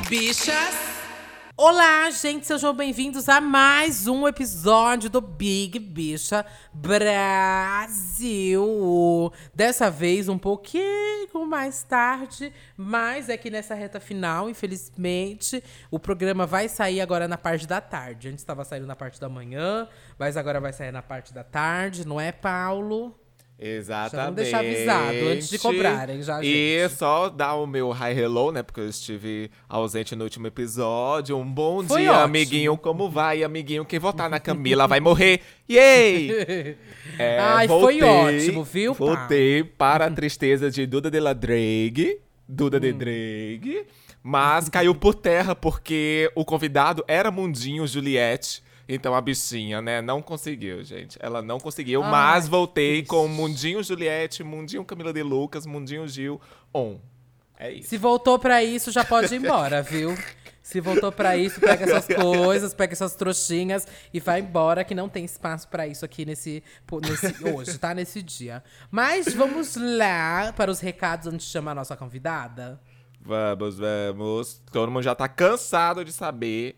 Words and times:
bichas? 0.00 0.98
Olá, 1.56 2.08
gente, 2.10 2.46
sejam 2.46 2.72
bem-vindos 2.72 3.28
a 3.28 3.40
mais 3.40 4.06
um 4.06 4.28
episódio 4.28 5.10
do 5.10 5.20
Big 5.20 5.78
Bicha 5.80 6.46
Brasil. 6.72 8.62
Dessa 9.52 9.90
vez 9.90 10.28
um 10.28 10.38
pouquinho 10.38 11.44
mais 11.48 11.82
tarde, 11.82 12.52
mas 12.76 13.28
é 13.28 13.36
que 13.36 13.50
nessa 13.50 13.74
reta 13.74 13.98
final, 13.98 14.48
infelizmente, 14.48 15.64
o 15.90 15.98
programa 15.98 16.46
vai 16.46 16.68
sair 16.68 17.00
agora 17.00 17.26
na 17.26 17.36
parte 17.36 17.66
da 17.66 17.80
tarde. 17.80 18.28
Antes 18.28 18.42
estava 18.42 18.64
saindo 18.64 18.86
na 18.86 18.94
parte 18.94 19.20
da 19.20 19.28
manhã, 19.28 19.88
mas 20.16 20.36
agora 20.36 20.60
vai 20.60 20.72
sair 20.72 20.92
na 20.92 21.02
parte 21.02 21.34
da 21.34 21.42
tarde, 21.42 22.06
não 22.06 22.20
é, 22.20 22.30
Paulo? 22.30 23.18
Exatamente. 23.58 24.12
Já 24.16 24.22
vamos 24.24 24.36
deixar 24.36 24.58
avisado 24.60 25.28
antes 25.30 25.50
de 25.50 25.58
cobrarem, 25.58 26.22
já, 26.22 26.40
E 26.44 26.78
gente. 26.82 26.94
só 26.96 27.28
dar 27.28 27.54
o 27.56 27.66
meu 27.66 27.90
hi 27.92 28.16
hello, 28.16 28.52
né? 28.52 28.62
Porque 28.62 28.80
eu 28.80 28.88
estive 28.88 29.50
ausente 29.68 30.14
no 30.14 30.22
último 30.24 30.46
episódio. 30.46 31.36
Um 31.36 31.44
bom 31.44 31.82
Foi 31.82 32.02
dia, 32.02 32.12
ótimo. 32.12 32.24
amiguinho. 32.24 32.76
Como 32.76 33.10
vai, 33.10 33.42
amiguinho? 33.42 33.84
Quem 33.84 33.98
votar 33.98 34.30
na 34.30 34.38
Camila 34.38 34.86
vai 34.86 35.00
morrer. 35.00 35.40
Yay! 35.68 36.76
É, 37.20 37.36
Ai, 37.40 37.66
foi 37.66 38.00
ótimo, 38.00 38.62
viu? 38.62 38.94
Voltei 38.94 39.64
para 39.64 40.06
a 40.06 40.10
tristeza 40.12 40.70
de 40.70 40.86
Duda 40.86 41.10
de 41.10 41.18
la 41.18 41.32
Drake. 41.32 42.20
Duda 42.48 42.78
de 42.78 42.92
Drake. 42.92 43.86
Mas 44.22 44.68
caiu 44.68 44.94
por 44.94 45.16
terra 45.16 45.56
porque 45.56 46.30
o 46.36 46.44
convidado 46.44 47.02
era 47.08 47.28
Mundinho 47.32 47.84
Juliette. 47.88 48.62
Então 48.88 49.14
a 49.14 49.20
bichinha, 49.20 49.82
né, 49.82 50.00
não 50.00 50.22
conseguiu, 50.22 50.82
gente. 50.82 51.18
Ela 51.20 51.42
não 51.42 51.60
conseguiu, 51.60 52.02
Ai, 52.02 52.10
mas 52.10 52.48
voltei 52.48 52.96
triste. 53.02 53.08
com 53.08 53.28
Mundinho 53.28 53.82
Juliette, 53.82 54.42
Mundinho 54.42 54.84
Camila 54.84 55.12
de 55.12 55.22
Lucas, 55.22 55.66
Mundinho 55.66 56.08
Gil 56.08 56.40
on. 56.72 56.98
É 57.58 57.72
isso. 57.72 57.88
Se 57.90 57.98
voltou 57.98 58.38
pra 58.38 58.62
isso, 58.64 58.90
já 58.90 59.04
pode 59.04 59.34
ir 59.34 59.38
embora, 59.38 59.82
viu? 59.82 60.16
Se 60.62 60.80
voltou 60.80 61.10
pra 61.10 61.36
isso, 61.36 61.60
pega 61.60 61.84
essas 61.84 62.06
coisas, 62.14 62.74
pega 62.74 62.92
essas 62.92 63.14
trouxinhas 63.14 63.86
e 64.12 64.20
vai 64.20 64.40
embora, 64.40 64.84
que 64.84 64.94
não 64.94 65.08
tem 65.08 65.24
espaço 65.24 65.66
pra 65.68 65.86
isso 65.86 66.04
aqui 66.04 66.24
nesse, 66.24 66.62
nesse 67.02 67.44
hoje, 67.44 67.78
tá? 67.78 67.94
Nesse 67.94 68.22
dia. 68.22 68.62
Mas 68.90 69.32
vamos 69.34 69.76
lá 69.76 70.52
para 70.54 70.70
os 70.70 70.78
recados 70.80 71.26
antes 71.26 71.46
de 71.46 71.52
chamar 71.52 71.72
a 71.72 71.76
nossa 71.76 71.96
convidada. 71.96 72.80
Vamos, 73.20 73.78
vamos. 73.78 74.62
Todo 74.70 74.90
mundo 74.90 75.02
já 75.02 75.14
tá 75.14 75.26
cansado 75.26 76.04
de 76.04 76.12
saber. 76.12 76.76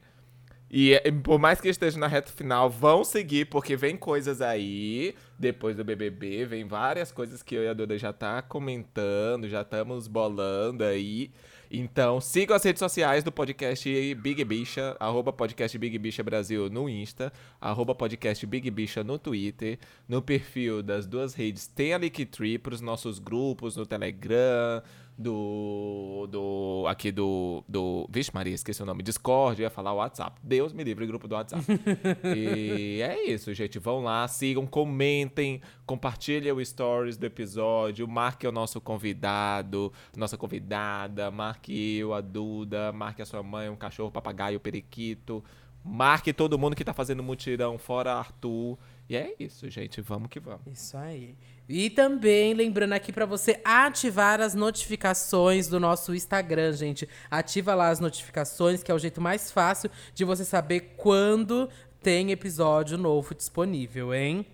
E 0.70 0.94
é, 0.94 1.10
por 1.10 1.38
mais 1.38 1.60
que 1.60 1.68
esteja 1.68 1.98
na 1.98 2.06
reta 2.06 2.30
final, 2.30 2.70
vão 2.70 3.02
seguir, 3.02 3.46
porque 3.46 3.74
vem 3.74 3.96
coisas 3.96 4.40
aí. 4.40 5.16
Depois 5.36 5.76
do 5.76 5.84
BBB, 5.84 6.44
vem 6.44 6.64
várias 6.64 7.10
coisas 7.10 7.42
que 7.42 7.56
eu 7.56 7.64
e 7.64 7.68
a 7.68 7.74
Duda 7.74 7.98
já 7.98 8.12
tá 8.12 8.40
comentando, 8.40 9.48
já 9.48 9.62
estamos 9.62 10.06
bolando 10.06 10.84
aí. 10.84 11.32
Então, 11.72 12.20
sigam 12.20 12.56
as 12.56 12.64
redes 12.64 12.80
sociais 12.80 13.22
do 13.22 13.30
podcast 13.30 14.14
Big 14.16 14.44
Bicha, 14.44 14.96
arroba 14.98 15.32
podcast 15.32 15.78
Big 15.78 15.96
Bicha 15.98 16.20
Brasil 16.20 16.68
no 16.68 16.88
Insta, 16.88 17.32
arroba 17.60 17.94
podcast 17.94 18.44
Big 18.44 18.68
Bicha 18.72 19.04
no 19.04 19.18
Twitter. 19.20 19.78
No 20.08 20.20
perfil 20.20 20.82
das 20.82 21.06
duas 21.06 21.32
redes 21.32 21.68
tem 21.68 21.94
a 21.94 21.98
Linktree 21.98 22.58
pros 22.58 22.80
nossos 22.80 23.20
grupos 23.20 23.76
no 23.76 23.86
Telegram, 23.86 24.82
do. 25.20 26.26
do. 26.30 26.84
aqui 26.88 27.12
do. 27.12 27.62
do. 27.68 28.08
Vixe, 28.10 28.30
Maria, 28.32 28.54
esqueci 28.54 28.82
o 28.82 28.86
nome. 28.86 29.02
Discord, 29.02 29.60
eu 29.60 29.66
ia 29.66 29.70
falar 29.70 29.92
WhatsApp. 29.92 30.40
Deus 30.42 30.72
me 30.72 30.82
livre, 30.82 31.06
grupo 31.06 31.28
do 31.28 31.34
WhatsApp. 31.34 31.62
e 32.34 33.02
é 33.02 33.30
isso, 33.30 33.52
gente. 33.52 33.78
Vão 33.78 34.02
lá, 34.02 34.26
sigam, 34.26 34.66
comentem, 34.66 35.60
compartilhem 35.84 36.52
o 36.52 36.64
stories 36.64 37.18
do 37.18 37.26
episódio, 37.26 38.08
marque 38.08 38.46
o 38.46 38.52
nosso 38.52 38.80
convidado, 38.80 39.92
nossa 40.16 40.38
convidada, 40.38 41.30
marque 41.30 41.98
eu, 41.98 42.14
a 42.14 42.22
Duda, 42.22 42.90
marque 42.92 43.20
a 43.20 43.26
sua 43.26 43.42
mãe, 43.42 43.68
um 43.68 43.76
cachorro, 43.76 44.10
papagaio, 44.10 44.58
periquito. 44.58 45.44
Marque 45.84 46.32
todo 46.32 46.58
mundo 46.58 46.76
que 46.76 46.84
tá 46.84 46.92
fazendo 46.92 47.22
mutirão, 47.22 47.78
fora 47.78 48.14
Arthur. 48.14 48.78
E 49.10 49.16
é 49.16 49.34
isso, 49.40 49.68
gente. 49.68 50.00
Vamos 50.00 50.28
que 50.28 50.38
vamos. 50.38 50.60
Isso 50.72 50.96
aí. 50.96 51.34
E 51.68 51.90
também 51.90 52.54
lembrando 52.54 52.92
aqui 52.92 53.12
pra 53.12 53.26
você 53.26 53.60
ativar 53.64 54.40
as 54.40 54.54
notificações 54.54 55.66
do 55.66 55.80
nosso 55.80 56.14
Instagram, 56.14 56.72
gente. 56.72 57.08
Ativa 57.28 57.74
lá 57.74 57.88
as 57.88 57.98
notificações, 57.98 58.84
que 58.84 58.90
é 58.92 58.94
o 58.94 58.98
jeito 59.00 59.20
mais 59.20 59.50
fácil 59.50 59.90
de 60.14 60.24
você 60.24 60.44
saber 60.44 60.94
quando 60.96 61.68
tem 62.00 62.30
episódio 62.30 62.96
novo 62.96 63.34
disponível, 63.34 64.14
hein? 64.14 64.46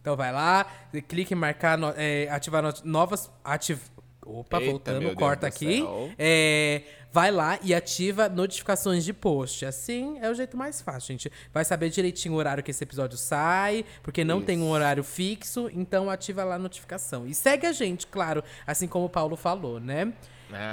Então 0.00 0.14
vai 0.16 0.30
lá, 0.32 0.64
clique 1.08 1.34
em 1.34 1.36
marcar, 1.36 1.76
é, 1.96 2.28
ativar 2.30 2.62
no- 2.62 2.72
novas. 2.84 3.28
Ativ... 3.42 3.80
Opa, 4.26 4.58
Eita, 4.58 4.70
voltando, 4.70 5.14
corta 5.14 5.46
aqui. 5.46 5.84
É, 6.18 6.82
vai 7.12 7.30
lá 7.30 7.58
e 7.62 7.74
ativa 7.74 8.28
notificações 8.28 9.04
de 9.04 9.12
post. 9.12 9.64
Assim 9.66 10.18
é 10.20 10.30
o 10.30 10.34
jeito 10.34 10.56
mais 10.56 10.80
fácil, 10.80 11.12
gente. 11.12 11.30
Vai 11.52 11.64
saber 11.64 11.90
direitinho 11.90 12.34
o 12.34 12.36
horário 12.36 12.62
que 12.62 12.70
esse 12.70 12.82
episódio 12.82 13.18
sai, 13.18 13.84
porque 14.02 14.24
não 14.24 14.40
tem 14.40 14.60
um 14.60 14.70
horário 14.70 15.04
fixo, 15.04 15.70
então 15.72 16.08
ativa 16.10 16.42
lá 16.44 16.54
a 16.56 16.58
notificação. 16.58 17.26
E 17.26 17.34
segue 17.34 17.66
a 17.66 17.72
gente, 17.72 18.06
claro, 18.06 18.42
assim 18.66 18.88
como 18.88 19.06
o 19.06 19.10
Paulo 19.10 19.36
falou, 19.36 19.78
né? 19.78 20.12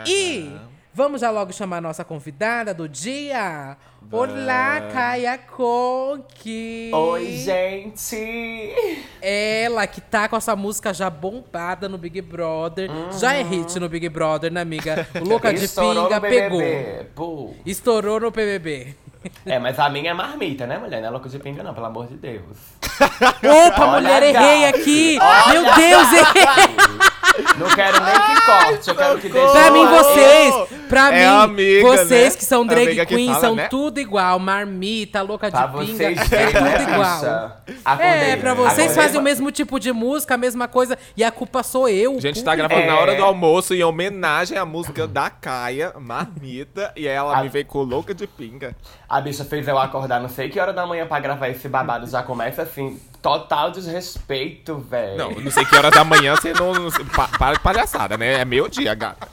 E 0.07 0.47
Aham. 0.47 0.80
Vamos 0.93 1.21
já 1.21 1.29
logo 1.31 1.53
chamar 1.53 1.77
a 1.77 1.81
nossa 1.81 2.03
convidada 2.03 2.73
do 2.73 2.87
dia. 2.87 3.77
Olá, 4.11 4.81
Caia 4.91 5.37
Conk! 5.37 6.91
Oi, 6.93 7.31
gente! 7.37 8.73
Ela 9.21 9.87
que 9.87 10.01
tá 10.01 10.27
com 10.27 10.35
essa 10.35 10.55
música 10.55 10.93
já 10.93 11.09
bombada 11.09 11.87
no 11.87 11.97
Big 11.97 12.21
Brother. 12.21 12.89
Já 13.17 13.33
é 13.33 13.43
hit 13.43 13.79
no 13.79 13.87
Big 13.87 14.09
Brother, 14.09 14.51
né, 14.51 14.61
amiga? 14.61 15.07
Louca 15.25 15.53
de 15.53 15.67
Pinga 15.67 16.19
pegou. 16.19 17.55
Estourou 17.65 18.19
no 18.19 18.31
PBB. 18.31 18.95
É, 19.45 19.59
mas 19.59 19.77
a 19.77 19.87
minha 19.87 20.11
é 20.11 20.13
marmita, 20.13 20.65
né, 20.65 20.79
mulher? 20.79 20.99
Não 20.99 21.07
é 21.07 21.11
louco 21.11 21.29
de 21.29 21.37
pinga, 21.37 21.61
não, 21.61 21.75
pelo 21.75 21.85
amor 21.85 22.07
de 22.07 22.15
Deus. 22.15 22.57
Opa, 22.99 23.85
Olha 23.85 24.01
mulher, 24.01 24.23
errei 24.23 24.65
aqui! 24.65 25.19
Olha 25.21 25.61
Meu 25.61 25.75
Deus, 25.75 26.13
errei! 26.13 26.75
Não 27.57 27.67
quero 27.69 28.03
nem 28.03 28.13
que 28.13 28.41
corte, 28.45 28.89
eu 28.89 28.95
quero 28.95 29.17
que 29.19 29.29
deixe. 29.29 29.51
Pra 29.51 29.71
mim, 29.71 29.85
vocês, 29.87 30.55
pra 30.89 31.13
É 31.13 31.19
mim, 31.19 31.35
amiga, 31.43 31.87
vocês 31.87 32.33
né? 32.33 32.39
que 32.39 32.45
são 32.45 32.65
drag 32.65 32.87
Amiga 32.87 33.05
que 33.05 33.15
queen 33.15 33.27
fala, 33.27 33.39
são 33.39 33.55
né? 33.55 33.67
tudo 33.67 33.99
igual. 33.99 34.39
Marmita, 34.39 35.21
louca 35.21 35.47
de 35.49 35.57
Pra 35.57 35.67
pinga, 35.67 35.85
vocês 35.93 36.19
é 36.19 36.23
verem, 36.25 36.53
tudo 36.53 36.91
igual. 36.93 37.15
bicha? 37.15 37.55
É, 37.67 37.73
Acordei. 37.85 38.37
pra 38.37 38.53
vocês 38.53 38.71
Acordei. 38.79 38.95
fazem 39.03 39.19
o 39.19 39.23
mesmo 39.23 39.51
tipo 39.51 39.79
de 39.79 39.91
música, 39.91 40.35
a 40.35 40.37
mesma 40.37 40.67
coisa, 40.67 40.97
e 41.15 41.23
a 41.23 41.31
culpa 41.31 41.63
sou 41.63 41.87
eu. 41.89 42.17
A 42.17 42.21
gente 42.21 42.43
tá 42.43 42.55
gravando 42.55 42.85
na 42.87 42.97
hora 42.99 43.13
É. 43.13 43.17
do 43.17 43.23
almoço 43.23 43.73
em 43.73 43.83
homenagem 43.83 44.57
à 44.57 44.65
música 44.65 45.07
da 45.07 45.29
Caia, 45.29 45.93
Marmita, 45.99 46.91
e 46.95 47.07
ela 47.07 47.37
A- 47.37 47.43
me 47.43 47.49
veio 47.49 47.65
com 47.65 47.83
louca 47.83 48.13
de 48.13 48.27
pinga. 48.27 48.75
A 49.11 49.19
bicha 49.19 49.43
fez 49.43 49.67
eu 49.67 49.77
acordar 49.77 50.21
não 50.21 50.29
sei 50.29 50.47
que 50.47 50.57
hora 50.57 50.71
da 50.71 50.85
manhã 50.87 51.05
pra 51.05 51.19
gravar 51.19 51.49
esse 51.49 51.67
babado. 51.67 52.07
Já 52.07 52.23
começa 52.23 52.61
assim, 52.61 52.97
total 53.21 53.69
desrespeito, 53.69 54.77
velho. 54.77 55.17
Não, 55.17 55.31
não 55.31 55.51
sei 55.51 55.65
que 55.65 55.75
hora 55.75 55.91
da 55.91 56.01
manhã 56.05 56.33
você 56.35 56.53
não. 56.53 56.73
não 56.73 56.89
pa- 57.13 57.27
para 57.37 57.55
de 57.55 57.59
palhaçada, 57.59 58.17
né? 58.17 58.35
É 58.39 58.45
meio 58.45 58.69
dia, 58.69 58.93
gata. 58.95 59.27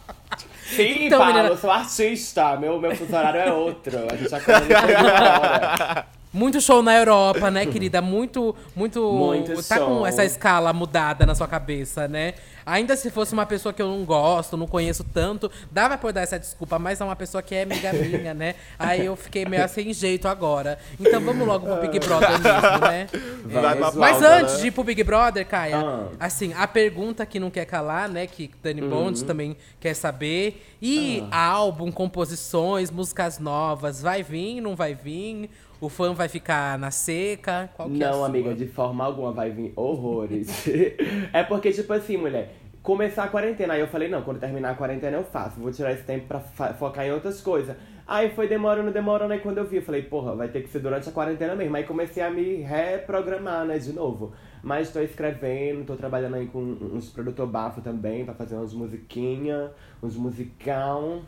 Sim, 0.65 1.07
Então, 1.07 1.19
Paulo, 1.21 1.33
menina- 1.33 1.49
eu 1.55 1.57
sou 1.57 1.71
artista. 1.71 2.57
Meu, 2.57 2.81
meu 2.81 2.95
fuso 2.97 3.15
horário 3.17 3.41
é 3.41 3.53
outro. 3.53 3.97
A 4.13 4.17
gente 4.17 4.35
acorda 4.35 4.67
de 4.67 4.75
hora. 4.75 6.07
Muito 6.33 6.61
show 6.61 6.83
na 6.83 6.95
Europa, 6.97 7.51
né, 7.51 7.65
querida? 7.67 8.01
Muito, 8.03 8.55
muito. 8.77 9.03
Muito 9.13 9.63
tá 9.67 9.79
com 9.79 9.85
show. 9.99 10.07
essa 10.07 10.25
escala 10.25 10.73
mudada 10.73 11.25
na 11.25 11.35
sua 11.35 11.49
cabeça, 11.49 12.07
né? 12.07 12.35
Ainda 12.67 12.97
se 12.97 13.11
fosse 13.11 13.33
uma 13.33 13.47
pessoa 13.47 13.73
que 13.73 13.81
eu 13.81 13.89
não 13.89 14.05
gosto, 14.05 14.55
não 14.55 14.67
conheço 14.67 15.03
tanto, 15.03 15.51
dava 15.71 15.97
pra 15.97 16.11
dar 16.13 16.21
essa 16.21 16.39
desculpa, 16.39 16.79
mas 16.79 17.01
é 17.01 17.05
uma 17.05 17.17
pessoa 17.17 17.41
que 17.43 17.55
é 17.55 17.63
amiga 17.63 17.91
minha, 17.97 18.35
né? 18.35 18.57
Aí 18.79 19.07
eu 19.07 19.17
fiquei 19.17 19.47
meio 19.47 19.67
sem 19.71 19.91
jeito 19.95 20.29
agora. 20.29 20.79
Então 21.01 21.19
vamos 21.19 21.47
logo 21.49 21.65
pro 21.67 21.81
Big 21.81 21.99
Brother 21.99 22.31
mesmo, 22.33 22.79
né? 22.87 23.07
Vai 23.49 23.75
pra 23.77 23.93
Mas 23.93 24.21
Laura, 24.21 24.41
antes 24.43 24.55
né? 24.57 24.61
de 24.61 24.67
ir 24.67 24.71
pro 24.73 24.85
Big 24.85 25.03
Brother, 25.03 25.47
Caia, 25.47 25.79
Ah. 25.79 26.09
assim, 26.21 26.53
a 26.55 26.67
pergunta 26.69 27.25
que 27.25 27.41
não 27.41 27.49
quer 27.51 27.65
calar, 27.65 28.07
né? 28.07 28.27
Que 28.27 28.51
Dani 28.63 28.83
Uhum. 28.83 28.91
Bondes 28.91 29.23
também 29.23 29.57
quer 29.81 29.95
saber. 29.95 30.63
E 30.83 31.25
Ah. 31.31 31.53
álbum, 31.53 31.91
composições, 31.91 32.91
músicas 32.91 33.39
novas, 33.39 34.03
vai 34.03 34.23
vir, 34.23 34.61
não 34.61 34.77
vai 34.77 34.95
vir? 34.95 35.49
O 35.81 35.89
fã 35.89 36.13
vai 36.13 36.29
ficar 36.29 36.77
na 36.77 36.91
seca? 36.91 37.71
Qual 37.77 37.89
que 37.89 38.03
é 38.03 38.07
Não, 38.07 38.15
sua? 38.15 38.27
amiga, 38.27 38.53
de 38.53 38.67
forma 38.67 39.05
alguma 39.05 39.31
vai 39.33 39.51
vir 39.51 39.73
horrores. 39.77 40.67
é 41.33 41.45
porque, 41.45 41.71
tipo 41.71 41.93
assim, 41.93 42.17
mulher, 42.17 42.53
começar 42.83 43.25
a 43.25 43.29
quarentena. 43.29 43.75
Aí 43.75 43.81
eu 43.81 43.87
falei, 43.87 44.09
não, 44.09 44.23
quando 44.23 44.41
terminar 44.41 44.71
a 44.71 44.75
quarentena 44.75 45.17
eu 45.17 45.25
faço. 45.25 45.61
Vou 45.61 45.71
tirar 45.71 45.93
esse 45.93 46.03
tempo 46.03 46.27
pra 46.27 46.41
focar 46.41 47.07
em 47.07 47.13
outras 47.13 47.41
coisas. 47.41 47.77
Aí 48.09 48.31
foi 48.31 48.49
demorando, 48.49 48.91
demorando. 48.91 49.33
Aí 49.33 49.39
quando 49.39 49.59
eu 49.59 49.67
vi, 49.67 49.77
eu 49.77 49.83
falei, 49.83 50.03
porra, 50.03 50.35
vai 50.35 50.49
ter 50.49 50.63
que 50.63 50.69
ser 50.69 50.81
durante 50.81 51.09
a 51.09 51.13
quarentena 51.13 51.55
mesmo. 51.55 51.77
Aí 51.77 51.85
comecei 51.85 52.25
a 52.25 52.31
me 52.31 52.57
reprogramar, 52.57 53.65
né, 53.65 53.79
de 53.79 53.93
novo. 53.93 54.33
Mas 54.65 54.91
tô 54.91 54.99
escrevendo, 55.01 55.85
tô 55.87 55.95
trabalhando 55.95 56.35
aí 56.35 56.47
com 56.47 56.59
uns 56.59 57.09
produtor 57.11 57.47
bafo 57.47 57.81
também, 57.83 58.25
pra 58.25 58.35
fazer 58.35 58.57
umas 58.57 58.75
musiquinhas, 58.75 59.71
uns 60.03 60.17
musicão 60.17 61.23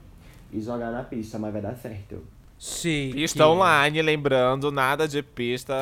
e 0.52 0.60
jogar 0.60 0.90
na 0.90 1.04
pista, 1.04 1.38
mas 1.38 1.52
vai 1.52 1.62
dar 1.62 1.76
certo. 1.76 2.20
Chique. 2.62 3.14
Pista 3.14 3.48
online, 3.48 4.02
lembrando, 4.02 4.70
nada 4.70 5.08
de 5.08 5.22
pista 5.22 5.72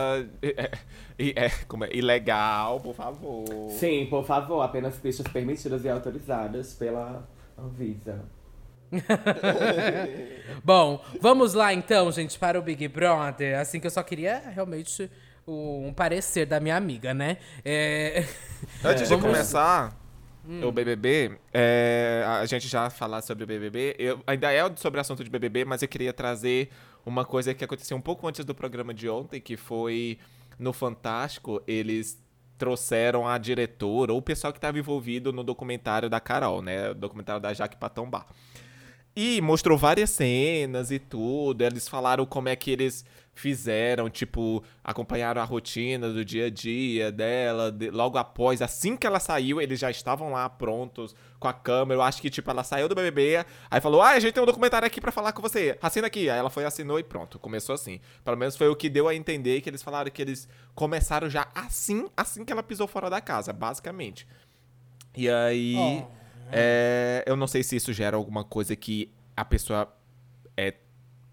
é, 0.40 0.70
é, 1.18 1.46
é, 1.46 1.50
como 1.66 1.84
é, 1.84 1.92
ilegal, 1.92 2.78
por 2.78 2.94
favor. 2.94 3.44
Sim, 3.70 4.06
por 4.08 4.24
favor, 4.24 4.62
apenas 4.62 4.94
pistas 4.94 5.26
permitidas 5.26 5.84
e 5.84 5.88
autorizadas 5.88 6.74
pela 6.74 7.28
Anvisa. 7.58 8.24
Bom, 10.62 11.02
vamos 11.20 11.52
lá 11.52 11.74
então, 11.74 12.12
gente, 12.12 12.38
para 12.38 12.56
o 12.56 12.62
Big 12.62 12.86
Brother. 12.86 13.58
Assim 13.58 13.80
que 13.80 13.88
eu 13.88 13.90
só 13.90 14.04
queria 14.04 14.38
realmente 14.38 15.10
um 15.48 15.92
parecer 15.92 16.46
da 16.46 16.60
minha 16.60 16.76
amiga, 16.76 17.12
né? 17.12 17.38
É... 17.64 18.24
Antes 18.84 19.08
de 19.08 19.16
começar 19.18 19.96
o 20.64 20.72
BBB, 20.72 21.38
é, 21.52 22.24
a 22.26 22.46
gente 22.46 22.66
já 22.66 22.88
falar 22.88 23.22
sobre 23.22 23.44
o 23.44 23.46
BBB. 23.46 23.94
Eu, 23.98 24.20
ainda 24.26 24.52
é 24.52 24.62
sobre 24.76 24.98
o 24.98 25.00
assunto 25.00 25.22
de 25.22 25.30
BBB, 25.30 25.64
mas 25.64 25.82
eu 25.82 25.88
queria 25.88 26.12
trazer 26.12 26.70
uma 27.04 27.24
coisa 27.24 27.54
que 27.54 27.64
aconteceu 27.64 27.96
um 27.96 28.00
pouco 28.00 28.26
antes 28.26 28.44
do 28.44 28.54
programa 28.54 28.94
de 28.94 29.08
ontem, 29.08 29.40
que 29.40 29.56
foi 29.56 30.18
no 30.58 30.72
Fantástico, 30.72 31.62
eles 31.66 32.20
trouxeram 32.58 33.26
a 33.26 33.38
diretora 33.38 34.12
ou 34.12 34.18
o 34.18 34.22
pessoal 34.22 34.52
que 34.52 34.58
estava 34.58 34.78
envolvido 34.78 35.32
no 35.32 35.44
documentário 35.44 36.10
da 36.10 36.18
Carol, 36.18 36.60
né? 36.60 36.90
O 36.90 36.94
documentário 36.94 37.40
da 37.40 37.54
Jaque 37.54 37.76
Patombá. 37.76 38.26
E 39.14 39.40
mostrou 39.40 39.78
várias 39.78 40.10
cenas 40.10 40.90
e 40.90 40.98
tudo. 40.98 41.62
Eles 41.62 41.88
falaram 41.88 42.26
como 42.26 42.48
é 42.48 42.56
que 42.56 42.70
eles 42.70 43.04
fizeram, 43.38 44.10
tipo, 44.10 44.62
acompanharam 44.82 45.40
a 45.40 45.44
rotina 45.44 46.10
do 46.10 46.24
dia 46.24 46.46
a 46.46 46.50
dia 46.50 47.12
dela. 47.12 47.70
De, 47.70 47.90
logo 47.90 48.18
após, 48.18 48.60
assim 48.60 48.96
que 48.96 49.06
ela 49.06 49.20
saiu, 49.20 49.60
eles 49.60 49.78
já 49.78 49.90
estavam 49.90 50.32
lá 50.32 50.48
prontos 50.48 51.14
com 51.38 51.46
a 51.46 51.52
câmera. 51.52 52.00
Eu 52.00 52.02
acho 52.02 52.20
que, 52.20 52.28
tipo, 52.28 52.50
ela 52.50 52.64
saiu 52.64 52.88
do 52.88 52.94
BBB, 52.94 53.44
aí 53.70 53.80
falou: 53.80 54.02
Ah, 54.02 54.10
a 54.10 54.20
gente 54.20 54.32
tem 54.32 54.42
um 54.42 54.46
documentário 54.46 54.86
aqui 54.86 55.00
para 55.00 55.12
falar 55.12 55.32
com 55.32 55.40
você. 55.40 55.78
Assina 55.80 56.08
aqui. 56.08 56.28
Aí 56.28 56.38
ela 56.38 56.50
foi, 56.50 56.64
assinou 56.64 56.98
e 56.98 57.04
pronto. 57.04 57.38
Começou 57.38 57.74
assim. 57.74 58.00
Pelo 58.24 58.36
menos 58.36 58.56
foi 58.56 58.68
o 58.68 58.74
que 58.74 58.88
deu 58.88 59.06
a 59.06 59.14
entender 59.14 59.60
que 59.60 59.70
eles 59.70 59.82
falaram 59.82 60.10
que 60.10 60.20
eles 60.20 60.48
começaram 60.74 61.30
já 61.30 61.46
assim, 61.54 62.06
assim 62.16 62.44
que 62.44 62.52
ela 62.52 62.62
pisou 62.62 62.88
fora 62.88 63.08
da 63.08 63.20
casa, 63.20 63.52
basicamente. 63.52 64.26
E 65.16 65.30
aí. 65.30 65.76
Oh. 65.76 66.18
É, 66.50 67.22
eu 67.26 67.36
não 67.36 67.46
sei 67.46 67.62
se 67.62 67.76
isso 67.76 67.92
gera 67.92 68.16
alguma 68.16 68.42
coisa 68.42 68.74
que 68.74 69.12
a 69.36 69.44
pessoa 69.44 69.94
é 70.56 70.74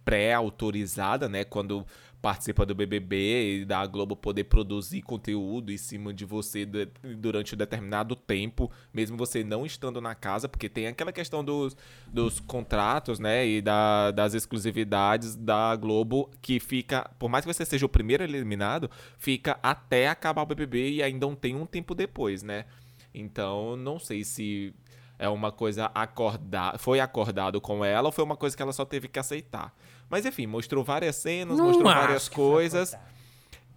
pré-autorizada, 0.05 1.27
né? 1.27 1.43
Quando 1.43 1.85
participa 2.25 2.65
do 2.65 2.73
BBB 2.73 3.59
e 3.61 3.65
da 3.65 3.85
Globo 3.85 4.15
poder 4.15 4.45
produzir 4.45 5.03
conteúdo 5.03 5.71
em 5.71 5.77
cima 5.77 6.11
de 6.11 6.25
você 6.25 6.65
durante 6.65 7.53
um 7.53 7.57
determinado 7.57 8.15
tempo, 8.15 8.71
mesmo 8.91 9.15
você 9.15 9.43
não 9.43 9.63
estando 9.63 10.01
na 10.01 10.15
casa, 10.15 10.49
porque 10.49 10.67
tem 10.67 10.87
aquela 10.87 11.11
questão 11.11 11.43
dos, 11.43 11.77
dos 12.07 12.39
contratos, 12.39 13.19
né, 13.19 13.45
e 13.45 13.61
da, 13.61 14.09
das 14.09 14.33
exclusividades 14.33 15.35
da 15.35 15.75
Globo 15.75 16.31
que 16.41 16.59
fica, 16.59 17.07
por 17.19 17.29
mais 17.29 17.45
que 17.45 17.53
você 17.53 17.63
seja 17.63 17.85
o 17.85 17.89
primeiro 17.89 18.23
eliminado, 18.23 18.89
fica 19.19 19.59
até 19.61 20.07
acabar 20.07 20.41
o 20.41 20.47
BBB 20.47 20.93
e 20.93 21.03
ainda 21.03 21.27
não 21.27 21.35
tem 21.35 21.55
um 21.55 21.67
tempo 21.67 21.93
depois, 21.93 22.41
né? 22.41 22.65
Então, 23.13 23.75
não 23.77 23.99
sei 23.99 24.23
se 24.23 24.73
é 25.19 25.29
uma 25.29 25.51
coisa 25.51 25.91
acordada, 25.93 26.77
foi 26.79 26.99
acordado 26.99 27.61
com 27.61 27.85
ela 27.85 28.07
ou 28.07 28.11
foi 28.11 28.23
uma 28.23 28.35
coisa 28.35 28.57
que 28.57 28.63
ela 28.63 28.73
só 28.73 28.83
teve 28.83 29.07
que 29.07 29.19
aceitar. 29.19 29.73
Mas 30.09 30.25
enfim, 30.25 30.45
mostrou 30.47 30.83
várias 30.83 31.15
cenas, 31.15 31.57
Não 31.57 31.65
mostrou 31.65 31.85
várias 31.85 32.29
coisas. 32.29 32.95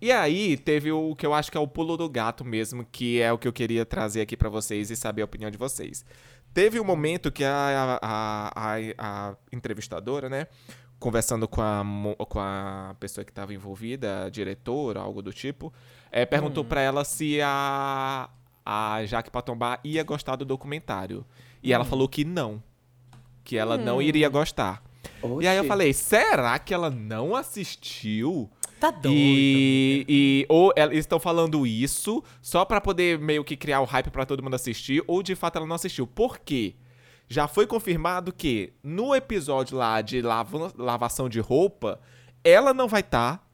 E 0.01 0.13
aí 0.13 0.57
teve 0.57 0.93
o 0.93 1.15
que 1.17 1.27
eu 1.27 1.35
acho 1.35 1.51
que 1.51 1.59
é 1.59 1.61
o 1.61 1.67
pulo 1.67 1.97
do 1.97 2.09
gato 2.09 2.45
mesmo, 2.45 2.85
que 2.85 3.21
é 3.21 3.33
o 3.33 3.39
que 3.39 3.49
eu 3.49 3.53
queria 3.53 3.85
trazer 3.85 4.21
aqui 4.21 4.37
para 4.37 4.49
vocês 4.49 4.91
e 4.91 4.97
saber 4.97 5.23
a 5.23 5.25
opinião 5.25 5.51
de 5.51 5.59
vocês. 5.59 6.05
Teve 6.55 6.79
um 6.79 6.85
momento 6.85 7.33
que 7.33 7.45
a, 7.45 7.99
a, 8.01 8.53
a, 8.55 8.77
a 8.99 9.37
entrevistadora, 9.53 10.29
né, 10.29 10.47
conversando 10.99 11.49
com 11.49 11.61
a, 11.61 11.85
com 12.29 12.41
a 12.41 12.97
pessoa 12.99 13.25
que 13.25 13.31
estava 13.31 13.53
envolvida, 13.53 14.27
a 14.27 14.31
diretora, 14.31 15.01
algo 15.01 15.21
do 15.21 15.33
tipo, 15.33 15.73
é, 16.11 16.25
perguntou 16.25 16.65
hum. 16.65 16.69
para 16.69 16.81
ela 16.81 17.05
se 17.05 17.41
a, 17.43 18.29
a 18.65 19.05
Jaque 19.05 19.31
Patombá 19.31 19.81
ia 19.83 20.03
gostar 20.03 20.37
do 20.37 20.45
documentário. 20.45 21.25
E 21.63 21.71
hum. 21.71 21.75
ela 21.75 21.85
falou 21.85 22.09
que 22.09 22.25
não. 22.25 22.63
Que 23.43 23.57
ela 23.57 23.77
hum. 23.77 23.85
não 23.85 24.03
iria 24.03 24.29
gostar. 24.29 24.83
Oxi. 25.23 25.45
E 25.45 25.49
aí 25.49 25.57
eu 25.57 25.65
falei, 25.65 25.93
será 25.93 26.59
que 26.59 26.73
ela 26.73 26.91
não 26.91 27.35
assistiu? 27.35 28.51
Tá 28.79 28.91
doido. 28.91 29.17
E, 29.17 30.05
e 30.09 30.47
ou 30.49 30.73
eles 30.77 31.01
estão 31.01 31.19
falando 31.19 31.67
isso 31.67 32.23
só 32.41 32.65
para 32.65 32.81
poder 32.81 33.19
meio 33.19 33.43
que 33.43 33.57
criar 33.57 33.81
o 33.81 33.85
hype 33.85 34.11
para 34.11 34.25
todo 34.25 34.43
mundo 34.43 34.55
assistir, 34.55 35.03
ou 35.07 35.23
de 35.23 35.35
fato 35.35 35.57
ela 35.57 35.67
não 35.67 35.75
assistiu. 35.75 36.07
Por 36.07 36.39
quê? 36.39 36.77
Já 37.29 37.47
foi 37.49 37.67
confirmado 37.67 38.33
que 38.33 38.73
no 38.83 39.15
episódio 39.15 39.77
lá 39.77 40.01
de 40.01 40.23
lava, 40.23 40.73
lavação 40.79 41.29
de 41.29 41.41
roupa, 41.41 42.01
ela 42.43 42.73
não 42.73 42.89
vai 42.89 43.01
estar, 43.01 43.39
tá, 43.39 43.45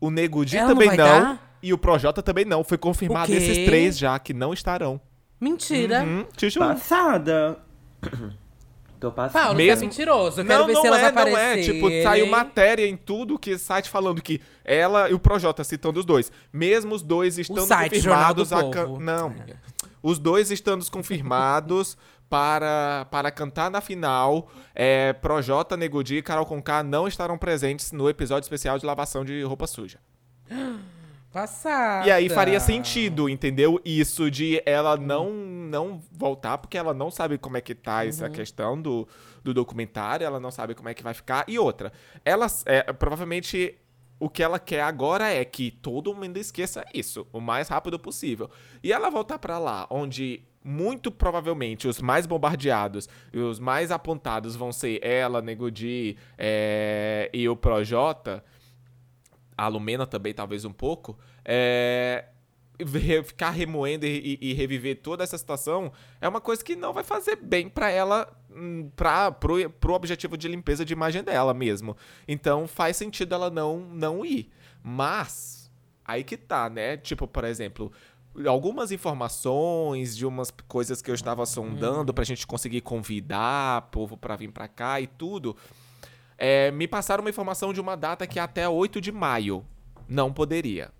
o 0.00 0.10
Nego 0.10 0.44
Di 0.44 0.56
também 0.58 0.88
não, 0.88 0.96
não 0.96 1.36
tá? 1.36 1.40
E 1.62 1.72
o 1.72 1.78
Projota 1.78 2.22
também 2.22 2.44
não. 2.44 2.62
Foi 2.62 2.76
confirmado 2.76 3.32
esses 3.32 3.64
três 3.64 3.98
já 3.98 4.18
que 4.18 4.34
não 4.34 4.52
estarão. 4.52 5.00
Mentira. 5.40 6.04
Uhum, 6.04 6.26
Passada. 6.58 7.58
Tô 9.00 9.12
passando. 9.12 9.42
Paulo, 9.42 9.56
Mesmo... 9.56 9.84
é 9.84 9.86
mentiroso. 9.86 10.40
Eu 10.40 10.44
quero 10.46 10.60
não, 10.60 10.66
ver 10.66 10.72
não 10.72 10.80
se 10.82 10.86
elas 10.86 11.02
é. 11.02 11.12
Não 11.12 11.38
é, 11.38 11.62
tipo, 11.62 12.02
saiu 12.02 12.26
matéria 12.26 12.86
em 12.86 12.96
tudo 12.96 13.38
que 13.38 13.58
site 13.58 13.88
falando 13.88 14.22
que 14.22 14.40
ela 14.64 15.10
e 15.10 15.14
o 15.14 15.18
Projota 15.18 15.62
citando 15.64 16.00
os 16.00 16.06
dois. 16.06 16.32
Mesmo 16.52 16.94
os 16.94 17.02
dois 17.02 17.38
estando 17.38 17.58
o 17.58 17.66
site, 17.66 17.96
confirmados 17.96 18.52
a 18.52 18.70
can... 18.70 18.98
Não. 18.98 19.30
É. 19.30 19.56
Os 20.02 20.18
dois 20.18 20.50
estando 20.50 20.88
confirmados 20.90 21.96
para, 22.28 23.06
para 23.10 23.30
cantar 23.30 23.70
na 23.70 23.80
final. 23.80 24.48
É, 24.74 25.12
Projota, 25.12 25.76
Negudi 25.76 26.16
e 26.16 26.22
Carol 26.22 26.46
Conká 26.46 26.82
não 26.82 27.06
estarão 27.06 27.38
presentes 27.38 27.92
no 27.92 28.08
episódio 28.08 28.44
especial 28.44 28.78
de 28.78 28.86
lavação 28.86 29.24
de 29.24 29.42
roupa 29.42 29.66
suja. 29.66 29.98
Passada. 31.34 32.06
E 32.06 32.12
aí 32.12 32.28
faria 32.28 32.60
sentido, 32.60 33.28
entendeu? 33.28 33.80
Isso 33.84 34.30
de 34.30 34.62
ela 34.64 34.96
não 34.96 35.32
não 35.32 36.00
voltar, 36.12 36.58
porque 36.58 36.78
ela 36.78 36.94
não 36.94 37.10
sabe 37.10 37.36
como 37.38 37.56
é 37.56 37.60
que 37.60 37.74
tá 37.74 38.02
uhum. 38.02 38.08
essa 38.08 38.30
questão 38.30 38.80
do, 38.80 39.08
do 39.42 39.52
documentário, 39.52 40.24
ela 40.24 40.38
não 40.38 40.52
sabe 40.52 40.76
como 40.76 40.88
é 40.88 40.94
que 40.94 41.02
vai 41.02 41.12
ficar. 41.12 41.44
E 41.48 41.58
outra, 41.58 41.92
ela 42.24 42.46
é, 42.66 42.92
provavelmente 42.92 43.76
o 44.20 44.30
que 44.30 44.44
ela 44.44 44.60
quer 44.60 44.82
agora 44.82 45.28
é 45.28 45.44
que 45.44 45.72
todo 45.72 46.14
mundo 46.14 46.36
esqueça 46.36 46.84
isso 46.94 47.26
o 47.32 47.40
mais 47.40 47.66
rápido 47.66 47.98
possível. 47.98 48.48
E 48.80 48.92
ela 48.92 49.10
voltar 49.10 49.40
para 49.40 49.58
lá, 49.58 49.88
onde 49.90 50.44
muito 50.62 51.10
provavelmente 51.10 51.88
os 51.88 52.00
mais 52.00 52.26
bombardeados 52.26 53.08
e 53.32 53.38
os 53.38 53.58
mais 53.58 53.90
apontados 53.90 54.54
vão 54.54 54.72
ser 54.72 55.04
ela, 55.04 55.42
Nego 55.42 55.68
Di 55.68 56.16
é, 56.38 57.28
e 57.34 57.48
o 57.48 57.56
Projota 57.56 58.42
a 59.56 59.68
Lumena 59.68 60.06
também, 60.06 60.34
talvez 60.34 60.64
um 60.64 60.72
pouco, 60.72 61.18
é, 61.44 62.26
ficar 63.24 63.50
remoendo 63.50 64.04
e, 64.04 64.38
e, 64.40 64.52
reviver 64.52 65.00
toda 65.00 65.22
essa 65.22 65.38
situação 65.38 65.92
é 66.20 66.28
uma 66.28 66.40
coisa 66.40 66.64
que 66.64 66.74
não 66.74 66.92
vai 66.92 67.04
fazer 67.04 67.36
bem 67.36 67.68
para 67.68 67.90
ela, 67.90 68.28
hum, 68.50 68.90
para 68.96 69.30
pro, 69.30 69.70
pro 69.70 69.94
objetivo 69.94 70.36
de 70.36 70.48
limpeza 70.48 70.84
de 70.84 70.92
imagem 70.92 71.22
dela 71.22 71.54
mesmo. 71.54 71.96
Então 72.26 72.66
faz 72.66 72.96
sentido 72.96 73.34
ela 73.34 73.50
não, 73.50 73.78
não 73.78 74.24
ir. 74.24 74.50
Mas, 74.82 75.70
aí 76.04 76.24
que 76.24 76.36
tá, 76.36 76.68
né? 76.68 76.96
Tipo, 76.96 77.28
por 77.28 77.44
exemplo, 77.44 77.92
algumas 78.46 78.90
informações 78.90 80.16
de 80.16 80.26
umas 80.26 80.52
coisas 80.66 81.00
que 81.00 81.10
eu 81.10 81.14
estava 81.14 81.46
sondando 81.46 82.10
uhum. 82.10 82.14
pra 82.14 82.24
gente 82.24 82.46
conseguir 82.46 82.80
convidar 82.80 83.82
povo 83.92 84.16
para 84.16 84.34
vir 84.34 84.50
para 84.50 84.66
cá 84.66 85.00
e 85.00 85.06
tudo 85.06 85.56
é, 86.38 86.70
me 86.70 86.86
passaram 86.86 87.22
uma 87.22 87.30
informação 87.30 87.72
de 87.72 87.80
uma 87.80 87.96
data 87.96 88.26
que 88.26 88.38
até 88.38 88.68
8 88.68 89.00
de 89.00 89.12
maio 89.12 89.64
não 90.08 90.32
poderia. 90.32 90.90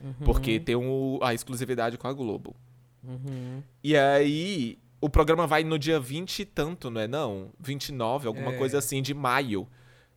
Uhum. 0.00 0.12
Porque 0.24 0.60
tem 0.60 0.76
um, 0.76 1.18
a 1.22 1.32
exclusividade 1.32 1.96
com 1.96 2.06
a 2.06 2.12
Globo. 2.12 2.54
Uhum. 3.02 3.62
E 3.82 3.96
aí, 3.96 4.78
o 5.00 5.08
programa 5.08 5.46
vai 5.46 5.64
no 5.64 5.78
dia 5.78 5.98
20 5.98 6.40
e 6.40 6.44
tanto, 6.44 6.90
não 6.90 7.00
é 7.00 7.08
não? 7.08 7.50
29, 7.58 8.26
alguma 8.26 8.54
é. 8.54 8.56
coisa 8.58 8.78
assim, 8.78 9.02
de 9.02 9.14
maio. 9.14 9.66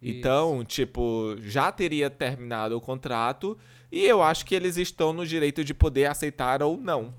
Isso. 0.02 0.18
Então, 0.18 0.64
tipo, 0.64 1.36
já 1.40 1.72
teria 1.72 2.10
terminado 2.10 2.78
o 2.78 2.82
contrato 2.82 3.58
e 3.92 4.06
eu 4.06 4.22
acho 4.22 4.46
que 4.46 4.54
eles 4.54 4.78
estão 4.78 5.12
no 5.12 5.26
direito 5.26 5.64
de 5.64 5.74
poder 5.74 6.06
aceitar 6.06 6.62
ou 6.62 6.78
não. 6.78 7.14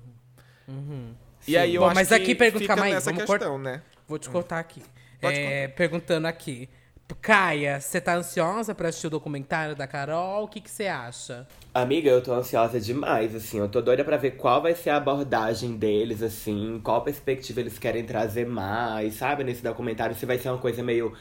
Uhum. 0.67 1.13
E 1.47 1.57
aí 1.57 1.75
eu 1.75 1.81
Bom, 1.81 1.87
acho 1.87 1.95
mas 1.95 2.07
que 2.07 2.13
aqui 2.13 2.35
pergunta, 2.35 2.61
fica 2.61 2.75
calma 2.75 2.91
nessa 2.91 3.11
questão, 3.11 3.37
cort... 3.37 3.61
né? 3.61 3.81
Vou 4.07 4.19
te 4.19 4.29
cortar 4.29 4.59
aqui. 4.59 4.81
É, 5.21 5.67
perguntando 5.67 6.27
aqui. 6.27 6.69
Caia, 7.15 7.81
você 7.81 7.99
tá 7.99 8.15
ansiosa 8.15 8.73
pra 8.73 8.89
assistir 8.89 9.07
o 9.07 9.09
documentário 9.09 9.75
da 9.75 9.87
Carol? 9.87 10.43
O 10.43 10.47
que 10.47 10.61
você 10.69 10.87
acha? 10.87 11.47
Amiga, 11.73 12.09
eu 12.09 12.21
tô 12.21 12.33
ansiosa 12.33 12.79
demais, 12.79 13.35
assim. 13.35 13.59
Eu 13.59 13.67
tô 13.67 13.81
doida 13.81 14.03
pra 14.03 14.17
ver 14.17 14.31
qual 14.31 14.61
vai 14.61 14.73
ser 14.75 14.91
a 14.91 14.97
abordagem 14.97 15.75
deles, 15.77 16.21
assim. 16.23 16.79
Qual 16.83 17.01
perspectiva 17.01 17.59
eles 17.59 17.77
querem 17.77 18.05
trazer 18.05 18.47
mais, 18.47 19.15
sabe? 19.15 19.43
Nesse 19.43 19.63
documentário, 19.63 20.15
se 20.15 20.25
vai 20.25 20.37
ser 20.37 20.49
uma 20.49 20.57
coisa 20.57 20.81
meio 20.81 21.13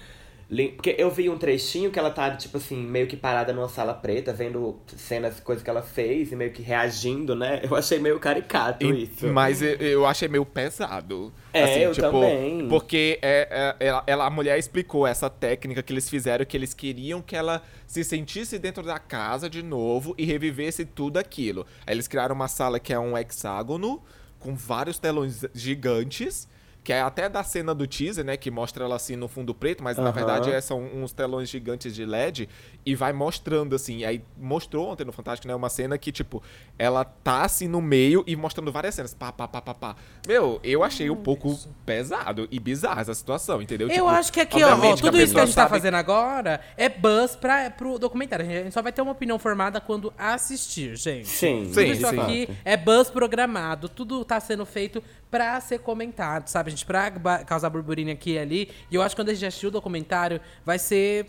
porque 0.77 0.95
eu 0.97 1.11
vi 1.11 1.29
um 1.29 1.37
trechinho 1.37 1.91
que 1.91 1.99
ela 1.99 2.11
tá, 2.11 2.35
tipo 2.35 2.57
assim, 2.57 2.77
meio 2.77 3.07
que 3.07 3.17
parada 3.17 3.53
numa 3.53 3.69
sala 3.69 3.93
preta, 3.93 4.33
vendo 4.33 4.81
cenas, 4.97 5.41
coisas 5.41 5.63
que 5.63 5.69
ela 5.69 5.83
fez 5.83 6.33
e 6.33 6.37
meio 6.37 6.51
que 6.53 6.63
reagindo, 6.63 7.35
né? 7.35 7.61
Eu 7.63 7.77
achei 7.77 7.99
meio 7.99 8.19
caricato 8.19 8.87
e, 8.87 9.05
isso. 9.05 9.27
Mas 9.27 9.61
eu, 9.61 9.75
eu, 9.75 10.07
achei 10.07 10.27
meio 10.27 10.47
pesado. 10.47 11.31
É, 11.53 11.65
assim, 11.65 11.81
eu 11.81 11.93
tipo, 11.93 12.11
também. 12.11 12.67
Porque 12.67 13.19
é, 13.21 13.77
é, 13.79 13.87
ela, 13.87 14.05
ela, 14.07 14.27
a 14.27 14.31
mulher 14.31 14.59
explicou 14.59 15.07
essa 15.07 15.29
técnica 15.29 15.83
que 15.83 15.93
eles 15.93 16.09
fizeram, 16.09 16.47
que 16.47 16.57
eles 16.57 16.73
queriam 16.73 17.21
que 17.21 17.37
ela 17.37 17.63
se 17.87 18.03
sentisse 18.03 18.59
dentro 18.59 18.83
da 18.83 18.99
casa 18.99 19.51
de 19.51 19.63
novo 19.63 20.15
e 20.17 20.25
revivesse 20.25 20.87
tudo 20.87 21.19
aquilo. 21.19 21.67
Aí 21.87 21.95
eles 21.95 22.09
criaram 22.09 22.35
uma 22.35 22.49
sala 22.49 22.81
que 22.81 22.93
é 22.95 22.99
um 22.99 23.19
hexágono, 23.19 24.03
com 24.41 24.55
vários 24.55 24.99
telões 24.99 25.45
gigantes 25.53 26.49
que 26.89 26.93
é 26.95 27.03
até 27.03 27.29
da 27.29 27.43
cena 27.45 27.75
do 27.75 27.87
teaser, 27.87 28.25
né? 28.25 28.35
Que 28.35 28.51
mostra 28.51 28.83
ela 28.83 28.97
assim 28.97 29.15
no 29.15 29.29
fundo 29.29 29.55
preto, 29.55 29.85
mas 29.85 29.99
na 29.99 30.05
Aham. 30.05 30.13
verdade 30.13 30.51
é, 30.51 30.59
são 30.59 30.81
uns 30.83 31.13
telões 31.13 31.47
gigantes 31.51 31.95
de 31.95 32.03
LED 32.07 32.49
e 32.87 32.95
vai 32.95 33.13
mostrando 33.13 33.77
assim. 33.77 34.07
Aí 34.07 34.23
mostrou 34.39 34.89
ontem 34.89 35.05
no 35.05 35.13
Fantástico, 35.13 35.47
né? 35.47 35.55
Uma 35.55 35.69
cena 35.69 35.99
que, 35.99 36.11
tipo, 36.11 36.43
ela 36.79 37.05
tá 37.05 37.43
assim 37.43 37.69
no 37.69 37.83
meio 37.83 38.25
e 38.27 38.35
mostrando 38.35 38.73
várias 38.73 38.95
cenas. 38.95 39.13
Pá, 39.13 39.31
pá, 39.31 39.47
pá, 39.47 39.61
pá, 39.61 39.75
pá. 39.75 39.97
Meu, 40.27 40.61
eu 40.65 40.83
achei 40.83 41.11
um 41.11 41.17
pouco 41.17 41.59
pesado 41.85 42.49
e 42.51 42.59
bizarra 42.59 43.03
essa 43.03 43.13
situação, 43.13 43.61
entendeu? 43.61 43.89
Eu 43.89 43.93
Tipo, 43.95 44.07
acho 44.07 44.33
que 44.33 44.41
aqui, 44.41 44.65
ó, 44.65 44.73
obviamente 44.73 45.03
tudo 45.03 45.21
isso 45.21 45.35
que 45.35 45.41
a 45.41 45.45
gente 45.45 45.55
tá 45.55 45.65
sabe- 45.65 45.75
fazendo 45.75 45.95
agora 45.97 46.59
é 46.75 46.89
buzz 46.89 47.37
pra, 47.37 47.71
pro 47.71 47.99
documentário. 47.99 48.47
A 48.47 48.49
gente 48.49 48.73
só 48.73 48.81
vai 48.81 48.93
ter 48.93 49.03
uma 49.03 49.13
opinião 49.13 49.39
formada 49.39 49.79
quando 49.79 50.11
assistir, 50.17 50.97
gente. 50.97 51.29
Sim, 51.29 51.65
Tudo 51.65 51.75
Sim, 51.75 51.91
isso 51.91 52.09
sim. 52.09 52.19
aqui 52.19 52.49
é 52.65 52.79
buzz 52.79 53.11
programado, 53.11 53.91
tudo 53.91 54.25
tá 54.25 54.41
sendo 54.41 54.65
feito 54.65 55.05
pra 55.31 55.61
ser 55.61 55.79
comentado, 55.81 56.49
sabe? 56.49 56.69
A 56.69 56.71
gente 56.71 56.87
pra 56.87 57.11
causar 57.45 57.69
burburinho 57.71 58.13
aqui 58.13 58.33
e 58.33 58.39
ali. 58.39 58.71
E 58.91 58.95
eu 58.95 59.03
acho 59.03 59.15
que 59.15 59.21
quando 59.23 59.29
a 59.31 59.35
gente 59.35 59.47
assistir 59.47 59.67
o 59.67 59.71
documentário, 59.71 60.41
vai 60.65 60.79
ser 60.79 61.27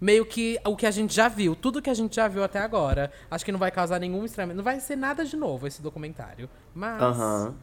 meio 0.00 0.24
que 0.24 0.58
o 0.64 0.76
que 0.76 0.86
a 0.86 0.90
gente 0.90 1.14
já 1.14 1.28
viu, 1.28 1.54
tudo 1.54 1.82
que 1.82 1.90
a 1.90 1.94
gente 1.94 2.16
já 2.16 2.26
viu 2.28 2.42
até 2.42 2.58
agora. 2.58 3.12
Acho 3.30 3.44
que 3.44 3.52
não 3.52 3.58
vai 3.58 3.70
causar 3.70 3.98
nenhum 3.98 4.24
estranhamento, 4.24 4.56
não 4.56 4.64
vai 4.64 4.80
ser 4.80 4.96
nada 4.96 5.24
de 5.24 5.36
novo 5.36 5.66
esse 5.66 5.82
documentário. 5.82 6.48
Mas 6.74 7.02
Aham. 7.02 7.54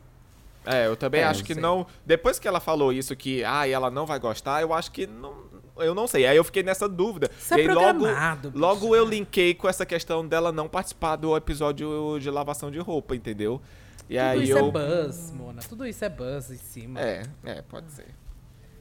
É, 0.66 0.86
eu 0.86 0.98
também 0.98 1.22
É, 1.22 1.24
acho 1.24 1.40
não 1.40 1.48
que 1.48 1.54
sei. 1.54 1.62
não. 1.64 1.88
Depois 2.06 2.38
que 2.40 2.48
ela 2.48 2.60
falou 2.60 2.92
isso, 2.92 3.16
que 3.16 3.44
ah, 3.44 3.68
ela 3.68 3.90
não 3.90 4.06
vai 4.06 4.20
gostar, 4.20 4.62
eu 4.62 4.74
acho 4.74 4.92
que 4.92 5.08
não. 5.08 5.48
Eu 5.78 5.96
não 5.96 6.08
sei. 6.08 6.26
Aí 6.28 6.36
eu 6.36 6.44
fiquei 6.44 6.62
nessa 6.64 6.90
dúvida. 6.90 7.30
Isso 7.40 7.54
é 7.54 7.58
e 7.58 7.62
aí 7.62 7.68
logo, 7.68 8.00
programado, 8.00 8.50
bicho. 8.52 8.62
logo 8.62 8.96
eu 8.96 9.06
linkei 9.06 9.54
com 9.54 9.70
essa 9.70 9.86
questão 9.86 10.28
dela 10.28 10.52
não 10.52 10.68
participar 10.68 11.16
do 11.16 11.38
episódio 11.38 12.20
de 12.20 12.30
lavação 12.30 12.70
de 12.70 12.80
roupa, 12.80 13.16
entendeu? 13.16 13.62
E 14.10 14.16
tudo 14.18 14.20
aí 14.28 14.44
isso 14.44 14.58
eu. 14.58 14.68
é 14.68 14.72
buzz, 14.72 15.32
Mona. 15.32 15.62
Tudo 15.68 15.86
isso 15.86 16.06
é 16.06 16.10
buzz 16.10 16.50
em 16.52 16.58
cima. 16.58 17.00
É, 17.02 17.24
é, 17.46 17.62
pode 17.62 17.92
ser. 17.92 18.08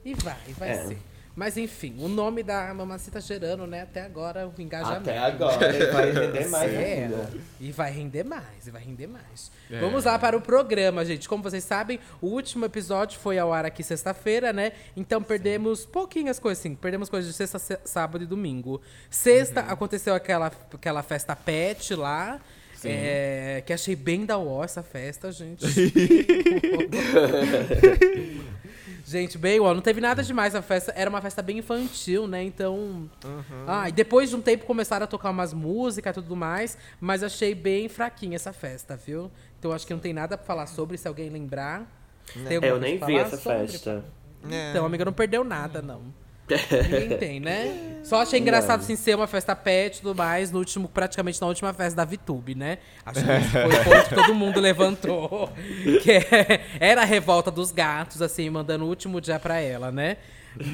E 0.04 0.14
vai, 0.14 0.37
vai 0.59 0.71
É. 0.71 0.87
ser. 0.87 0.99
Mas 1.35 1.59
enfim, 1.59 1.97
o 1.99 2.09
nome 2.09 2.42
da 2.42 2.73
mamacita 2.73 3.21
gerando, 3.21 3.66
né, 3.66 3.83
até 3.83 4.00
agora 4.02 4.49
o 4.49 4.54
engajamento. 4.62 5.11
Até 5.11 5.18
agora, 5.18 5.68
ele 5.76 5.87
vai 5.92 6.11
render 6.11 6.49
mais 6.49 6.73
É, 6.73 6.95
ainda. 7.04 7.30
e 7.61 7.71
vai 7.73 7.90
render 7.90 8.25
mais, 8.25 8.66
e 8.66 8.71
vai 8.71 8.83
render 8.83 9.06
mais. 9.06 9.50
É. 9.71 9.78
Vamos 9.78 10.04
lá 10.06 10.18
para 10.18 10.35
o 10.35 10.40
programa, 10.40 11.04
gente. 11.04 11.28
Como 11.28 11.42
vocês 11.42 11.62
sabem, 11.62 12.00
o 12.23 12.28
último 12.28 12.64
episódio 12.64 13.18
foi 13.21 13.38
ao 13.38 13.52
ar 13.52 13.66
aqui 13.66 13.83
sexta-feira, 13.83 14.50
né? 14.50 14.73
Então 14.97 15.23
perdemos 15.23 15.85
pouquinhas 15.85 16.38
coisas, 16.38 16.61
assim. 16.61 16.75
Perdemos 16.75 17.11
coisas 17.11 17.30
de 17.30 17.37
sexta, 17.37 17.59
se- 17.59 17.80
sábado 17.85 18.25
e 18.25 18.26
domingo. 18.26 18.80
Sexta 19.11 19.61
Uhum. 19.62 19.71
aconteceu 19.73 20.14
aquela, 20.14 20.50
aquela 20.73 21.02
festa 21.02 21.37
pet 21.37 21.95
lá. 21.95 22.40
É, 22.85 23.62
que 23.64 23.73
achei 23.73 23.97
bem 23.97 24.25
da 24.25 24.38
UO 24.38 24.62
essa 24.62 24.83
festa, 24.83 25.30
gente. 25.33 25.64
Gente, 29.09 29.38
bem, 29.38 29.61
ó, 29.61 29.73
não 29.73 29.80
teve 29.80 30.00
nada 30.00 30.21
demais 30.21 30.52
a 30.56 30.61
festa. 30.61 30.92
Era 30.97 31.09
uma 31.09 31.21
festa 31.23 31.40
bem 31.40 31.59
infantil, 31.59 32.26
né? 32.26 32.42
Então. 32.42 33.09
Ah, 33.64 33.88
e 33.88 33.92
depois 33.92 34.30
de 34.30 34.35
um 34.35 34.40
tempo 34.40 34.66
começaram 34.66 35.04
a 35.04 35.06
tocar 35.06 35.30
umas 35.30 35.54
músicas 35.54 36.16
e 36.16 36.21
tudo 36.21 36.35
mais. 36.35 36.76
Mas 37.00 37.23
achei 37.23 37.54
bem 37.54 37.88
fraquinha 37.88 38.35
essa 38.35 38.52
festa, 38.52 38.97
viu? 38.97 39.30
Então 39.61 39.71
acho 39.71 39.87
que 39.87 39.92
não 39.92 40.00
tem 40.00 40.12
nada 40.12 40.37
pra 40.37 40.45
falar 40.45 40.66
sobre, 40.66 40.99
se 40.99 41.06
alguém 41.06 41.30
lembrar. 41.30 41.87
Tem 42.49 42.56
alguma 42.56 42.66
Eu 42.66 42.80
nem 42.80 42.99
vi 42.99 43.14
essa 43.16 43.37
sobre? 43.37 43.68
festa. 43.68 44.04
Então, 44.45 44.85
amiga, 44.85 45.04
não 45.04 45.12
perdeu 45.12 45.45
nada, 45.45 45.80
não. 45.80 46.02
Ninguém 46.49 47.19
tem, 47.19 47.41
né? 47.41 48.00
Só 48.05 48.23
achei 48.23 48.38
engraçado, 48.38 48.81
assim, 48.81 48.95
ser 48.95 49.17
uma 49.17 49.26
festa 49.26 49.57
pet 49.57 49.97
e 49.99 50.00
tudo 50.03 50.15
mais, 50.15 50.50
no 50.53 50.59
último, 50.61 50.88
praticamente 50.88 51.41
na 51.41 51.47
última 51.49 51.73
festa 51.73 51.97
da 51.97 52.05
VTube, 52.05 52.55
né? 52.55 52.79
Acho 53.05 53.25
que 53.25 53.31
esse 53.31 53.49
foi 53.49 53.65
o 53.65 53.85
ponto 53.85 54.09
que 54.09 54.15
todo 54.15 54.35
mundo 54.35 54.61
levantou. 54.61 55.50
Que 56.03 56.12
é- 56.12 56.65
era 56.79 57.03
a 57.03 57.05
revolta 57.05 57.50
dos 57.50 57.73
gatos, 57.73 58.23
assim, 58.23 58.49
mandando 58.49 58.85
o 58.85 58.88
último 58.88 59.21
dia 59.21 59.38
pra 59.41 59.59
ela, 59.59 59.91
né? 59.91 60.19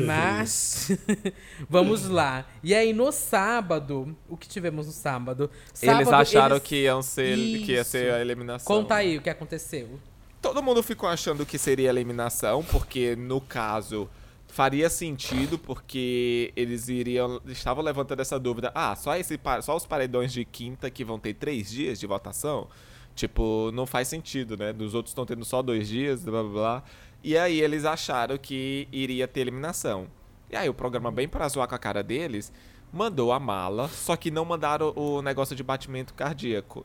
Mas, 0.07 0.91
vamos 1.69 2.07
lá. 2.09 2.47
E 2.63 2.75
aí, 2.75 2.93
no 2.93 3.11
sábado, 3.11 4.17
o 4.29 4.37
que 4.37 4.47
tivemos 4.49 4.87
no 4.87 4.93
sábado? 4.93 5.51
eles 5.83 5.97
Sábado, 6.07 6.15
acharam 6.15 6.57
eles- 6.57 6.69
que, 6.69 6.83
iam 6.83 7.03
ser, 7.03 7.37
que 7.37 7.73
ia 7.73 7.83
ser 7.85 8.13
a 8.13 8.21
eliminação. 8.21 8.67
Conta 8.67 8.97
aí 8.97 9.17
o 9.19 9.23
que 9.23 9.31
aconteceu. 9.31 9.99
Todo 10.41 10.63
mundo 10.63 10.83
ficou 10.83 11.09
achando 11.09 11.47
que 11.47 11.57
seria 11.59 11.89
eliminação, 11.91 12.63
porque 12.65 13.17
no 13.17 13.41
caso 13.41 14.09
faria 14.53 14.91
sentido, 14.91 15.59
porque 15.59 16.53
eles 16.55 16.87
iriam. 16.87 17.41
estavam 17.47 17.83
levantando 17.83 18.21
essa 18.21 18.39
dúvida. 18.39 18.71
Ah, 18.75 18.95
só, 18.95 19.17
esse, 19.17 19.41
só 19.63 19.75
os 19.75 19.87
paredões 19.87 20.31
de 20.31 20.45
quinta 20.45 20.91
que 20.91 21.03
vão 21.03 21.19
ter 21.19 21.33
três 21.33 21.71
dias 21.71 21.99
de 21.99 22.07
votação? 22.07 22.69
Tipo, 23.15 23.71
não 23.73 23.87
faz 23.87 24.09
sentido, 24.09 24.55
né? 24.55 24.71
Dos 24.71 24.95
outros 24.95 25.13
estão 25.13 25.25
tendo 25.25 25.43
só 25.43 25.63
dois 25.63 25.89
dias, 25.89 26.23
blá 26.25 26.43
blá 26.43 26.53
blá. 26.53 26.83
E 27.25 27.37
aí 27.37 27.63
eles 27.63 27.87
acharam 27.87 28.37
que 28.37 28.87
iria 28.93 29.27
ter 29.27 29.41
eliminação. 29.41 30.07
E 30.51 30.57
aí 30.57 30.69
o 30.69 30.75
programa, 30.75 31.11
bem 31.11 31.27
pra 31.27 31.49
zoar 31.49 31.67
com 31.67 31.75
a 31.75 31.79
cara 31.79 32.03
deles, 32.03 32.53
mandou 32.93 33.33
a 33.33 33.41
mala, 33.41 33.89
só 33.89 34.17
que 34.17 34.31
não 34.31 34.45
mandaram 34.45 34.93
o 34.95 35.23
negócio 35.23 35.57
de 35.57 35.63
batimento 35.63 36.13
cardíaco. 36.13 36.85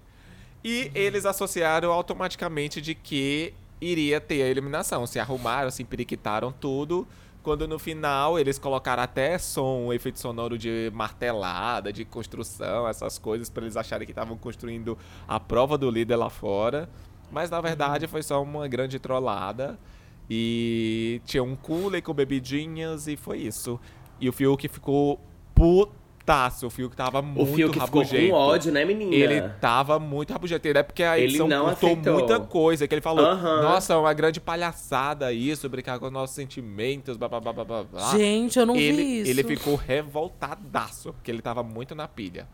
E 0.64 0.90
eles 0.96 1.26
associaram 1.26 1.92
automaticamente 1.92 2.80
de 2.80 2.96
que 2.96 3.54
iria 3.82 4.22
ter 4.22 4.42
a 4.44 4.48
eliminação. 4.48 5.06
Se 5.06 5.20
arrumaram, 5.20 5.70
se 5.70 5.84
periquitaram 5.84 6.50
tudo. 6.50 7.06
Quando 7.48 7.66
no 7.66 7.80
final 7.80 8.38
eles 8.38 8.60
colocaram 8.60 9.02
até 9.02 9.38
som, 9.38 9.86
um 9.86 9.94
efeito 9.94 10.20
sonoro 10.20 10.58
de 10.58 10.92
martelada, 10.94 11.94
de 11.94 12.04
construção, 12.04 12.86
essas 12.90 13.18
coisas, 13.18 13.50
para 13.50 13.64
eles 13.64 13.78
acharem 13.78 14.06
que 14.06 14.12
estavam 14.12 14.38
construindo 14.38 14.98
a 15.26 15.40
prova 15.40 15.78
do 15.78 15.90
líder 15.90 16.18
lá 16.18 16.30
fora. 16.30 16.90
Mas 17.32 17.50
na 17.50 17.62
verdade 17.62 18.06
foi 18.06 18.22
só 18.22 18.44
uma 18.44 18.68
grande 18.68 19.00
trollada. 19.00 19.80
E 20.30 21.22
tinha 21.24 21.42
um 21.42 21.56
cooler 21.56 22.04
com 22.04 22.14
bebidinhas 22.14 23.08
e 23.08 23.16
foi 23.16 23.38
isso. 23.38 23.80
E 24.20 24.28
o 24.28 24.34
Fiuk 24.34 24.68
ficou 24.68 25.18
putaço. 26.28 26.68
O 26.68 26.70
Fiuk 26.70 26.96
tava 26.96 27.20
O 27.22 27.24
muito 27.24 27.56
Fiuk 27.56 27.74
ficou 27.80 28.02
rabugento. 28.02 28.30
com 28.30 28.36
ódio, 28.36 28.72
né, 28.72 28.84
menina? 28.84 29.16
Ele 29.16 29.42
tava 29.62 29.98
muito 29.98 30.34
rabugento. 30.34 30.68
É 30.68 30.84
porque 30.84 31.04
a 31.04 31.18
Ele 31.18 31.28
edição 31.30 31.48
não 31.48 31.66
cortou 31.66 31.90
aceitou. 31.92 32.14
muita 32.14 32.40
coisa. 32.42 32.88
Que 32.88 32.94
ele 32.96 33.02
falou, 33.02 33.24
nossa, 33.36 33.94
é 33.94 33.98
uma 33.98 34.14
grande 34.14 34.42
palhaçada 34.42 35.32
isso, 35.32 35.70
brincar 35.70 35.98
com 36.00 36.06
os 36.08 36.12
nossos 36.12 36.36
sentimentos, 36.36 37.16
blá 37.16 37.30
blá 37.30 37.40
blá. 37.40 37.54
blá." 37.64 37.86
Gente, 38.12 38.60
eu 38.60 38.66
não 38.66 38.76
ele, 38.76 38.98
vi 38.98 39.22
isso. 39.22 39.32
Ele 39.32 39.44
ficou 39.44 39.76
revoltadaço, 39.76 41.14
porque 41.14 41.32
ele 41.32 41.42
tava 41.42 41.64
muito 41.64 41.96
na 41.96 42.08
pilha. 42.08 42.48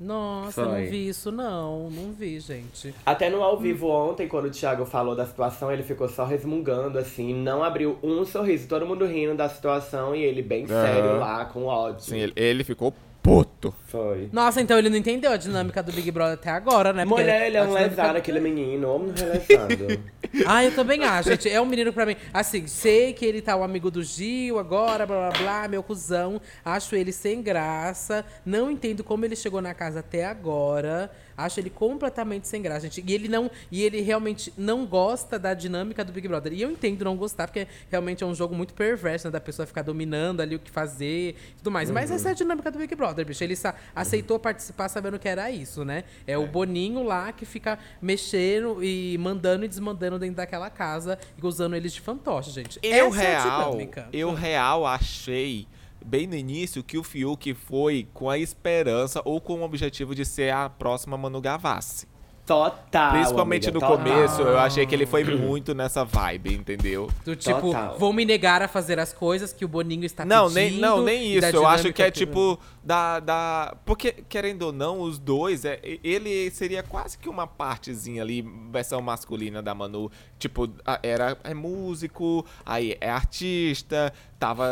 Nossa, 0.00 0.62
eu 0.62 0.70
Foi. 0.70 0.80
não 0.80 0.90
vi 0.90 1.08
isso, 1.08 1.30
não. 1.30 1.90
Não 1.90 2.12
vi, 2.12 2.40
gente. 2.40 2.94
Até 3.04 3.28
no 3.28 3.42
ao 3.42 3.58
vivo 3.58 3.88
ontem, 3.88 4.26
quando 4.26 4.46
o 4.46 4.50
Thiago 4.50 4.86
falou 4.86 5.14
da 5.14 5.26
situação, 5.26 5.70
ele 5.70 5.82
ficou 5.82 6.08
só 6.08 6.24
resmungando, 6.24 6.98
assim, 6.98 7.34
não 7.34 7.62
abriu 7.62 7.98
um 8.02 8.24
sorriso. 8.24 8.66
Todo 8.66 8.86
mundo 8.86 9.04
rindo 9.04 9.34
da 9.34 9.48
situação 9.48 10.16
e 10.16 10.22
ele 10.22 10.42
bem 10.42 10.66
sério 10.66 11.18
lá, 11.18 11.44
com 11.44 11.66
ódio. 11.66 12.00
Sim, 12.00 12.16
ele, 12.18 12.32
ele 12.34 12.64
ficou 12.64 12.94
puto. 13.22 13.74
Foi. 13.86 14.28
Nossa, 14.32 14.60
então 14.60 14.78
ele 14.78 14.88
não 14.88 14.96
entendeu 14.96 15.32
a 15.32 15.36
dinâmica 15.36 15.82
do 15.82 15.92
Big 15.92 16.10
Brother 16.10 16.34
até 16.34 16.50
agora, 16.50 16.92
né? 16.92 17.04
Porque 17.04 17.22
Mulher, 17.22 17.46
ele 17.46 17.56
é 17.56 17.62
um 17.62 17.72
lesado, 17.72 18.16
aquele 18.16 18.40
menino, 18.40 18.88
homem 18.88 19.12
relevado. 19.16 20.02
Ah, 20.46 20.64
eu 20.64 20.72
também 20.72 21.02
acho, 21.02 21.30
gente. 21.30 21.50
É 21.50 21.60
um 21.60 21.66
menino 21.66 21.92
pra 21.92 22.06
mim. 22.06 22.14
Assim, 22.32 22.64
sei 22.68 23.12
que 23.12 23.24
ele 23.24 23.42
tá 23.42 23.56
o 23.56 23.64
amigo 23.64 23.90
do 23.90 24.00
Gil 24.00 24.60
agora, 24.60 25.04
blá 25.04 25.30
blá 25.30 25.38
blá, 25.40 25.68
meu 25.68 25.82
cuzão. 25.82 26.40
Acho 26.64 26.94
ele 26.94 27.10
sem 27.10 27.42
graça. 27.42 28.24
Não 28.46 28.70
entendo 28.70 29.02
como 29.02 29.24
ele 29.24 29.34
chegou 29.34 29.60
na 29.60 29.74
casa 29.74 29.98
até 29.98 30.24
agora. 30.24 31.10
Acho 31.44 31.60
ele 31.60 31.70
completamente 31.70 32.46
sem 32.48 32.62
graça, 32.62 32.82
gente. 32.82 33.02
E 33.06 33.14
ele 33.14 33.28
não. 33.28 33.50
E 33.70 33.82
ele 33.82 34.00
realmente 34.00 34.52
não 34.56 34.86
gosta 34.86 35.38
da 35.38 35.54
dinâmica 35.54 36.04
do 36.04 36.12
Big 36.12 36.26
Brother. 36.26 36.52
E 36.52 36.62
eu 36.62 36.70
entendo 36.70 37.04
não 37.04 37.16
gostar, 37.16 37.46
porque 37.46 37.66
realmente 37.90 38.22
é 38.22 38.26
um 38.26 38.34
jogo 38.34 38.54
muito 38.54 38.74
perverso, 38.74 39.26
né? 39.26 39.30
Da 39.30 39.40
pessoa 39.40 39.66
ficar 39.66 39.82
dominando 39.82 40.40
ali 40.40 40.56
o 40.56 40.58
que 40.58 40.70
fazer 40.70 41.30
e 41.30 41.54
tudo 41.58 41.70
mais. 41.70 41.90
Mas 41.90 42.10
essa 42.10 42.28
é 42.28 42.32
a 42.32 42.34
dinâmica 42.34 42.70
do 42.70 42.78
Big 42.78 42.94
Brother, 42.94 43.24
bicho. 43.24 43.42
Ele 43.42 43.54
aceitou 43.94 44.38
participar 44.38 44.88
sabendo 44.88 45.18
que 45.18 45.28
era 45.28 45.50
isso, 45.50 45.84
né? 45.84 46.04
É, 46.26 46.36
o 46.38 46.46
Boninho 46.46 47.02
lá 47.02 47.32
que 47.32 47.44
fica 47.44 47.78
mexendo 48.00 48.82
e 48.82 49.16
mandando 49.18 49.64
e 49.64 49.68
desmandando 49.68 50.18
dentro 50.18 50.36
daquela 50.36 50.70
casa 50.70 51.18
e 51.36 51.46
usando 51.46 51.74
eles 51.74 51.92
de 51.92 52.00
fantoche, 52.00 52.50
gente. 52.50 52.78
Eu 52.82 53.08
Essa 53.08 53.22
é 53.22 53.36
a 53.36 53.42
real, 53.42 53.70
dinâmica. 53.70 54.08
eu 54.12 54.34
real 54.34 54.86
achei 54.86 55.66
bem 56.04 56.26
no 56.26 56.34
início 56.34 56.82
que 56.82 56.98
o 56.98 57.04
Fiuk 57.04 57.54
foi 57.54 58.08
com 58.12 58.28
a 58.28 58.38
esperança 58.38 59.22
ou 59.24 59.40
com 59.40 59.60
o 59.60 59.62
objetivo 59.62 60.14
de 60.14 60.24
ser 60.24 60.52
a 60.52 60.68
próxima 60.68 61.16
Manu 61.16 61.40
Gavassi. 61.40 62.09
Total. 62.50 63.12
Principalmente 63.12 63.68
amiga, 63.68 63.74
no 63.74 63.80
total. 63.80 63.96
começo, 64.04 64.42
eu 64.42 64.58
achei 64.58 64.84
que 64.84 64.92
ele 64.92 65.06
foi 65.06 65.22
muito 65.22 65.72
nessa 65.72 66.04
vibe, 66.04 66.52
entendeu? 66.54 67.08
Do 67.24 67.36
tipo, 67.36 67.60
Total. 67.60 67.96
vou 67.96 68.12
me 68.12 68.24
negar 68.24 68.60
a 68.60 68.66
fazer 68.66 68.98
as 68.98 69.12
coisas 69.12 69.52
que 69.52 69.64
o 69.64 69.68
Boninho 69.68 70.04
está 70.04 70.24
Não, 70.24 70.48
pedindo. 70.52 70.54
nem, 70.72 70.80
não, 70.80 71.02
nem 71.02 71.32
isso. 71.36 71.46
Eu 71.46 71.64
acho 71.64 71.92
que 71.92 72.02
é 72.02 72.10
tipo 72.10 72.58
da, 72.82 73.20
da. 73.20 73.76
Porque, 73.84 74.12
querendo 74.28 74.62
ou 74.62 74.72
não, 74.72 75.00
os 75.00 75.16
dois, 75.16 75.64
é, 75.64 75.78
ele 76.02 76.50
seria 76.50 76.82
quase 76.82 77.16
que 77.16 77.28
uma 77.28 77.46
partezinha 77.46 78.20
ali, 78.20 78.44
versão 78.72 79.00
masculina 79.00 79.62
da 79.62 79.72
Manu. 79.72 80.10
Tipo, 80.36 80.68
a- 80.84 80.98
era 81.04 81.38
é 81.44 81.54
músico, 81.54 82.44
aí 82.66 82.96
é 83.00 83.10
artista, 83.10 84.12
tava 84.40 84.66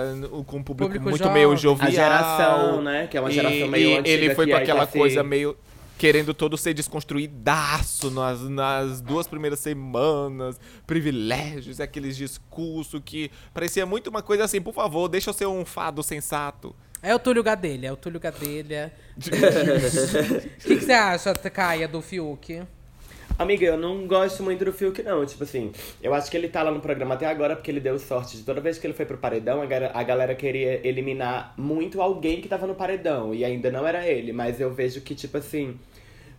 com 0.47 0.57
um 0.57 0.63
público, 0.65 0.65
Público 0.89 1.05
muito 1.05 1.19
jovem. 1.19 1.35
meio 1.35 1.53
A 1.53 1.57
jovial. 1.57 1.91
geração, 1.93 2.83
né, 2.83 3.07
que 3.07 3.17
é 3.17 3.21
uma 3.21 3.31
e- 3.31 3.35
geração 3.35 3.69
meio 3.69 3.91
e 3.91 3.99
antiga 3.99 4.09
Ele 4.25 4.35
foi 4.35 4.53
aquela 4.53 4.81
tá 4.85 4.91
se- 4.93 4.99
coisa 4.99 5.23
meio. 5.23 5.57
Querendo 5.99 6.33
todo 6.33 6.57
ser 6.57 6.73
desconstruídaço 6.73 8.11
nas, 8.11 8.41
nas 8.43 9.01
duas 9.01 9.27
primeiras 9.27 9.59
semanas, 9.59 10.59
privilégios, 10.87 11.81
aqueles 11.81 12.17
discursos 12.17 13.03
que 13.05 13.31
parecia 13.53 13.85
muito 13.85 14.09
uma 14.09 14.23
coisa 14.23 14.45
assim, 14.45 14.61
por 14.61 14.73
favor, 14.73 15.09
deixa 15.09 15.31
eu 15.31 15.35
ser 15.35 15.47
um 15.47 15.65
fado 15.65 16.03
sensato. 16.03 16.75
É 17.03 17.15
o 17.15 17.19
Túlio 17.19 17.43
Gadelha, 17.43 17.89
é 17.89 17.93
o 17.93 17.97
Túlio 17.97 18.21
Gadelha. 18.21 18.93
O 19.19 20.69
que, 20.69 20.77
que 20.77 20.85
você 20.85 20.93
acha, 20.93 21.35
Caia, 21.35 21.89
do 21.89 22.01
Fiuk? 22.01 22.63
Amiga, 23.39 23.65
eu 23.65 23.77
não 23.77 24.05
gosto 24.09 24.43
muito 24.43 24.65
do 24.65 24.73
Fiuk, 24.73 25.01
não. 25.05 25.25
Tipo 25.25 25.45
assim, 25.45 25.71
eu 26.03 26.13
acho 26.13 26.29
que 26.29 26.37
ele 26.37 26.49
tá 26.49 26.61
lá 26.61 26.73
no 26.73 26.81
programa 26.81 27.15
até 27.15 27.27
agora 27.27 27.55
porque 27.55 27.71
ele 27.71 27.79
deu 27.79 27.97
sorte 27.97 28.37
de 28.37 28.43
toda 28.43 28.61
vez 28.61 28.79
que 28.79 28.87
ele 28.87 28.95
foi 28.95 29.07
pro 29.07 29.17
paredão, 29.17 29.63
a 29.63 29.67
galera, 29.67 29.93
a 29.95 30.03
galera 30.03 30.35
queria 30.35 30.85
eliminar 30.85 31.55
muito 31.57 32.03
alguém 32.03 32.41
que 32.41 32.49
tava 32.49 32.67
no 32.67 32.75
paredão. 32.75 33.33
E 33.33 33.45
ainda 33.45 33.71
não 33.71 33.87
era 33.87 34.05
ele. 34.09 34.33
Mas 34.33 34.61
eu 34.61 34.73
vejo 34.73 35.01
que, 35.03 35.15
tipo 35.15 35.39
assim. 35.39 35.79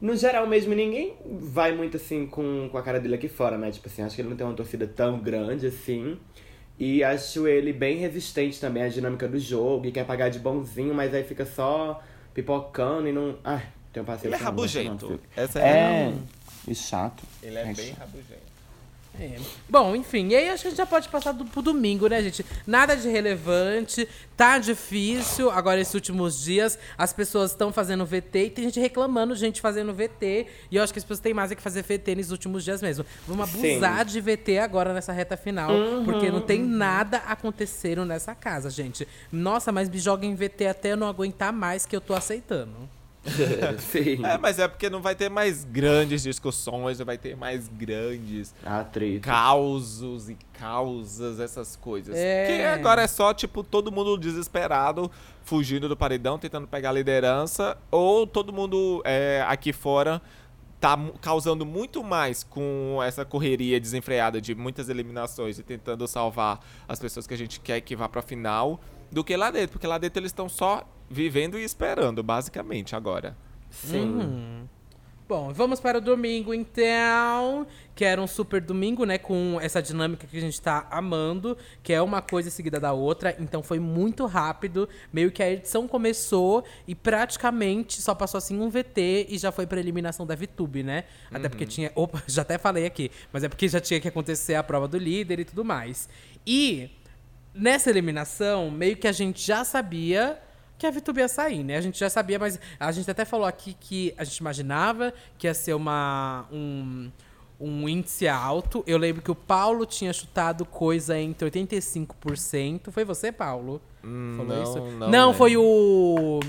No 0.01 0.15
geral 0.15 0.45
mesmo, 0.47 0.73
ninguém 0.73 1.13
vai 1.25 1.73
muito 1.73 1.97
assim 1.97 2.25
com, 2.25 2.69
com 2.69 2.77
a 2.77 2.81
cara 2.81 2.99
dele 2.99 3.15
aqui 3.15 3.27
fora, 3.27 3.57
né? 3.57 3.71
Tipo 3.71 3.87
assim, 3.87 4.01
acho 4.01 4.15
que 4.15 4.21
ele 4.21 4.29
não 4.29 4.35
tem 4.35 4.45
uma 4.45 4.55
torcida 4.55 4.85
tão 4.85 5.19
grande 5.19 5.67
assim. 5.67 6.17
E 6.77 7.03
acho 7.03 7.47
ele 7.47 7.73
bem 7.73 7.97
resistente 7.97 8.59
também 8.59 8.83
à 8.83 8.87
dinâmica 8.87 9.27
do 9.27 9.37
jogo 9.37 9.85
e 9.85 9.91
quer 9.91 10.05
pagar 10.05 10.29
de 10.29 10.39
bonzinho, 10.39 10.93
mas 10.93 11.13
aí 11.13 11.23
fica 11.23 11.45
só 11.45 12.01
pipocando 12.33 13.07
e 13.09 13.11
não. 13.11 13.37
Ai, 13.43 13.63
tem 13.91 14.01
um 14.01 14.05
paciência. 14.05 14.27
Ele 14.27 14.35
é 14.35 14.45
rabugento. 14.45 15.19
Essa 15.35 15.59
é. 15.59 16.13
E 16.67 16.75
chato. 16.75 17.23
Ele 17.41 17.57
é, 17.57 17.73
bem 17.73 17.91
rabugento. 17.91 18.49
É. 19.19 19.37
Bom, 19.67 19.95
enfim, 19.95 20.29
e 20.29 20.35
aí 20.35 20.49
acho 20.49 20.61
que 20.61 20.67
a 20.67 20.71
gente 20.71 20.77
já 20.77 20.85
pode 20.85 21.09
passar 21.09 21.33
do, 21.33 21.43
pro 21.43 21.61
domingo, 21.61 22.07
né, 22.07 22.21
gente? 22.21 22.45
Nada 22.65 22.95
de 22.95 23.09
relevante, 23.09 24.07
tá 24.37 24.57
difícil 24.57 25.49
agora 25.51 25.81
esses 25.81 25.93
últimos 25.93 26.41
dias. 26.41 26.79
As 26.97 27.11
pessoas 27.11 27.51
estão 27.51 27.73
fazendo 27.73 28.05
VT 28.05 28.45
e 28.45 28.49
tem 28.49 28.63
gente 28.65 28.79
reclamando, 28.79 29.35
gente 29.35 29.59
fazendo 29.59 29.93
VT. 29.93 30.47
E 30.71 30.77
eu 30.77 30.83
acho 30.83 30.93
que 30.93 30.99
as 30.99 31.03
pessoas 31.03 31.19
têm 31.19 31.33
mais 31.33 31.51
é 31.51 31.55
que 31.55 31.61
fazer 31.61 31.83
VT 31.83 32.15
nesses 32.15 32.31
últimos 32.31 32.63
dias 32.63 32.81
mesmo. 32.81 33.05
Vamos 33.27 33.49
abusar 33.49 34.07
Sim. 34.07 34.13
de 34.13 34.21
VT 34.21 34.59
agora 34.59 34.93
nessa 34.93 35.11
reta 35.11 35.35
final, 35.35 35.71
uhum, 35.71 36.05
porque 36.05 36.31
não 36.31 36.41
tem 36.41 36.61
uhum. 36.61 36.69
nada 36.69 37.17
acontecendo 37.27 38.05
nessa 38.05 38.33
casa, 38.33 38.69
gente. 38.69 39.05
Nossa, 39.31 39.71
mas 39.71 39.89
me 39.89 39.99
joga 39.99 40.25
em 40.25 40.33
VT 40.33 40.67
até 40.67 40.93
eu 40.93 40.97
não 40.97 41.07
aguentar 41.07 41.51
mais 41.51 41.85
que 41.85 41.95
eu 41.95 42.01
tô 42.01 42.13
aceitando. 42.13 42.98
Sim. 43.79 44.25
É, 44.25 44.37
mas 44.37 44.59
é 44.59 44.67
porque 44.67 44.89
não 44.89 45.01
vai 45.01 45.15
ter 45.15 45.29
mais 45.29 45.65
grandes 45.65 46.23
discussões, 46.23 46.99
não 46.99 47.05
vai 47.05 47.17
ter 47.17 47.35
mais 47.35 47.67
grandes 47.67 48.53
Atrito. 48.63 49.27
causos 49.27 50.29
e 50.29 50.37
causas, 50.53 51.39
essas 51.39 51.75
coisas. 51.75 52.15
É. 52.15 52.47
Que 52.47 52.63
agora 52.63 53.01
é 53.01 53.07
só, 53.07 53.33
tipo, 53.33 53.63
todo 53.63 53.91
mundo 53.91 54.17
desesperado, 54.17 55.11
fugindo 55.43 55.89
do 55.89 55.97
paredão, 55.97 56.39
tentando 56.39 56.67
pegar 56.67 56.89
a 56.89 56.93
liderança, 56.93 57.77
ou 57.91 58.25
todo 58.25 58.53
mundo 58.53 59.01
é, 59.05 59.43
aqui 59.47 59.73
fora 59.73 60.21
tá 60.79 60.97
causando 61.19 61.65
muito 61.65 62.01
mais 62.01 62.41
com 62.41 63.01
essa 63.05 63.25
correria 63.25 63.79
desenfreada 63.81 64.39
de 64.39 64.55
muitas 64.55 64.87
eliminações 64.87 65.59
e 65.59 65.63
tentando 65.63 66.07
salvar 66.07 66.65
as 66.87 66.97
pessoas 66.99 67.27
que 67.27 67.33
a 67.33 67.37
gente 67.37 67.59
quer 67.59 67.81
que 67.81 67.97
vá 67.97 68.07
pra 68.07 68.21
final, 68.21 68.79
do 69.11 69.23
que 69.23 69.35
lá 69.35 69.51
dentro, 69.51 69.73
porque 69.73 69.87
lá 69.87 69.97
dentro 69.97 70.21
eles 70.21 70.29
estão 70.29 70.47
só 70.47 70.87
vivendo 71.09 71.57
e 71.57 71.63
esperando, 71.63 72.21
basicamente, 72.21 72.95
agora. 72.95 73.35
Sim. 73.69 73.99
Uhum. 73.99 74.67
Bom, 75.29 75.53
vamos 75.53 75.79
para 75.79 75.99
o 75.99 76.01
domingo 76.01 76.55
então, 76.55 77.67
que 77.93 78.03
era 78.03 78.19
um 78.19 78.25
super 78.25 78.59
domingo, 78.59 79.05
né, 79.05 79.19
com 79.19 79.59
essa 79.61 79.79
dinâmica 79.79 80.25
que 80.25 80.35
a 80.35 80.41
gente 80.41 80.59
tá 80.59 80.87
amando, 80.89 81.55
que 81.83 81.93
é 81.93 82.01
uma 82.01 82.19
coisa 82.19 82.49
seguida 82.49 82.79
da 82.79 82.93
outra, 82.93 83.35
então 83.37 83.61
foi 83.61 83.77
muito 83.77 84.25
rápido, 84.25 84.89
meio 85.13 85.31
que 85.31 85.43
a 85.43 85.51
edição 85.51 85.87
começou 85.87 86.63
e 86.87 86.95
praticamente 86.95 88.01
só 88.01 88.15
passou 88.15 88.39
assim 88.39 88.59
um 88.59 88.71
VT 88.71 89.27
e 89.29 89.37
já 89.37 89.51
foi 89.51 89.67
para 89.67 89.79
eliminação 89.79 90.25
da 90.25 90.33
VTube, 90.33 90.81
né? 90.81 91.03
Até 91.29 91.43
uhum. 91.43 91.49
porque 91.51 91.67
tinha, 91.67 91.91
opa, 91.93 92.23
já 92.25 92.41
até 92.41 92.57
falei 92.57 92.87
aqui, 92.87 93.11
mas 93.31 93.43
é 93.43 93.49
porque 93.49 93.67
já 93.67 93.79
tinha 93.79 93.99
que 93.99 94.07
acontecer 94.07 94.55
a 94.55 94.63
prova 94.63 94.87
do 94.87 94.97
líder 94.97 95.41
e 95.41 95.45
tudo 95.45 95.63
mais. 95.63 96.09
E 96.43 96.89
nessa 97.53 97.91
eliminação, 97.91 98.71
meio 98.71 98.97
que 98.97 99.07
a 99.07 99.11
gente 99.11 99.45
já 99.45 99.63
sabia 99.63 100.41
que 100.79 100.87
a 100.87 100.91
VTube 100.91 101.19
ia 101.19 101.27
sair, 101.27 101.61
né? 101.61 101.75
A 101.75 101.81
gente 101.81 101.99
já 101.99 102.09
sabia, 102.09 102.39
mas 102.39 102.57
a 102.79 102.91
gente 102.91 103.11
até 103.11 103.25
falou 103.25 103.45
aqui 103.45 103.75
que 103.77 104.13
a 104.17 104.23
gente 104.23 104.37
imaginava 104.37 105.13
que 105.37 105.45
ia 105.45 105.53
ser 105.53 105.73
uma, 105.73 106.47
um, 106.51 107.11
um 107.59 107.89
índice 107.89 108.29
alto. 108.29 108.81
Eu 108.87 108.97
lembro 108.97 109.21
que 109.21 109.29
o 109.29 109.35
Paulo 109.35 109.85
tinha 109.85 110.13
chutado 110.13 110.63
coisa 110.65 111.19
entre 111.19 111.51
85%. 111.51 112.91
Foi 112.91 113.03
você, 113.03 113.29
Paulo? 113.29 113.81
Hum, 114.01 114.35
Falou 114.37 114.55
não, 114.55 114.63
isso? 114.63 114.79
Não, 114.97 115.09
não 115.09 115.33
foi 115.33 115.57
o 115.57 116.39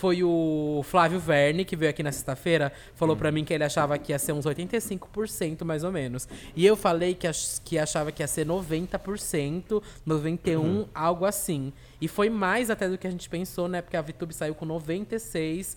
foi 0.00 0.24
o 0.24 0.80
Flávio 0.82 1.20
Verne, 1.20 1.62
que 1.62 1.76
veio 1.76 1.90
aqui 1.90 2.02
na 2.02 2.10
sexta-feira, 2.10 2.72
falou 2.94 3.14
para 3.14 3.30
mim 3.30 3.44
que 3.44 3.52
ele 3.52 3.64
achava 3.64 3.98
que 3.98 4.12
ia 4.12 4.18
ser 4.18 4.32
uns 4.32 4.46
85%, 4.46 5.62
mais 5.62 5.84
ou 5.84 5.92
menos. 5.92 6.26
E 6.56 6.64
eu 6.64 6.74
falei 6.74 7.14
que, 7.14 7.26
ach 7.26 7.60
que 7.62 7.78
achava 7.78 8.10
que 8.10 8.22
ia 8.22 8.26
ser 8.26 8.46
90%, 8.46 9.82
91%, 10.08 10.56
uhum. 10.56 10.86
algo 10.94 11.26
assim. 11.26 11.70
E 12.00 12.08
foi 12.08 12.30
mais 12.30 12.70
até 12.70 12.88
do 12.88 12.96
que 12.96 13.06
a 13.06 13.10
gente 13.10 13.28
pensou, 13.28 13.68
né? 13.68 13.82
Porque 13.82 13.94
a 13.94 14.00
VTube 14.00 14.32
saiu 14.32 14.54
com 14.54 14.66
96%. 14.66 15.76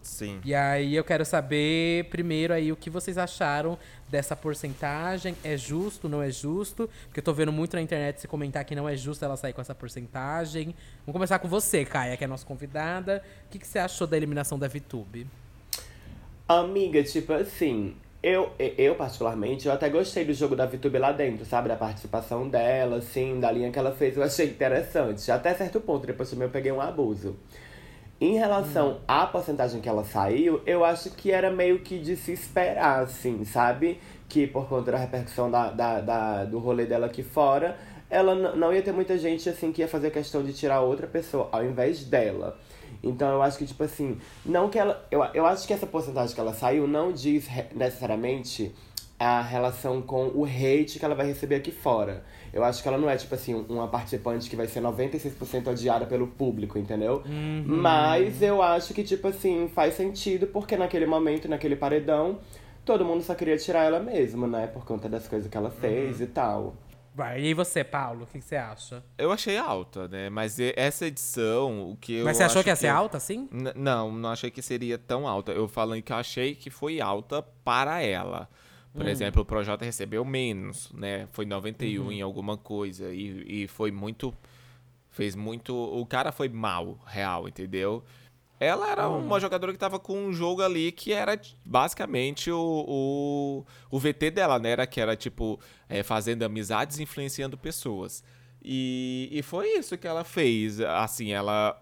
Sim. 0.00 0.40
E 0.42 0.54
aí 0.54 0.96
eu 0.96 1.04
quero 1.04 1.22
saber 1.22 2.06
primeiro 2.06 2.54
aí 2.54 2.72
o 2.72 2.76
que 2.76 2.88
vocês 2.88 3.18
acharam 3.18 3.78
dessa 4.08 4.34
porcentagem. 4.34 5.36
É 5.44 5.58
justo, 5.58 6.08
não 6.08 6.22
é 6.22 6.30
justo? 6.30 6.88
Porque 7.04 7.20
eu 7.20 7.24
tô 7.24 7.34
vendo 7.34 7.52
muito 7.52 7.76
na 7.76 7.82
internet 7.82 8.20
se 8.20 8.26
comentar 8.26 8.64
que 8.64 8.74
não 8.74 8.88
é 8.88 8.96
justo 8.96 9.22
ela 9.24 9.36
sair 9.36 9.52
com 9.52 9.60
essa 9.60 9.74
porcentagem. 9.74 10.74
Vamos 11.00 11.12
começar 11.12 11.38
com 11.38 11.48
você, 11.48 11.84
Caia, 11.84 12.16
que 12.16 12.24
é 12.24 12.26
a 12.26 12.28
nossa 12.28 12.46
convidada. 12.46 13.22
O 13.46 13.50
que, 13.50 13.58
que 13.58 13.66
você 13.66 13.78
achou 13.78 14.06
da 14.06 14.16
eliminação 14.16 14.58
da 14.58 14.66
VTube? 14.66 15.26
Amiga, 16.48 17.02
tipo 17.02 17.34
assim, 17.34 17.94
eu, 18.22 18.50
eu, 18.58 18.94
particularmente, 18.94 19.66
eu 19.66 19.72
até 19.72 19.90
gostei 19.90 20.24
do 20.24 20.32
jogo 20.32 20.56
da 20.56 20.64
VTube 20.64 20.98
lá 20.98 21.12
dentro, 21.12 21.44
sabe? 21.44 21.68
Da 21.68 21.76
participação 21.76 22.48
dela, 22.48 22.96
assim, 22.96 23.38
da 23.38 23.52
linha 23.52 23.70
que 23.70 23.78
ela 23.78 23.92
fez, 23.92 24.16
eu 24.16 24.22
achei 24.22 24.46
interessante. 24.46 25.30
Até 25.30 25.54
certo 25.54 25.78
ponto, 25.78 26.06
depois 26.06 26.30
também 26.30 26.46
eu 26.46 26.50
peguei 26.50 26.72
um 26.72 26.80
abuso. 26.80 27.36
Em 28.20 28.34
relação 28.36 28.92
hum. 28.92 28.98
à 29.06 29.26
porcentagem 29.26 29.80
que 29.80 29.88
ela 29.88 30.04
saiu, 30.04 30.60
eu 30.66 30.84
acho 30.84 31.10
que 31.10 31.30
era 31.30 31.50
meio 31.50 31.80
que 31.80 31.98
de 31.98 32.16
se 32.16 32.32
esperar, 32.32 33.02
assim, 33.02 33.44
sabe? 33.44 34.00
Que 34.28 34.46
por 34.46 34.68
conta 34.68 34.90
da 34.90 34.98
repercussão 34.98 35.48
da, 35.48 35.70
da, 35.70 36.00
da 36.00 36.44
do 36.44 36.58
rolê 36.58 36.84
dela 36.84 37.06
aqui 37.06 37.22
fora, 37.22 37.78
ela 38.10 38.34
não 38.34 38.72
ia 38.72 38.82
ter 38.82 38.92
muita 38.92 39.16
gente, 39.16 39.48
assim, 39.48 39.70
que 39.70 39.82
ia 39.82 39.88
fazer 39.88 40.10
questão 40.10 40.42
de 40.42 40.52
tirar 40.52 40.80
outra 40.80 41.06
pessoa 41.06 41.48
ao 41.52 41.64
invés 41.64 42.04
dela. 42.04 42.58
Então 43.02 43.30
eu 43.30 43.40
acho 43.40 43.56
que, 43.56 43.66
tipo 43.66 43.84
assim, 43.84 44.18
não 44.44 44.68
que 44.68 44.78
ela. 44.78 45.06
Eu, 45.10 45.22
eu 45.34 45.46
acho 45.46 45.66
que 45.66 45.72
essa 45.72 45.86
porcentagem 45.86 46.34
que 46.34 46.40
ela 46.40 46.52
saiu 46.52 46.88
não 46.88 47.12
diz 47.12 47.46
necessariamente 47.72 48.74
a 49.18 49.40
relação 49.40 50.00
com 50.02 50.28
o 50.28 50.44
hate 50.44 50.98
que 50.98 51.04
ela 51.04 51.14
vai 51.14 51.26
receber 51.26 51.56
aqui 51.56 51.70
fora. 51.70 52.24
Eu 52.58 52.64
acho 52.64 52.82
que 52.82 52.88
ela 52.88 52.98
não 52.98 53.08
é, 53.08 53.16
tipo 53.16 53.34
assim, 53.34 53.54
uma 53.68 53.86
participante 53.88 54.50
que 54.50 54.56
vai 54.56 54.66
ser 54.66 54.80
96% 54.82 55.68
odiada 55.68 56.06
pelo 56.06 56.26
público, 56.26 56.78
entendeu? 56.78 57.22
Uhum. 57.24 57.64
Mas 57.66 58.42
eu 58.42 58.60
acho 58.60 58.92
que, 58.92 59.04
tipo 59.04 59.28
assim, 59.28 59.68
faz 59.68 59.94
sentido, 59.94 60.46
porque 60.48 60.76
naquele 60.76 61.06
momento, 61.06 61.48
naquele 61.48 61.76
paredão, 61.76 62.40
todo 62.84 63.04
mundo 63.04 63.22
só 63.22 63.34
queria 63.34 63.56
tirar 63.56 63.84
ela 63.84 64.00
mesmo, 64.00 64.46
né? 64.46 64.66
Por 64.66 64.84
conta 64.84 65.08
das 65.08 65.28
coisas 65.28 65.48
que 65.48 65.56
ela 65.56 65.70
fez 65.70 66.18
uhum. 66.18 66.24
e 66.24 66.26
tal. 66.26 66.74
Vai. 67.14 67.40
E 67.40 67.54
você, 67.54 67.82
Paulo, 67.82 68.22
o 68.24 68.26
que, 68.26 68.40
você 68.40 68.54
acha? 68.54 69.02
Eu 69.16 69.32
achei 69.32 69.56
alta, 69.56 70.06
né? 70.06 70.30
Mas 70.30 70.56
essa 70.76 71.06
edição, 71.06 71.90
o 71.90 71.96
que 71.96 72.14
eu. 72.14 72.24
Mas 72.24 72.36
você 72.36 72.44
achou 72.44 72.62
que 72.62 72.68
ia 72.68 72.76
ser 72.76 72.88
alta, 72.88 73.16
assim? 73.16 73.48
não, 73.74 74.12
não 74.12 74.30
achei 74.30 74.50
que 74.50 74.62
seria 74.62 74.96
tão 74.96 75.26
alta. 75.26 75.50
Eu 75.52 75.66
falando 75.66 76.00
que 76.00 76.12
eu 76.12 76.16
achei 76.16 76.54
que 76.54 76.70
foi 76.70 77.00
alta 77.00 77.42
para 77.64 78.02
ela. 78.02 78.48
Por 78.98 79.06
hum. 79.06 79.10
exemplo, 79.10 79.42
o 79.42 79.44
Projota 79.44 79.84
recebeu 79.84 80.24
menos, 80.24 80.90
né? 80.92 81.28
Foi 81.30 81.46
91 81.46 82.02
uhum. 82.02 82.10
em 82.10 82.20
alguma 82.20 82.56
coisa. 82.56 83.12
E, 83.12 83.62
e 83.62 83.68
foi 83.68 83.92
muito. 83.92 84.34
Fez 85.08 85.36
muito. 85.36 85.72
O 85.72 86.04
cara 86.04 86.32
foi 86.32 86.48
mal, 86.48 86.98
real, 87.06 87.48
entendeu? 87.48 88.02
Ela 88.58 88.90
era 88.90 89.08
hum. 89.08 89.24
uma 89.24 89.38
jogadora 89.38 89.72
que 89.72 89.78
tava 89.78 90.00
com 90.00 90.18
um 90.18 90.32
jogo 90.32 90.62
ali 90.62 90.90
que 90.90 91.12
era 91.12 91.40
basicamente 91.64 92.50
o, 92.50 92.84
o, 92.88 93.64
o 93.88 94.00
VT 94.00 94.32
dela, 94.32 94.58
né? 94.58 94.70
Era 94.70 94.86
que 94.86 95.00
era 95.00 95.14
tipo 95.14 95.60
é, 95.88 96.02
fazendo 96.02 96.42
amizades 96.42 96.98
influenciando 96.98 97.56
pessoas. 97.56 98.24
E, 98.60 99.28
e 99.30 99.42
foi 99.42 99.68
isso 99.78 99.96
que 99.96 100.08
ela 100.08 100.24
fez. 100.24 100.80
Assim, 100.80 101.30
ela 101.30 101.80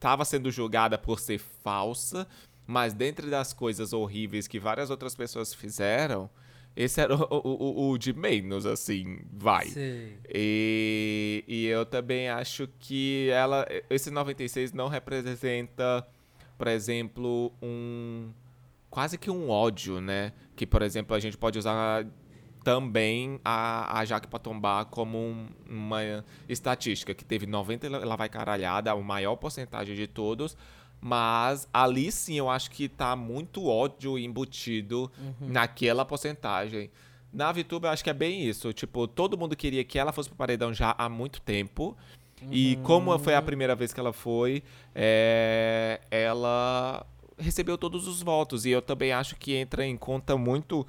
tava 0.00 0.24
sendo 0.24 0.50
julgada 0.50 0.98
por 0.98 1.20
ser 1.20 1.38
falsa, 1.38 2.26
mas 2.70 2.94
dentre 2.94 3.28
das 3.28 3.52
coisas 3.52 3.92
horríveis 3.92 4.46
que 4.46 4.60
várias 4.60 4.90
outras 4.90 5.16
pessoas 5.16 5.52
fizeram, 5.52 6.30
esse 6.76 7.00
era 7.00 7.16
o, 7.16 7.26
o, 7.28 7.90
o, 7.90 7.98
de 7.98 8.12
menos, 8.12 8.64
assim, 8.64 9.18
vai. 9.32 9.66
Sim. 9.66 10.12
E, 10.32 11.42
e 11.48 11.66
eu 11.66 11.84
também 11.84 12.28
acho 12.28 12.68
que 12.78 13.28
ela. 13.30 13.66
Esse 13.90 14.08
96 14.08 14.72
não 14.72 14.86
representa, 14.86 16.06
por 16.56 16.68
exemplo, 16.68 17.52
um. 17.60 18.30
Quase 18.88 19.18
que 19.18 19.32
um 19.32 19.50
ódio, 19.50 20.00
né? 20.00 20.32
Que, 20.54 20.64
por 20.64 20.82
exemplo, 20.82 21.16
a 21.16 21.18
gente 21.18 21.36
pode 21.36 21.58
usar 21.58 22.06
também 22.62 23.40
a, 23.44 23.98
a 23.98 24.04
Jaque 24.04 24.28
Patombá 24.28 24.84
como 24.84 25.18
um, 25.18 25.48
uma 25.68 26.24
estatística 26.48 27.14
que 27.14 27.24
teve 27.24 27.46
90 27.46 27.86
ela 27.88 28.14
vai 28.14 28.28
caralhada, 28.28 28.92
a 28.92 28.96
maior 28.96 29.34
porcentagem 29.34 29.96
de 29.96 30.06
todos. 30.06 30.56
Mas 31.00 31.66
ali 31.72 32.12
sim 32.12 32.34
eu 32.34 32.50
acho 32.50 32.70
que 32.70 32.88
tá 32.88 33.16
muito 33.16 33.66
ódio 33.66 34.18
embutido 34.18 35.10
uhum. 35.18 35.48
naquela 35.48 36.04
porcentagem. 36.04 36.90
Na 37.32 37.50
VTube 37.52 37.84
eu 37.84 37.90
acho 37.90 38.04
que 38.04 38.10
é 38.10 38.14
bem 38.14 38.44
isso. 38.44 38.72
Tipo, 38.72 39.06
todo 39.08 39.38
mundo 39.38 39.56
queria 39.56 39.84
que 39.84 39.98
ela 39.98 40.12
fosse 40.12 40.28
pro 40.28 40.36
paredão 40.36 40.74
já 40.74 40.94
há 40.98 41.08
muito 41.08 41.40
tempo. 41.40 41.96
Uhum. 42.42 42.48
E 42.52 42.76
como 42.82 43.16
foi 43.18 43.34
a 43.34 43.42
primeira 43.42 43.74
vez 43.74 43.92
que 43.92 44.00
ela 44.00 44.12
foi, 44.12 44.62
é, 44.94 46.00
ela 46.10 47.06
recebeu 47.38 47.78
todos 47.78 48.06
os 48.06 48.22
votos. 48.22 48.66
E 48.66 48.70
eu 48.70 48.82
também 48.82 49.12
acho 49.12 49.36
que 49.36 49.54
entra 49.54 49.86
em 49.86 49.96
conta 49.96 50.36
muito 50.36 50.86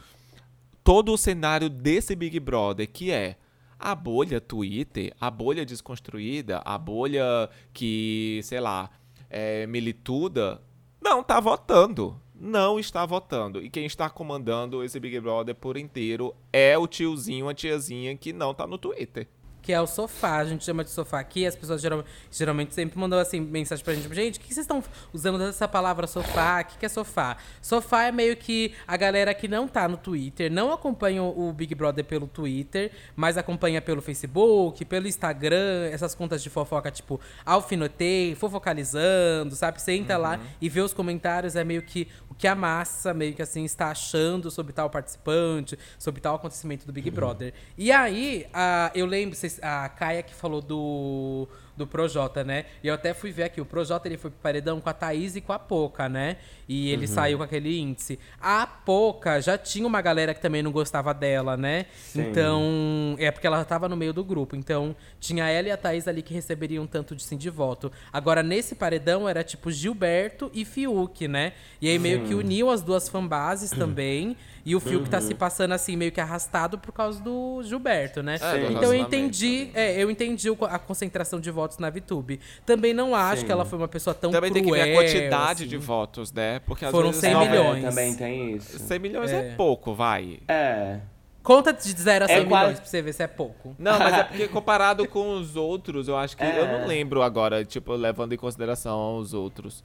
todo 0.83 1.13
o 1.13 1.17
cenário 1.17 1.69
desse 1.69 2.15
Big 2.15 2.39
Brother, 2.39 2.89
que 2.91 3.11
é 3.11 3.37
a 3.79 3.95
bolha 3.95 4.39
Twitter, 4.39 5.13
a 5.19 5.31
bolha 5.31 5.65
desconstruída, 5.65 6.61
a 6.63 6.77
bolha 6.77 7.49
que, 7.73 8.39
sei 8.43 8.59
lá, 8.59 8.89
é 9.31 9.65
milituda, 9.65 10.61
não 11.01 11.23
tá 11.23 11.39
votando. 11.39 12.19
Não 12.35 12.79
está 12.79 13.05
votando. 13.05 13.61
E 13.61 13.69
quem 13.69 13.85
está 13.85 14.09
comandando 14.09 14.83
esse 14.83 14.99
Big 14.99 15.19
Brother 15.19 15.53
por 15.53 15.77
inteiro 15.77 16.35
é 16.51 16.75
o 16.75 16.87
tiozinho, 16.87 17.47
a 17.47 17.53
tiazinha 17.53 18.17
que 18.17 18.33
não 18.33 18.51
tá 18.53 18.65
no 18.65 18.79
Twitter 18.79 19.27
que 19.61 19.71
é 19.71 19.79
o 19.79 19.87
sofá. 19.87 20.37
A 20.37 20.45
gente 20.45 20.63
chama 20.63 20.83
de 20.83 20.89
sofá 20.89 21.19
aqui. 21.19 21.45
As 21.45 21.55
pessoas 21.55 21.81
geralmente, 21.81 22.09
geralmente 22.31 22.73
sempre 22.73 22.99
mandam 22.99 23.19
assim, 23.19 23.39
mensagem 23.39 23.83
pra 23.83 23.93
gente. 23.93 24.13
Gente, 24.13 24.39
o 24.39 24.41
que 24.41 24.53
vocês 24.53 24.63
estão 24.63 24.83
usando 25.13 25.41
essa 25.43 25.67
palavra 25.67 26.07
sofá? 26.07 26.61
O 26.61 26.65
que, 26.65 26.77
que 26.77 26.85
é 26.85 26.89
sofá? 26.89 27.37
Sofá 27.61 28.03
é 28.03 28.11
meio 28.11 28.35
que 28.35 28.73
a 28.87 28.97
galera 28.97 29.33
que 29.33 29.47
não 29.47 29.67
tá 29.67 29.87
no 29.87 29.97
Twitter, 29.97 30.51
não 30.51 30.71
acompanha 30.71 31.23
o 31.23 31.51
Big 31.53 31.75
Brother 31.75 32.03
pelo 32.03 32.27
Twitter, 32.27 32.91
mas 33.15 33.37
acompanha 33.37 33.81
pelo 33.81 34.01
Facebook, 34.01 34.83
pelo 34.85 35.07
Instagram, 35.07 35.89
essas 35.91 36.15
contas 36.15 36.41
de 36.41 36.49
fofoca, 36.49 36.89
tipo, 36.91 37.19
alfinotei, 37.45 38.35
fofocalizando, 38.35 39.55
sabe? 39.55 39.81
Senta 39.81 40.15
uhum. 40.15 40.21
lá 40.21 40.39
e 40.59 40.69
vê 40.69 40.81
os 40.81 40.93
comentários, 40.93 41.55
é 41.55 41.63
meio 41.63 41.81
que 41.81 42.07
o 42.29 42.33
que 42.33 42.47
a 42.47 42.55
massa, 42.55 43.13
meio 43.13 43.33
que 43.33 43.41
assim, 43.41 43.63
está 43.63 43.91
achando 43.91 44.49
sobre 44.49 44.73
tal 44.73 44.89
participante, 44.89 45.77
sobre 45.99 46.21
tal 46.21 46.35
acontecimento 46.35 46.85
do 46.85 46.93
Big 46.93 47.09
uhum. 47.09 47.15
Brother. 47.15 47.53
E 47.77 47.91
aí, 47.91 48.47
a, 48.53 48.91
eu 48.95 49.05
lembro, 49.05 49.35
vocês 49.35 49.50
a 49.61 49.89
Caia 49.89 50.23
que 50.23 50.33
falou 50.33 50.61
do, 50.61 51.47
do 51.81 51.87
Projota, 51.87 52.43
né? 52.43 52.65
E 52.83 52.87
eu 52.87 52.93
até 52.93 53.13
fui 53.13 53.31
ver 53.31 53.43
aqui, 53.43 53.59
o 53.59 53.65
Projota 53.65 54.07
ele 54.07 54.17
foi 54.17 54.29
pro 54.29 54.39
paredão 54.39 54.79
com 54.79 54.89
a 54.89 54.93
Thaís 54.93 55.35
e 55.35 55.41
com 55.41 55.51
a 55.51 55.59
Poca, 55.59 56.07
né? 56.07 56.37
E 56.67 56.91
ele 56.91 57.05
uhum. 57.05 57.13
saiu 57.13 57.37
com 57.39 57.43
aquele 57.43 57.77
índice. 57.77 58.19
A 58.39 58.65
Poca 58.65 59.41
já 59.41 59.57
tinha 59.57 59.85
uma 59.85 60.01
galera 60.01 60.33
que 60.33 60.41
também 60.41 60.61
não 60.61 60.71
gostava 60.71 61.13
dela, 61.13 61.57
né? 61.57 61.87
Sim. 61.97 62.21
Então, 62.21 63.15
é 63.19 63.29
porque 63.31 63.47
ela 63.47 63.63
tava 63.65 63.89
no 63.89 63.97
meio 63.97 64.13
do 64.13 64.23
grupo. 64.23 64.55
Então, 64.55 64.95
tinha 65.19 65.49
ela 65.49 65.67
e 65.67 65.71
a 65.71 65.77
Thaís 65.77 66.07
ali 66.07 66.21
que 66.21 66.33
receberiam 66.33 66.87
tanto 66.87 67.15
de 67.15 67.23
sim 67.23 67.35
de 67.35 67.49
voto. 67.49 67.91
Agora, 68.13 68.41
nesse 68.41 68.75
paredão, 68.75 69.27
era 69.27 69.43
tipo 69.43 69.71
Gilberto 69.71 70.49
e 70.53 70.63
Fiuk, 70.63 71.27
né? 71.27 71.53
E 71.81 71.89
aí 71.89 71.99
meio 71.99 72.23
que 72.25 72.33
uniu 72.33 72.69
as 72.69 72.81
duas 72.81 73.09
fanbases 73.09 73.71
também. 73.71 74.37
E 74.65 74.75
o 74.75 74.79
Fiuk 74.79 75.05
uhum. 75.05 75.09
tá 75.09 75.19
se 75.19 75.33
passando 75.33 75.73
assim, 75.73 75.95
meio 75.95 76.11
que 76.11 76.21
arrastado 76.21 76.77
por 76.77 76.91
causa 76.91 77.21
do 77.21 77.61
Gilberto, 77.63 78.21
né? 78.21 78.37
É, 78.39 78.71
então 78.71 78.93
eu 78.93 78.95
entendi, 78.95 79.71
é, 79.73 80.01
eu 80.01 80.09
entendi 80.11 80.49
a 80.69 80.79
concentração 80.79 81.39
de 81.39 81.49
votos 81.49 81.70
na 81.79 81.89
VTube. 81.89 82.39
Também 82.65 82.93
não 82.93 83.15
acho 83.15 83.41
Sim. 83.41 83.45
que 83.45 83.51
ela 83.51 83.65
foi 83.65 83.77
uma 83.77 83.87
pessoa 83.87 84.13
tão 84.13 84.31
Também 84.31 84.51
cruel, 84.51 84.63
tem 84.63 84.73
que 84.73 84.79
ver 84.79 84.91
a 84.91 84.95
quantidade 84.95 85.63
assim. 85.63 85.69
de 85.69 85.77
votos, 85.77 86.31
né? 86.31 86.59
Porque 86.59 86.85
Foram 86.87 87.11
vezes, 87.11 87.21
100 87.21 87.35
milhões. 87.39 87.83
É, 87.83 87.89
também 87.89 88.15
tem 88.15 88.55
isso. 88.55 88.79
100 88.79 88.99
milhões 88.99 89.31
é, 89.31 89.49
é 89.49 89.55
pouco, 89.55 89.93
vai. 89.93 90.39
É. 90.47 90.99
Conta 91.43 91.73
de 91.73 91.91
0 91.91 92.25
a 92.25 92.27
100 92.27 92.35
é 92.35 92.39
milhões 92.39 92.49
quase... 92.49 92.75
pra 92.81 92.85
você 92.85 93.01
ver 93.01 93.13
se 93.13 93.23
é 93.23 93.27
pouco. 93.27 93.75
Não, 93.79 93.97
mas 93.97 94.13
é 94.13 94.23
porque 94.25 94.47
comparado 94.47 95.07
com 95.07 95.33
os 95.33 95.55
outros, 95.55 96.07
eu 96.07 96.17
acho 96.17 96.37
que. 96.37 96.43
É. 96.43 96.59
Eu 96.59 96.67
não 96.67 96.87
lembro 96.87 97.21
agora, 97.21 97.65
tipo, 97.65 97.93
levando 97.93 98.33
em 98.33 98.37
consideração 98.37 99.17
os 99.17 99.33
outros. 99.33 99.83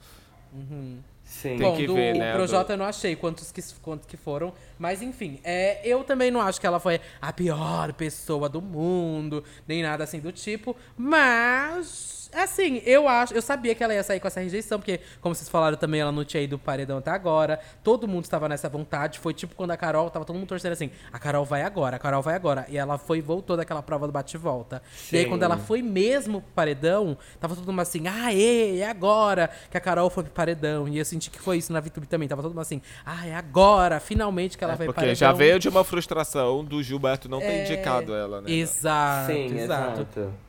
Uhum. 0.53 0.99
Sim. 1.27 1.57
Tem 1.57 1.59
Bom, 1.59 1.75
que 1.75 1.85
do, 1.85 1.93
ver, 1.93 2.15
né? 2.15 2.31
O 2.31 2.37
Projota 2.37 2.73
eu 2.73 2.77
não 2.77 2.85
achei 2.85 3.15
quantos 3.15 3.51
que, 3.51 3.61
quantos 3.81 4.07
que 4.07 4.15
foram. 4.15 4.53
Mas 4.79 5.01
enfim, 5.01 5.39
é, 5.43 5.79
eu 5.83 6.03
também 6.03 6.31
não 6.31 6.39
acho 6.39 6.59
que 6.59 6.65
ela 6.65 6.79
foi 6.79 7.01
a 7.21 7.33
pior 7.33 7.91
pessoa 7.93 8.47
do 8.47 8.61
mundo, 8.61 9.43
nem 9.67 9.83
nada 9.83 10.05
assim 10.05 10.19
do 10.19 10.31
tipo. 10.31 10.75
Mas 10.97 12.16
Assim, 12.33 12.81
eu 12.85 13.07
acho. 13.07 13.33
Eu 13.33 13.41
sabia 13.41 13.73
que 13.73 13.83
ela 13.83 13.93
ia 13.93 14.03
sair 14.03 14.19
com 14.19 14.27
essa 14.27 14.39
rejeição, 14.39 14.79
porque, 14.79 14.99
como 15.21 15.33
vocês 15.33 15.49
falaram 15.49 15.77
também, 15.77 16.01
ela 16.01 16.11
não 16.11 16.23
tinha 16.23 16.41
ido 16.41 16.57
paredão 16.57 16.97
até 16.97 17.11
agora. 17.11 17.59
Todo 17.83 18.07
mundo 18.07 18.23
estava 18.23 18.47
nessa 18.49 18.69
vontade. 18.69 19.19
Foi 19.19 19.33
tipo 19.33 19.55
quando 19.55 19.71
a 19.71 19.77
Carol 19.77 20.09
tava 20.09 20.25
todo 20.25 20.35
mundo 20.35 20.47
torcendo 20.47 20.73
assim: 20.73 20.91
a 21.11 21.19
Carol 21.19 21.45
vai 21.45 21.63
agora, 21.63 21.95
a 21.95 21.99
Carol 21.99 22.21
vai 22.21 22.35
agora. 22.35 22.65
E 22.69 22.77
ela 22.77 22.97
foi 22.97 23.21
voltou 23.21 23.57
daquela 23.57 23.81
prova 23.81 24.07
do 24.07 24.13
bate-volta. 24.13 24.81
E 25.11 25.17
aí, 25.17 25.25
quando 25.25 25.43
ela 25.43 25.57
foi 25.57 25.81
mesmo 25.81 26.41
pro 26.41 26.51
paredão, 26.51 27.17
tava 27.39 27.55
todo 27.55 27.67
mundo 27.67 27.81
assim: 27.81 28.07
ah, 28.07 28.33
é, 28.33 28.79
é 28.79 28.89
agora 28.89 29.49
que 29.69 29.77
a 29.77 29.81
Carol 29.81 30.09
foi 30.09 30.23
pro 30.23 30.33
paredão. 30.33 30.87
E 30.87 30.97
eu 30.97 31.05
senti 31.05 31.29
que 31.29 31.39
foi 31.39 31.57
isso 31.57 31.71
na 31.71 31.79
VTube 31.79 32.07
também. 32.07 32.27
Tava 32.27 32.41
todo 32.41 32.51
mundo 32.51 32.61
assim: 32.61 32.81
ah, 33.05 33.27
é 33.27 33.35
agora, 33.35 33.99
finalmente 33.99 34.57
que 34.57 34.63
ela 34.63 34.73
é, 34.73 34.77
vai 34.77 34.87
pro 34.87 34.93
paredão. 34.93 35.13
Porque 35.13 35.19
já 35.19 35.31
veio 35.31 35.59
de 35.59 35.69
uma 35.69 35.83
frustração 35.83 36.63
do 36.63 36.81
Gilberto 36.83 37.29
não 37.29 37.39
ter 37.39 37.45
é... 37.45 37.63
indicado 37.63 38.13
ela, 38.13 38.41
né? 38.41 38.51
Exato, 38.51 39.31
Sim, 39.31 39.57
exato. 39.57 40.01
exato. 40.01 40.46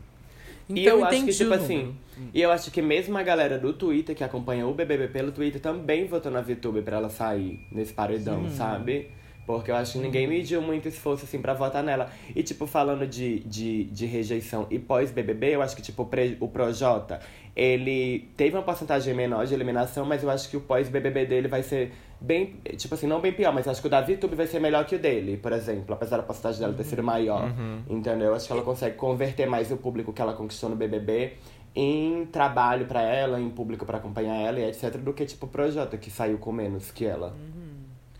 Então, 0.68 0.76
e 0.76 0.86
eu 0.86 1.04
acho 1.04 1.24
que, 1.24 1.32
tipo 1.32 1.54
assim, 1.54 1.94
e 2.34 2.42
eu 2.42 2.50
acho 2.50 2.70
que 2.70 2.82
mesmo 2.82 3.16
a 3.16 3.22
galera 3.22 3.58
do 3.58 3.72
Twitter 3.72 4.14
que 4.14 4.22
acompanha 4.22 4.66
o 4.66 4.74
BBB 4.74 5.08
pelo 5.08 5.32
Twitter 5.32 5.60
também 5.60 6.06
votou 6.06 6.30
na 6.30 6.40
VTube 6.42 6.82
pra 6.82 6.98
ela 6.98 7.08
sair 7.08 7.66
nesse 7.72 7.92
paredão, 7.92 8.48
Sim. 8.48 8.56
sabe? 8.56 9.10
Porque 9.46 9.70
eu 9.70 9.76
acho 9.76 9.92
que 9.92 9.98
ninguém 10.00 10.26
mediu 10.26 10.60
muito 10.60 10.88
esforço, 10.88 11.24
assim, 11.24 11.40
pra 11.40 11.54
votar 11.54 11.82
nela. 11.82 12.10
E, 12.36 12.42
tipo, 12.42 12.66
falando 12.66 13.06
de, 13.06 13.38
de, 13.40 13.84
de 13.84 14.04
rejeição 14.04 14.66
e 14.70 14.78
pós-BBB, 14.78 15.54
eu 15.54 15.62
acho 15.62 15.74
que, 15.74 15.80
tipo, 15.80 16.06
o 16.40 16.48
Projota, 16.48 17.18
ele 17.56 18.28
teve 18.36 18.54
uma 18.54 18.62
porcentagem 18.62 19.14
menor 19.14 19.46
de 19.46 19.54
eliminação, 19.54 20.04
mas 20.04 20.22
eu 20.22 20.28
acho 20.28 20.50
que 20.50 20.56
o 20.58 20.60
pós-BBB 20.60 21.24
dele 21.24 21.48
vai 21.48 21.62
ser 21.62 21.92
bem, 22.20 22.56
tipo 22.76 22.94
assim, 22.94 23.06
não 23.06 23.20
bem 23.20 23.32
pior, 23.32 23.52
mas 23.52 23.66
acho 23.68 23.80
que 23.80 23.86
o 23.86 23.90
da 23.90 24.00
VTube 24.00 24.34
vai 24.34 24.46
ser 24.46 24.60
melhor 24.60 24.84
que 24.84 24.96
o 24.96 24.98
dele, 24.98 25.36
por 25.36 25.52
exemplo, 25.52 25.94
apesar 25.94 26.18
da 26.18 26.22
porcentagem 26.22 26.60
dela 26.60 26.74
ter 26.74 26.84
sido 26.84 27.02
maior. 27.02 27.44
Uhum. 27.44 27.82
Entendeu? 27.88 28.34
Acho 28.34 28.46
que 28.46 28.52
ela 28.52 28.62
consegue 28.62 28.96
converter 28.96 29.46
mais 29.46 29.70
o 29.70 29.76
público 29.76 30.12
que 30.12 30.20
ela 30.20 30.32
conquistou 30.32 30.70
no 30.70 30.76
BBB 30.76 31.34
em 31.74 32.26
trabalho 32.26 32.86
para 32.86 33.02
ela, 33.02 33.40
em 33.40 33.48
público 33.50 33.86
para 33.86 33.98
acompanhar 33.98 34.34
ela 34.34 34.58
e 34.58 34.64
etc, 34.64 34.96
do 34.96 35.12
que 35.12 35.24
tipo 35.24 35.46
o 35.46 35.48
Projota, 35.48 35.96
que 35.96 36.10
saiu 36.10 36.38
com 36.38 36.50
menos 36.50 36.90
que 36.90 37.04
ela. 37.04 37.28
Uhum. 37.28 37.68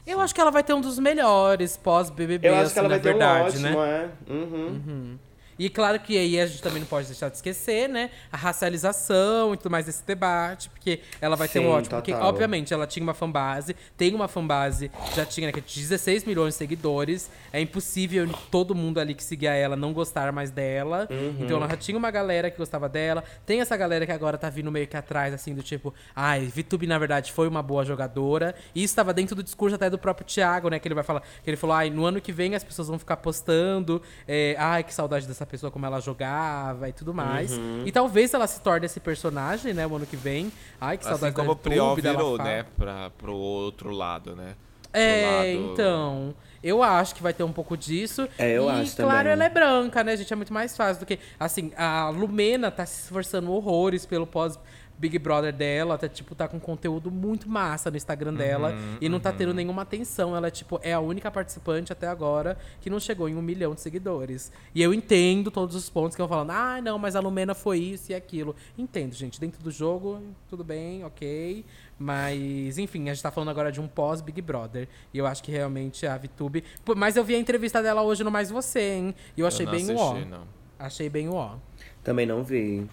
Eu 0.06 0.20
acho 0.20 0.34
que 0.34 0.40
ela 0.40 0.50
vai 0.50 0.62
ter 0.62 0.72
um 0.72 0.80
dos 0.80 0.98
melhores 0.98 1.76
pós-BBB, 1.76 2.48
Eu 2.48 2.56
acho 2.56 2.72
que 2.72 2.78
ela 2.78 2.88
vai 2.88 3.00
ter 3.00 3.10
verdade, 3.10 3.42
um 3.42 3.46
ótimo, 3.46 3.80
né? 3.80 4.10
é. 4.26 4.32
Uhum. 4.32 4.66
Uhum. 4.66 5.18
E 5.58 5.68
claro 5.68 5.98
que 5.98 6.16
aí 6.16 6.40
a 6.40 6.46
gente 6.46 6.62
também 6.62 6.80
não 6.80 6.86
pode 6.86 7.06
deixar 7.06 7.28
de 7.28 7.36
esquecer, 7.36 7.88
né? 7.88 8.10
A 8.30 8.36
racialização 8.36 9.54
e 9.54 9.56
tudo 9.56 9.70
mais 9.70 9.86
desse 9.86 10.04
debate, 10.04 10.68
porque 10.70 11.00
ela 11.20 11.34
vai 11.34 11.48
Sim, 11.48 11.54
ter 11.54 11.60
um 11.60 11.70
ótimo. 11.70 11.84
Total. 11.84 12.02
Porque, 12.02 12.12
obviamente, 12.14 12.72
ela 12.72 12.86
tinha 12.86 13.02
uma 13.02 13.14
fanbase, 13.14 13.74
tem 13.96 14.14
uma 14.14 14.28
fanbase, 14.28 14.90
já 15.14 15.26
tinha 15.26 15.48
né, 15.48 15.52
16 15.52 16.24
milhões 16.24 16.54
de 16.54 16.58
seguidores. 16.58 17.30
É 17.52 17.60
impossível 17.60 18.28
todo 18.50 18.74
mundo 18.74 18.98
ali 19.00 19.14
que 19.14 19.24
seguia 19.24 19.54
ela 19.54 19.76
não 19.76 19.92
gostar 19.92 20.30
mais 20.32 20.50
dela. 20.50 21.08
Uhum. 21.10 21.36
Então 21.40 21.56
ela 21.56 21.68
já 21.68 21.76
tinha 21.76 21.98
uma 21.98 22.10
galera 22.10 22.50
que 22.50 22.56
gostava 22.56 22.88
dela. 22.88 23.24
Tem 23.44 23.60
essa 23.60 23.76
galera 23.76 24.06
que 24.06 24.12
agora 24.12 24.38
tá 24.38 24.48
vindo 24.48 24.70
meio 24.70 24.86
que 24.86 24.96
atrás, 24.96 25.34
assim, 25.34 25.54
do 25.54 25.62
tipo, 25.62 25.92
ai, 26.14 26.46
VTube, 26.46 26.86
na 26.86 26.98
verdade, 26.98 27.32
foi 27.32 27.48
uma 27.48 27.62
boa 27.62 27.84
jogadora. 27.84 28.54
E 28.74 28.82
isso 28.82 28.92
estava 28.92 29.12
dentro 29.12 29.34
do 29.34 29.42
discurso 29.42 29.74
até 29.74 29.90
do 29.90 29.98
próprio 29.98 30.26
Thiago, 30.26 30.68
né? 30.68 30.78
Que 30.78 30.86
ele 30.86 30.94
vai 30.94 31.04
falar, 31.04 31.20
que 31.20 31.50
ele 31.50 31.56
falou, 31.56 31.74
ai, 31.74 31.90
no 31.90 32.04
ano 32.04 32.20
que 32.20 32.32
vem 32.32 32.54
as 32.54 32.62
pessoas 32.62 32.88
vão 32.88 32.98
ficar 32.98 33.16
postando. 33.16 34.00
É, 34.26 34.54
ai, 34.58 34.84
que 34.84 34.94
saudade 34.94 35.26
dessa 35.26 35.47
pessoa, 35.48 35.70
como 35.70 35.86
ela 35.86 36.00
jogava 36.00 36.88
e 36.88 36.92
tudo 36.92 37.12
mais. 37.12 37.56
Uhum. 37.56 37.82
E 37.84 37.92
talvez 37.92 38.32
ela 38.34 38.46
se 38.46 38.60
torne 38.60 38.86
esse 38.86 39.00
personagem, 39.00 39.74
né, 39.74 39.86
o 39.86 39.96
ano 39.96 40.06
que 40.06 40.16
vem. 40.16 40.52
Ai, 40.80 40.96
que 40.98 41.04
saudade 41.04 41.26
assim 41.26 41.34
como 41.34 41.52
o 41.52 41.56
Priol 41.56 41.96
virou, 41.96 42.38
né, 42.38 42.64
pra, 42.76 43.10
pro 43.10 43.34
outro 43.34 43.90
lado, 43.90 44.36
né? 44.36 44.54
É, 44.92 45.26
lado... 45.26 45.72
então. 45.72 46.34
Eu 46.62 46.82
acho 46.82 47.14
que 47.14 47.22
vai 47.22 47.32
ter 47.32 47.44
um 47.44 47.52
pouco 47.52 47.76
disso. 47.76 48.28
É, 48.36 48.50
eu 48.50 48.64
e, 48.64 48.68
acho 48.68 48.96
claro, 48.96 49.18
também. 49.18 49.32
ela 49.32 49.44
é 49.44 49.48
branca, 49.48 50.02
né, 50.02 50.16
gente? 50.16 50.32
É 50.32 50.36
muito 50.36 50.52
mais 50.52 50.76
fácil 50.76 51.00
do 51.00 51.06
que. 51.06 51.18
Assim, 51.38 51.72
a 51.76 52.08
Lumena 52.10 52.70
tá 52.70 52.84
se 52.84 53.02
esforçando 53.04 53.52
horrores 53.52 54.04
pelo 54.04 54.26
pós 54.26 54.58
Big 54.98 55.18
Brother 55.18 55.52
dela, 55.52 55.94
até, 55.94 56.08
tipo, 56.08 56.34
tá 56.34 56.48
com 56.48 56.58
conteúdo 56.58 57.10
muito 57.10 57.48
massa 57.48 57.90
no 57.90 57.96
Instagram 57.96 58.34
dela 58.34 58.72
uhum, 58.72 58.98
e 59.00 59.08
não 59.08 59.20
tá 59.20 59.32
tendo 59.32 59.50
uhum. 59.50 59.54
nenhuma 59.54 59.82
atenção. 59.82 60.36
Ela, 60.36 60.50
tipo, 60.50 60.80
é 60.82 60.92
a 60.92 61.00
única 61.00 61.30
participante 61.30 61.92
até 61.92 62.08
agora 62.08 62.58
que 62.80 62.90
não 62.90 62.98
chegou 62.98 63.28
em 63.28 63.36
um 63.36 63.42
milhão 63.42 63.74
de 63.74 63.80
seguidores. 63.80 64.50
E 64.74 64.82
eu 64.82 64.92
entendo 64.92 65.50
todos 65.50 65.76
os 65.76 65.88
pontos 65.88 66.16
que 66.16 66.22
eu 66.22 66.26
falando, 66.26 66.50
ah, 66.50 66.80
não, 66.82 66.98
mas 66.98 67.14
a 67.14 67.20
Lumena 67.20 67.54
foi 67.54 67.78
isso 67.78 68.10
e 68.10 68.14
aquilo. 68.14 68.56
Entendo, 68.76 69.14
gente. 69.14 69.40
Dentro 69.40 69.62
do 69.62 69.70
jogo, 69.70 70.20
tudo 70.48 70.64
bem, 70.64 71.04
ok. 71.04 71.64
Mas, 71.98 72.78
enfim, 72.78 73.08
a 73.08 73.14
gente 73.14 73.22
tá 73.22 73.30
falando 73.30 73.50
agora 73.50 73.70
de 73.70 73.80
um 73.80 73.86
pós-Big 73.86 74.40
Brother. 74.42 74.88
E 75.12 75.18
eu 75.18 75.26
acho 75.26 75.42
que 75.42 75.50
realmente 75.50 76.06
a 76.06 76.16
VTube. 76.16 76.64
Mas 76.96 77.16
eu 77.16 77.24
vi 77.24 77.34
a 77.34 77.38
entrevista 77.38 77.82
dela 77.82 78.02
hoje 78.02 78.24
no 78.24 78.30
Mais 78.30 78.50
Você, 78.50 78.94
hein? 78.94 79.14
E 79.36 79.40
eu 79.40 79.46
achei 79.46 79.66
eu 79.66 79.70
bem 79.70 79.82
assisti, 79.82 80.00
ó. 80.00 80.14
Não. 80.24 80.58
Achei 80.78 81.08
bem 81.08 81.28
ó. 81.28 81.56
Também 82.04 82.24
não 82.24 82.44
vi. 82.44 82.88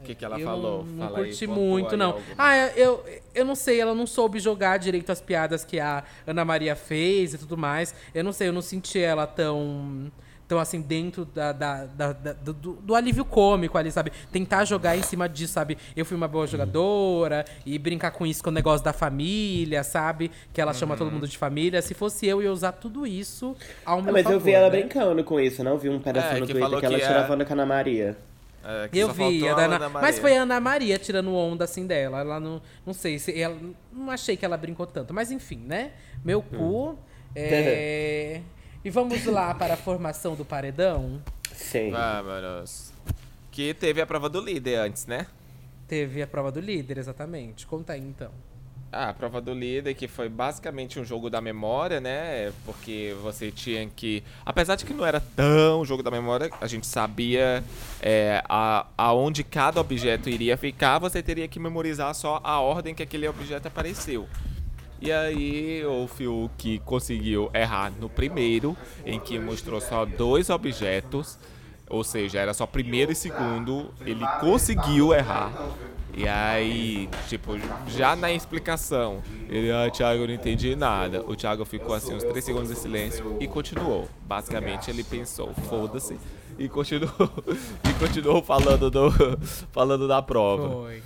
O 0.00 0.04
que, 0.04 0.14
que 0.14 0.24
ela 0.24 0.38
eu 0.38 0.46
falou? 0.46 0.84
Não, 0.84 0.92
não 0.92 1.04
Fala 1.06 1.18
aí, 1.18 1.24
curti 1.26 1.46
pontua 1.46 1.62
muito, 1.64 1.90
aí 1.92 1.96
não. 1.96 2.18
Ah, 2.38 2.56
eu, 2.76 3.04
eu 3.34 3.44
não 3.44 3.54
sei, 3.54 3.80
ela 3.80 3.94
não 3.94 4.06
soube 4.06 4.38
jogar 4.38 4.76
direito 4.78 5.10
as 5.10 5.20
piadas 5.20 5.64
que 5.64 5.80
a 5.80 6.04
Ana 6.26 6.44
Maria 6.44 6.76
fez 6.76 7.34
e 7.34 7.38
tudo 7.38 7.56
mais. 7.56 7.94
Eu 8.14 8.22
não 8.22 8.32
sei, 8.32 8.48
eu 8.48 8.52
não 8.52 8.62
senti 8.62 8.98
ela 9.00 9.26
tão. 9.26 10.10
Tão 10.48 10.60
assim, 10.60 10.80
dentro 10.80 11.24
da, 11.24 11.50
da- 11.50 11.86
da- 11.86 12.12
da- 12.12 12.32
do, 12.34 12.52
do 12.74 12.94
alívio 12.94 13.24
cômico 13.24 13.76
ali, 13.76 13.90
sabe? 13.90 14.12
Tentar 14.30 14.64
jogar 14.64 14.96
em 14.96 15.02
cima 15.02 15.28
disso, 15.28 15.54
sabe? 15.54 15.76
Eu 15.96 16.04
fui 16.06 16.16
uma 16.16 16.28
boa 16.28 16.46
jogadora 16.46 17.44
e 17.66 17.76
brincar 17.80 18.12
com 18.12 18.24
isso, 18.24 18.44
com 18.44 18.50
o 18.50 18.52
negócio 18.52 18.84
da 18.84 18.92
família, 18.92 19.82
sabe? 19.82 20.30
Que 20.52 20.60
ela 20.60 20.72
chama 20.72 20.92
Uhum. 20.92 20.98
todo 20.98 21.10
mundo 21.10 21.26
de 21.26 21.36
família. 21.36 21.82
Se 21.82 21.94
fosse 21.94 22.28
eu, 22.28 22.40
ia 22.40 22.52
usar 22.52 22.70
tudo 22.70 23.04
isso 23.04 23.56
ao 23.84 23.98
Ah, 23.98 24.02
meu 24.02 24.12
mas 24.12 24.22
favor, 24.22 24.36
eu 24.36 24.40
vi 24.40 24.52
ela 24.52 24.70
né? 24.70 24.78
brincando 24.78 25.24
com 25.24 25.40
isso, 25.40 25.64
não 25.64 25.76
vi 25.78 25.88
um 25.88 25.98
pedacinho 25.98 26.36
É, 26.36 26.40
no 26.40 26.46
que 26.46 26.52
Twitter 26.52 26.62
falou 26.62 26.78
que 26.78 26.86
ela 26.86 26.96
que 26.96 27.02
é- 27.02 27.06
tirava 27.08 27.34
a 27.34 27.52
Ana 27.52 27.66
Maria. 27.66 28.16
É, 28.68 28.88
Eu 28.92 29.12
vi, 29.12 29.40
da 29.40 29.64
Ana- 29.64 29.76
Ana 29.76 29.88
mas 29.88 30.18
foi 30.18 30.36
a 30.36 30.42
Ana 30.42 30.58
Maria 30.60 30.98
tirando 30.98 31.32
onda 31.34 31.64
assim 31.64 31.86
dela. 31.86 32.20
Ela 32.20 32.40
não, 32.40 32.60
não 32.84 32.92
sei 32.92 33.18
se 33.18 33.40
ela 33.40 33.56
não 33.92 34.10
achei 34.10 34.36
que 34.36 34.44
ela 34.44 34.56
brincou 34.56 34.86
tanto, 34.86 35.14
mas 35.14 35.30
enfim, 35.30 35.58
né? 35.64 35.92
Meu 36.24 36.42
cu. 36.42 36.98
é, 37.34 38.40
e 38.84 38.90
vamos 38.90 39.24
lá 39.26 39.54
para 39.54 39.74
a 39.74 39.76
formação 39.76 40.34
do 40.34 40.44
paredão. 40.44 41.22
Sim. 41.54 41.90
Vamos. 41.92 42.92
Que 43.52 43.72
teve 43.72 44.00
a 44.00 44.06
prova 44.06 44.28
do 44.28 44.40
líder 44.40 44.76
antes, 44.76 45.06
né? 45.06 45.26
Teve 45.86 46.20
a 46.22 46.26
prova 46.26 46.50
do 46.50 46.60
líder, 46.60 46.98
exatamente. 46.98 47.66
Conta 47.66 47.92
aí 47.92 48.00
então. 48.00 48.30
Ah, 48.92 49.10
a 49.10 49.12
prova 49.12 49.40
do 49.40 49.52
líder, 49.52 49.94
que 49.94 50.06
foi 50.06 50.28
basicamente 50.28 50.98
um 50.98 51.04
jogo 51.04 51.28
da 51.28 51.40
memória, 51.40 52.00
né? 52.00 52.52
Porque 52.64 53.14
você 53.22 53.50
tinha 53.50 53.86
que. 53.94 54.22
Apesar 54.44 54.76
de 54.76 54.84
que 54.84 54.94
não 54.94 55.04
era 55.04 55.20
tão 55.20 55.84
jogo 55.84 56.02
da 56.02 56.10
memória, 56.10 56.50
a 56.60 56.66
gente 56.66 56.86
sabia 56.86 57.62
é, 58.00 58.42
a, 58.48 58.86
aonde 58.96 59.42
cada 59.42 59.80
objeto 59.80 60.30
iria 60.30 60.56
ficar, 60.56 60.98
você 60.98 61.22
teria 61.22 61.48
que 61.48 61.58
memorizar 61.58 62.14
só 62.14 62.40
a 62.42 62.60
ordem 62.60 62.94
que 62.94 63.02
aquele 63.02 63.28
objeto 63.28 63.68
apareceu. 63.68 64.26
E 65.00 65.12
aí 65.12 65.84
o 65.84 66.06
Fiuk 66.06 66.78
conseguiu 66.84 67.50
errar 67.52 67.92
no 68.00 68.08
primeiro, 68.08 68.76
em 69.04 69.20
que 69.20 69.38
mostrou 69.38 69.80
só 69.80 70.06
dois 70.06 70.48
objetos, 70.48 71.38
ou 71.88 72.02
seja, 72.02 72.38
era 72.38 72.54
só 72.54 72.66
primeiro 72.66 73.12
e 73.12 73.14
segundo, 73.14 73.92
ele 74.06 74.26
conseguiu 74.40 75.12
errar. 75.12 75.52
E 76.16 76.26
aí, 76.26 77.10
tipo, 77.28 77.52
já 77.88 78.16
na 78.16 78.32
explicação, 78.32 79.22
ele, 79.50 79.70
ah, 79.70 79.90
Thiago, 79.90 80.22
eu 80.22 80.26
não 80.26 80.34
entendi 80.34 80.74
nada. 80.74 81.22
O 81.26 81.36
Thiago 81.36 81.62
ficou 81.66 81.94
assim 81.94 82.14
uns 82.14 82.24
3 82.24 82.42
segundos 82.42 82.70
de 82.70 82.76
silêncio 82.76 83.36
e 83.38 83.46
continuou. 83.46 84.08
Basicamente, 84.22 84.90
ele 84.90 85.04
pensou, 85.04 85.52
foda-se, 85.68 86.16
e 86.58 86.70
continuou, 86.70 87.12
e 87.86 87.92
continuou 87.98 88.42
falando, 88.42 88.90
do, 88.90 89.10
falando 89.70 90.08
da 90.08 90.22
prova. 90.22 90.70
Foi. 90.70 91.02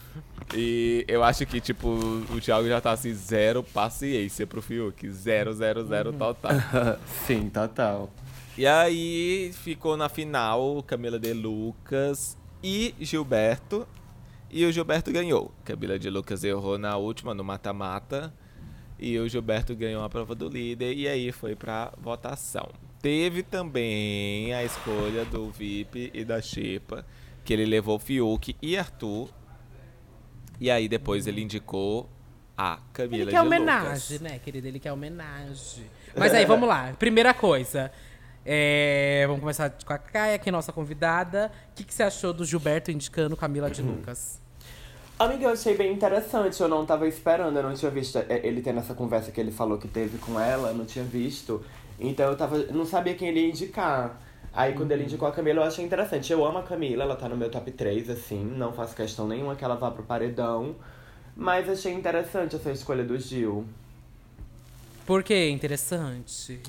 E 0.54 1.04
eu 1.08 1.24
acho 1.24 1.44
que, 1.44 1.60
tipo, 1.60 1.88
o 1.88 2.40
Thiago 2.40 2.68
já 2.68 2.80
tá 2.80 2.92
assim, 2.92 3.12
zero 3.12 3.64
paciência 3.64 4.46
pro 4.46 4.62
Fiuk. 4.62 5.10
Zero, 5.10 5.52
zero, 5.52 5.84
zero 5.86 6.12
total. 6.12 6.52
Sim, 7.26 7.48
total. 7.48 8.10
E 8.56 8.66
aí 8.66 9.52
ficou 9.54 9.96
na 9.96 10.08
final 10.08 10.82
Camila 10.84 11.18
de 11.18 11.32
Lucas 11.32 12.36
e 12.62 12.94
Gilberto. 13.00 13.86
E 14.50 14.64
o 14.66 14.72
Gilberto 14.72 15.12
ganhou. 15.12 15.52
Camila 15.64 15.98
de 15.98 16.10
Lucas 16.10 16.42
errou 16.44 16.76
na 16.78 16.96
última, 16.96 17.32
no 17.34 17.44
mata-mata. 17.44 18.32
E 18.98 19.18
o 19.18 19.28
Gilberto 19.28 19.74
ganhou 19.74 20.02
a 20.02 20.08
prova 20.10 20.34
do 20.34 20.48
líder. 20.48 20.94
E 20.94 21.08
aí 21.08 21.32
foi 21.32 21.54
pra 21.54 21.92
votação. 21.98 22.68
Teve 23.00 23.42
também 23.42 24.52
a 24.52 24.62
escolha 24.64 25.24
do 25.24 25.50
VIP 25.50 26.10
e 26.12 26.24
da 26.24 26.40
Xepa. 26.42 27.06
Que 27.44 27.52
ele 27.54 27.64
levou 27.64 27.98
Fiuk 27.98 28.56
e 28.60 28.76
Arthur. 28.76 29.30
E 30.60 30.70
aí 30.70 30.88
depois 30.88 31.26
ele 31.26 31.40
indicou 31.40 32.10
a 32.56 32.78
Camila 32.92 33.22
Ele 33.22 33.24
de 33.26 33.30
quer 33.30 33.40
Lucas. 33.40 33.58
homenagem, 33.58 34.18
né, 34.18 34.38
querido? 34.38 34.66
Ele 34.68 34.78
quer 34.78 34.92
homenagem. 34.92 35.84
Mas 36.14 36.34
aí, 36.34 36.44
vamos 36.44 36.68
lá. 36.68 36.92
Primeira 36.98 37.32
coisa. 37.32 37.90
É, 38.52 39.22
vamos 39.28 39.42
começar 39.42 39.70
com 39.70 39.92
a 39.92 39.98
Caia, 39.98 40.36
que 40.36 40.48
é 40.48 40.52
nossa 40.52 40.72
convidada. 40.72 41.52
O 41.70 41.74
que, 41.76 41.84
que 41.84 41.94
você 41.94 42.02
achou 42.02 42.32
do 42.32 42.44
Gilberto 42.44 42.90
indicando 42.90 43.36
Camila 43.36 43.70
de 43.70 43.80
Lucas? 43.80 44.40
Amiga, 45.16 45.44
eu 45.44 45.50
achei 45.50 45.76
bem 45.76 45.92
interessante, 45.92 46.60
eu 46.60 46.66
não 46.66 46.84
tava 46.84 47.06
esperando, 47.06 47.56
eu 47.56 47.62
não 47.62 47.74
tinha 47.74 47.92
visto 47.92 48.18
é, 48.18 48.40
ele 48.42 48.60
tendo 48.60 48.80
essa 48.80 48.92
conversa 48.92 49.30
que 49.30 49.40
ele 49.40 49.52
falou 49.52 49.78
que 49.78 49.86
teve 49.86 50.18
com 50.18 50.40
ela, 50.40 50.70
eu 50.70 50.74
não 50.74 50.84
tinha 50.84 51.04
visto. 51.04 51.64
Então 52.00 52.28
eu 52.28 52.36
tava. 52.36 52.58
não 52.72 52.84
sabia 52.84 53.14
quem 53.14 53.28
ele 53.28 53.38
ia 53.38 53.50
indicar. 53.50 54.20
Aí 54.52 54.72
quando 54.72 54.90
ele 54.90 55.04
indicou 55.04 55.28
a 55.28 55.32
Camila, 55.32 55.60
eu 55.60 55.68
achei 55.68 55.84
interessante. 55.84 56.32
Eu 56.32 56.44
amo 56.44 56.58
a 56.58 56.64
Camila, 56.64 57.04
ela 57.04 57.14
tá 57.14 57.28
no 57.28 57.36
meu 57.36 57.52
top 57.52 57.70
3, 57.70 58.10
assim, 58.10 58.44
não 58.44 58.72
faço 58.72 58.96
questão 58.96 59.28
nenhuma 59.28 59.54
que 59.54 59.64
ela 59.64 59.76
vá 59.76 59.92
pro 59.92 60.02
paredão. 60.02 60.74
Mas 61.36 61.68
achei 61.68 61.92
interessante 61.92 62.56
essa 62.56 62.72
escolha 62.72 63.04
do 63.04 63.16
Gil. 63.16 63.64
Por 65.06 65.22
que 65.22 65.50
interessante? 65.50 66.60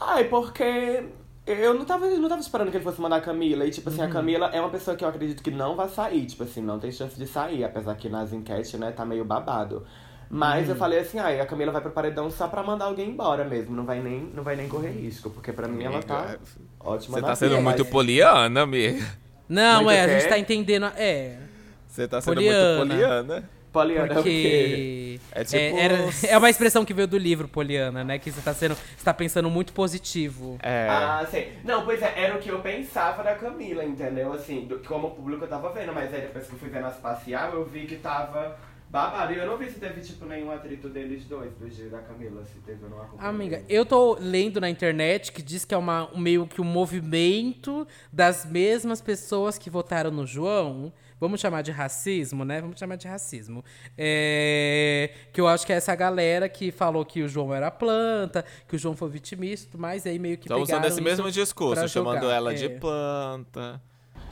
Ai, 0.00 0.24
porque 0.24 1.04
eu 1.46 1.74
não 1.74 1.84
tava, 1.84 2.06
não 2.08 2.28
tava 2.28 2.40
esperando 2.40 2.70
que 2.70 2.76
ele 2.76 2.84
fosse 2.84 3.00
mandar 3.00 3.16
a 3.16 3.20
Camila. 3.20 3.64
E, 3.64 3.70
tipo 3.70 3.88
assim, 3.88 4.02
a 4.02 4.08
Camila 4.08 4.50
é 4.52 4.60
uma 4.60 4.70
pessoa 4.70 4.96
que 4.96 5.04
eu 5.04 5.08
acredito 5.08 5.42
que 5.42 5.50
não 5.50 5.74
vai 5.76 5.88
sair. 5.88 6.26
Tipo 6.26 6.44
assim, 6.44 6.60
não 6.62 6.78
tem 6.78 6.92
chance 6.92 7.16
de 7.18 7.26
sair. 7.26 7.64
Apesar 7.64 7.94
que 7.96 8.08
nas 8.08 8.32
enquetes, 8.32 8.72
né, 8.74 8.90
tá 8.92 9.04
meio 9.04 9.24
babado. 9.24 9.84
Mas 10.30 10.68
eu 10.68 10.76
falei 10.76 10.98
assim, 10.98 11.18
ai, 11.18 11.40
a 11.40 11.46
Camila 11.46 11.72
vai 11.72 11.80
pro 11.80 11.90
paredão 11.90 12.30
só 12.30 12.46
pra 12.48 12.62
mandar 12.62 12.84
alguém 12.84 13.08
embora 13.08 13.44
mesmo. 13.44 13.74
Não 13.74 13.84
vai 13.86 13.98
nem, 14.00 14.30
não 14.34 14.42
vai 14.42 14.56
nem 14.56 14.68
correr 14.68 14.90
risco. 14.90 15.30
Porque 15.30 15.52
pra 15.52 15.66
mim 15.66 15.82
ela 15.84 16.02
tá 16.02 16.18
Amiga, 16.18 16.40
ótima 16.78 17.18
Você 17.18 17.24
tá 17.24 17.34
sendo 17.34 17.50
vida, 17.52 17.62
muito 17.62 17.82
mas- 17.82 17.90
poliana, 17.90 18.60
amiga. 18.62 19.06
Não, 19.48 19.84
Muito 19.84 19.90
é, 19.96 20.02
a 20.02 20.08
gente 20.08 20.28
tá 20.28 20.38
entendendo. 20.38 20.84
É. 20.96 21.38
Você 21.86 22.06
tá 22.06 22.20
sendo 22.20 22.34
Poliana. 22.34 22.76
muito 22.84 22.88
poliana. 22.90 23.50
Poliana 23.72 24.14
é 24.14 24.18
o 24.18 24.22
quê? 24.22 25.18
Porque. 25.22 25.40
É 25.40 25.44
tipo- 25.44 25.56
é, 25.78 25.84
era- 25.84 25.98
é 26.28 26.38
uma 26.38 26.50
expressão 26.50 26.84
que 26.84 26.94
veio 26.94 27.06
do 27.06 27.18
livro, 27.18 27.46
Poliana, 27.48 28.02
né? 28.02 28.18
Que 28.18 28.30
você 28.30 28.40
tá 28.40 28.54
sendo. 28.54 28.74
Você 28.74 29.04
tá 29.04 29.12
pensando 29.14 29.48
muito 29.50 29.72
positivo. 29.72 30.58
É. 30.62 30.88
Ah, 30.90 31.26
sei. 31.30 31.52
Não, 31.64 31.84
pois 31.84 32.00
é, 32.02 32.12
era 32.16 32.36
o 32.36 32.38
que 32.38 32.48
eu 32.48 32.60
pensava 32.60 33.22
da 33.22 33.34
Camila, 33.34 33.84
entendeu? 33.84 34.32
Assim, 34.32 34.66
do, 34.66 34.78
como 34.80 35.10
público 35.10 35.44
eu 35.44 35.48
tava 35.48 35.70
vendo, 35.72 35.92
mas 35.92 36.12
aí 36.12 36.22
depois 36.22 36.46
que 36.46 36.52
eu 36.54 36.58
fui 36.58 36.68
ver 36.68 36.80
na 36.80 36.88
espacial, 36.88 37.52
eu 37.52 37.64
vi 37.64 37.86
que 37.86 37.96
tava 37.96 38.56
babado. 38.90 39.32
E 39.34 39.36
eu 39.38 39.46
não 39.46 39.58
vi 39.58 39.66
se 39.70 39.78
teve, 39.78 40.00
tipo, 40.00 40.24
nenhum 40.24 40.50
atrito 40.50 40.88
deles 40.88 41.24
dois, 41.26 41.52
do 41.54 41.68
Gil 41.70 41.86
e 41.86 41.90
da 41.90 41.98
Camila, 41.98 42.42
se 42.44 42.58
teve 42.60 42.82
ou 42.84 42.90
não. 42.90 43.06
Amiga, 43.18 43.62
eu 43.68 43.84
tô 43.84 44.16
lendo 44.18 44.60
na 44.60 44.70
internet 44.70 45.30
que 45.30 45.42
diz 45.42 45.64
que 45.64 45.74
é 45.74 45.78
uma, 45.78 46.08
um 46.14 46.18
meio 46.18 46.46
que 46.46 46.60
um 46.60 46.64
movimento 46.64 47.86
das 48.12 48.46
mesmas 48.46 49.00
pessoas 49.00 49.58
que 49.58 49.68
votaram 49.70 50.10
no 50.10 50.26
João. 50.26 50.92
Vamos 51.20 51.40
chamar 51.40 51.62
de 51.62 51.70
racismo, 51.70 52.44
né? 52.44 52.60
Vamos 52.60 52.78
chamar 52.78 52.96
de 52.96 53.08
racismo. 53.08 53.64
É, 53.96 55.10
que 55.32 55.40
eu 55.40 55.48
acho 55.48 55.66
que 55.66 55.72
é 55.72 55.76
essa 55.76 55.94
galera 55.94 56.48
que 56.48 56.70
falou 56.70 57.04
que 57.04 57.22
o 57.22 57.28
João 57.28 57.54
era 57.54 57.70
planta, 57.70 58.44
que 58.66 58.76
o 58.76 58.78
João 58.78 58.94
foi 58.94 59.08
vitimista 59.08 59.76
e 60.06 60.08
aí 60.08 60.18
meio 60.18 60.36
que 60.36 60.44
Estão 60.44 60.58
usando 60.58 60.76
pegaram 60.76 60.88
esse 60.88 61.00
mesmo 61.00 61.30
discurso, 61.30 61.88
chamando 61.88 62.20
jogar, 62.20 62.34
ela 62.34 62.52
é, 62.52 62.54
de 62.54 62.68
planta. 62.68 63.80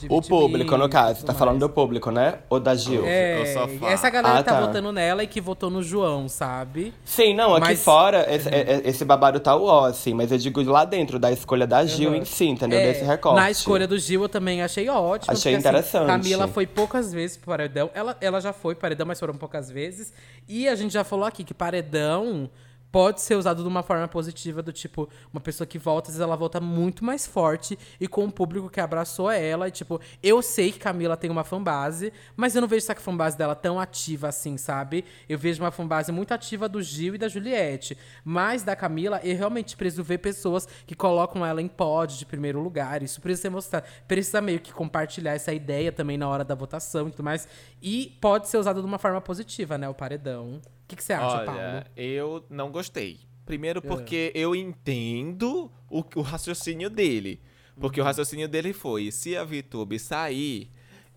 O 0.08 0.20
público, 0.20 0.76
no 0.76 0.88
caso, 0.88 1.16
tudo 1.20 1.26
tá 1.26 1.32
mais. 1.32 1.38
falando 1.38 1.58
do 1.60 1.68
público, 1.68 2.10
né? 2.10 2.38
Ou 2.50 2.60
da 2.60 2.74
Gil? 2.74 3.04
É, 3.06 3.54
essa 3.88 4.10
galera 4.10 4.38
Ah, 4.38 4.42
tá, 4.42 4.52
tá. 4.54 4.60
votando 4.66 4.92
nela 4.92 5.22
e 5.22 5.26
que 5.26 5.40
votou 5.40 5.70
no 5.70 5.82
João, 5.82 6.28
sabe? 6.28 6.92
Sim, 7.04 7.34
não, 7.34 7.54
aqui 7.54 7.68
Mas- 7.68 7.82
fora 7.84 8.26
esse, 8.34 8.48
é- 8.48 8.60
é- 8.74 8.82
esse 8.84 9.04
babado 9.04 9.40
tá 9.40 9.56
ó, 9.56 9.86
assim, 9.86 10.12
mas 10.14 10.30
eu 10.32 10.38
digo 10.38 10.62
lá 10.62 10.84
dentro 10.84 11.18
da 11.18 11.32
escolha 11.32 11.66
da 11.66 11.84
Gil 11.86 12.10
Uhum. 12.10 12.16
em 12.16 12.24
si, 12.24 12.46
entendeu? 12.46 12.78
É, 12.78 12.86
Desse 12.92 13.04
recorte. 13.04 13.36
Na 13.36 13.50
escolha 13.50 13.86
do 13.86 13.98
Gil 13.98 14.22
eu 14.22 14.28
também 14.28 14.62
achei 14.62 14.88
ótimo. 14.88 15.32
Achei 15.32 15.54
porque, 15.54 15.68
assim, 15.68 15.76
interessante. 15.76 16.06
Camila 16.06 16.48
foi 16.48 16.66
poucas 16.66 17.12
vezes 17.12 17.36
pro 17.36 17.46
paredão. 17.46 17.90
Ela, 17.94 18.16
ela 18.20 18.40
já 18.40 18.52
foi 18.52 18.74
paredão, 18.74 19.06
mas 19.06 19.18
foram 19.18 19.34
poucas 19.34 19.70
vezes. 19.70 20.12
E 20.48 20.68
a 20.68 20.74
gente 20.74 20.92
já 20.92 21.04
falou 21.04 21.24
aqui 21.24 21.42
que 21.44 21.54
paredão 21.54 22.48
pode 22.96 23.20
ser 23.20 23.34
usado 23.34 23.60
de 23.60 23.68
uma 23.68 23.82
forma 23.82 24.08
positiva, 24.08 24.62
do 24.62 24.72
tipo, 24.72 25.06
uma 25.30 25.38
pessoa 25.38 25.66
que 25.66 25.78
volta, 25.78 26.08
às 26.08 26.14
vezes 26.14 26.26
ela 26.26 26.34
volta 26.34 26.62
muito 26.62 27.04
mais 27.04 27.26
forte 27.26 27.78
e 28.00 28.08
com 28.08 28.24
um 28.24 28.30
público 28.30 28.70
que 28.70 28.80
abraçou 28.80 29.30
ela. 29.30 29.68
E, 29.68 29.70
tipo, 29.70 30.00
eu 30.22 30.40
sei 30.40 30.72
que 30.72 30.78
Camila 30.78 31.14
tem 31.14 31.28
uma 31.28 31.44
fanbase, 31.44 32.10
mas 32.34 32.54
eu 32.54 32.62
não 32.62 32.66
vejo 32.66 32.86
essa 32.86 32.94
fanbase 32.94 33.36
dela 33.36 33.54
tão 33.54 33.78
ativa 33.78 34.28
assim, 34.28 34.56
sabe? 34.56 35.04
Eu 35.28 35.38
vejo 35.38 35.62
uma 35.62 35.70
fanbase 35.70 36.10
muito 36.10 36.32
ativa 36.32 36.70
do 36.70 36.80
Gil 36.80 37.16
e 37.16 37.18
da 37.18 37.28
Juliette. 37.28 37.98
Mas 38.24 38.62
da 38.62 38.74
Camila, 38.74 39.20
eu 39.22 39.36
realmente 39.36 39.76
preciso 39.76 40.02
ver 40.02 40.16
pessoas 40.16 40.66
que 40.86 40.94
colocam 40.94 41.44
ela 41.44 41.60
em 41.60 41.68
pod 41.68 42.16
de 42.16 42.24
primeiro 42.24 42.62
lugar. 42.62 43.02
Isso 43.02 43.20
precisa 43.20 43.42
ser 43.42 43.50
mostrado. 43.50 43.84
Precisa 44.08 44.40
meio 44.40 44.58
que 44.58 44.72
compartilhar 44.72 45.34
essa 45.34 45.52
ideia 45.52 45.92
também 45.92 46.16
na 46.16 46.30
hora 46.30 46.44
da 46.46 46.54
votação 46.54 47.08
e 47.08 47.10
tudo 47.10 47.24
mais. 47.24 47.46
E 47.82 48.16
pode 48.22 48.48
ser 48.48 48.56
usado 48.56 48.80
de 48.80 48.86
uma 48.86 48.98
forma 48.98 49.20
positiva, 49.20 49.76
né? 49.76 49.86
O 49.86 49.92
paredão. 49.92 50.62
O 50.86 50.88
que, 50.88 50.94
que 50.96 51.02
você 51.02 51.12
acha, 51.12 51.44
Paulo? 51.44 51.60
Olha, 51.60 51.90
eu 51.96 52.46
não 52.48 52.70
gostei. 52.70 53.18
É. 53.22 53.26
Primeiro 53.44 53.82
porque 53.82 54.30
eu 54.34 54.54
entendo 54.54 55.70
o, 55.90 56.04
o 56.14 56.20
raciocínio 56.22 56.88
dele. 56.88 57.40
Porque 57.78 58.00
o 58.00 58.02
Uhum. 58.02 58.06
raciocínio 58.06 58.48
dele 58.48 58.72
foi, 58.72 59.10
se 59.10 59.36
a 59.36 59.44
VTube 59.44 59.98
sair, 59.98 60.70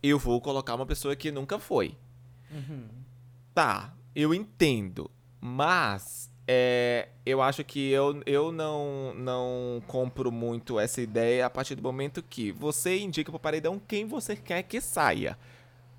eu 0.04 0.20
vou 0.20 0.42
colocar 0.42 0.76
uma 0.76 0.86
pessoa 0.86 1.16
que 1.16 1.32
nunca 1.32 1.58
foi. 1.60 1.96
Uhum. 2.52 2.88
Tá, 3.54 3.94
eu 4.16 4.34
entendo. 4.34 5.10
Mas 5.40 6.30
é, 6.48 7.10
eu 7.26 7.42
acho 7.42 7.64
que 7.64 7.90
eu, 7.92 8.22
eu 8.26 8.52
não, 8.52 9.14
não 9.16 9.82
compro 9.88 10.32
muito 10.32 10.80
essa 10.80 11.00
ideia 11.02 11.46
a 11.46 11.50
partir 11.50 11.76
do 11.76 11.82
momento 11.84 12.22
que 12.22 12.52
você 12.52 13.00
indica 13.00 13.32
pro 13.32 13.40
paredão 13.40 13.80
quem 13.88 14.06
você 14.06 14.36
quer 14.36 14.64
que 14.64 14.82
saia. 14.82 15.38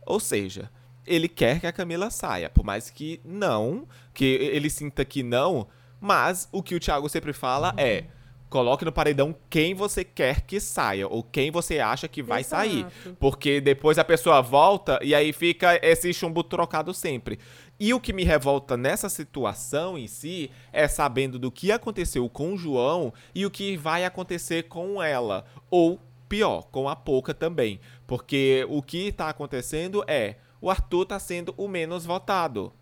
Ou 0.05 0.21
seja, 0.21 0.71
ele 1.11 1.29
quer 1.29 1.61
que 1.61 1.67
a 1.67 1.73
Camila 1.73 2.11
saia, 2.11 2.49
por 2.49 2.65
mais 2.65 2.89
que 2.89 3.21
não, 3.25 3.87
que 4.15 4.25
ele 4.25 4.71
sinta 4.71 5.05
que 5.05 5.23
não, 5.23 5.67
mas 6.01 6.49
o 6.53 6.63
que 6.63 6.75
o 6.75 6.81
Thiago 6.81 7.09
sempre 7.09 7.33
fala 7.33 7.75
é 7.77 8.05
coloque 8.49 8.85
no 8.85 8.91
paredão 8.91 9.35
quem 9.49 9.75
você 9.75 10.03
quer 10.03 10.41
que 10.41 10.59
saia 10.59 11.07
ou 11.07 11.23
quem 11.23 11.53
você 11.53 11.79
acha 11.79 12.09
que 12.09 12.21
vai 12.21 12.41
Exato. 12.41 12.69
sair, 12.69 12.87
porque 13.21 13.61
depois 13.61 13.97
a 13.97 14.05
pessoa 14.05 14.43
volta 14.43 14.99
e 15.03 15.15
aí 15.15 15.33
fica 15.33 15.79
esse 15.87 16.13
chumbo 16.13 16.43
trocado 16.43 16.93
sempre. 16.93 17.39
E 17.79 17.95
o 17.95 18.01
que 18.01 18.13
me 18.13 18.25
revolta 18.25 18.77
nessa 18.77 19.09
situação 19.09 19.97
em 19.97 20.07
si 20.07 20.51
é 20.73 20.89
sabendo 20.89 21.39
do 21.39 21.51
que 21.51 21.71
aconteceu 21.73 22.29
com 22.29 22.53
o 22.53 22.59
João 22.59 23.15
e 23.35 23.47
o 23.47 23.51
que 23.51 23.77
vai 23.77 24.05
acontecer 24.05 24.65
com 24.65 25.01
ela. 25.01 25.47
Ou 25.71 25.99
pior, 26.29 26.63
com 26.71 26.89
a 26.89 26.97
Pouca 26.97 27.33
também. 27.33 27.81
Porque 28.07 28.67
o 28.69 28.83
que 28.83 29.13
tá 29.13 29.29
acontecendo 29.29 30.05
é 30.07 30.37
o 30.61 30.71
Arthur 30.71 31.07
tá 31.07 31.19
sendo 31.19 31.55
o 31.57 31.67
menos 31.67 32.05
votado. 32.05 32.73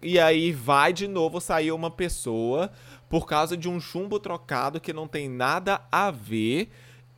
E 0.00 0.18
aí 0.18 0.52
vai 0.52 0.92
de 0.92 1.08
novo 1.08 1.40
sair 1.40 1.72
uma 1.72 1.90
pessoa 1.90 2.70
por 3.08 3.26
causa 3.26 3.56
de 3.56 3.68
um 3.68 3.80
chumbo 3.80 4.20
trocado 4.20 4.80
que 4.80 4.92
não 4.92 5.08
tem 5.08 5.28
nada 5.28 5.80
a 5.90 6.10
ver, 6.10 6.70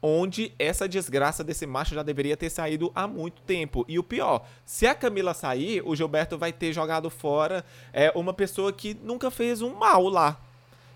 onde 0.03 0.55
essa 0.59 0.88
desgraça 0.88 1.45
desse 1.45 1.66
macho 1.66 1.95
já 1.95 2.03
deveria 2.03 2.37
ter 2.37 2.49
saído 2.49 2.90
há 2.95 3.07
muito 3.07 3.43
tempo. 3.43 3.85
E 3.87 3.99
o 3.99 4.03
pior, 4.03 4.47
se 4.64 4.87
a 4.87 4.95
Camila 4.95 5.35
sair, 5.35 5.83
o 5.85 5.95
Gilberto 5.95 6.38
vai 6.38 6.53
ter 6.53 6.73
jogado 6.73 7.11
fora 7.11 7.64
é, 7.93 8.11
uma 8.14 8.33
pessoa 8.33 8.73
que 8.73 8.95
nunca 8.95 9.31
fez 9.31 9.61
um 9.61 9.75
mal 9.75 10.09
lá. 10.09 10.40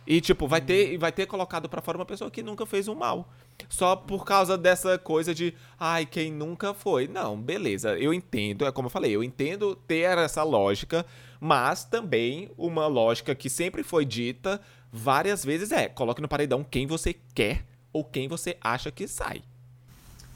E, 0.06 0.20
tipo, 0.20 0.46
vai 0.46 0.60
ter, 0.60 0.98
vai 0.98 1.10
ter 1.10 1.26
colocado 1.26 1.68
pra 1.68 1.80
fora 1.80 1.96
uma 1.98 2.04
pessoa 2.04 2.30
que 2.30 2.42
nunca 2.42 2.66
fez 2.66 2.88
um 2.88 2.94
mal. 2.94 3.32
Só 3.68 3.96
por 3.96 4.24
causa 4.24 4.58
dessa 4.58 4.98
coisa 4.98 5.34
de, 5.34 5.54
ai, 5.78 6.04
quem 6.04 6.30
nunca 6.32 6.74
foi. 6.74 7.08
Não, 7.08 7.40
beleza, 7.40 7.96
eu 7.98 8.12
entendo, 8.12 8.66
é 8.66 8.72
como 8.72 8.86
eu 8.86 8.90
falei, 8.90 9.12
eu 9.12 9.22
entendo 9.22 9.74
ter 9.74 10.18
essa 10.18 10.42
lógica, 10.42 11.06
mas 11.40 11.84
também 11.84 12.50
uma 12.58 12.86
lógica 12.86 13.34
que 13.34 13.48
sempre 13.48 13.82
foi 13.82 14.04
dita 14.04 14.60
várias 14.92 15.44
vezes 15.44 15.72
é: 15.72 15.88
coloque 15.88 16.20
no 16.20 16.28
paredão 16.28 16.64
quem 16.64 16.86
você 16.86 17.14
quer 17.34 17.64
ou 17.92 18.04
quem 18.04 18.28
você 18.28 18.56
acha 18.60 18.90
que 18.90 19.06
sai. 19.08 19.42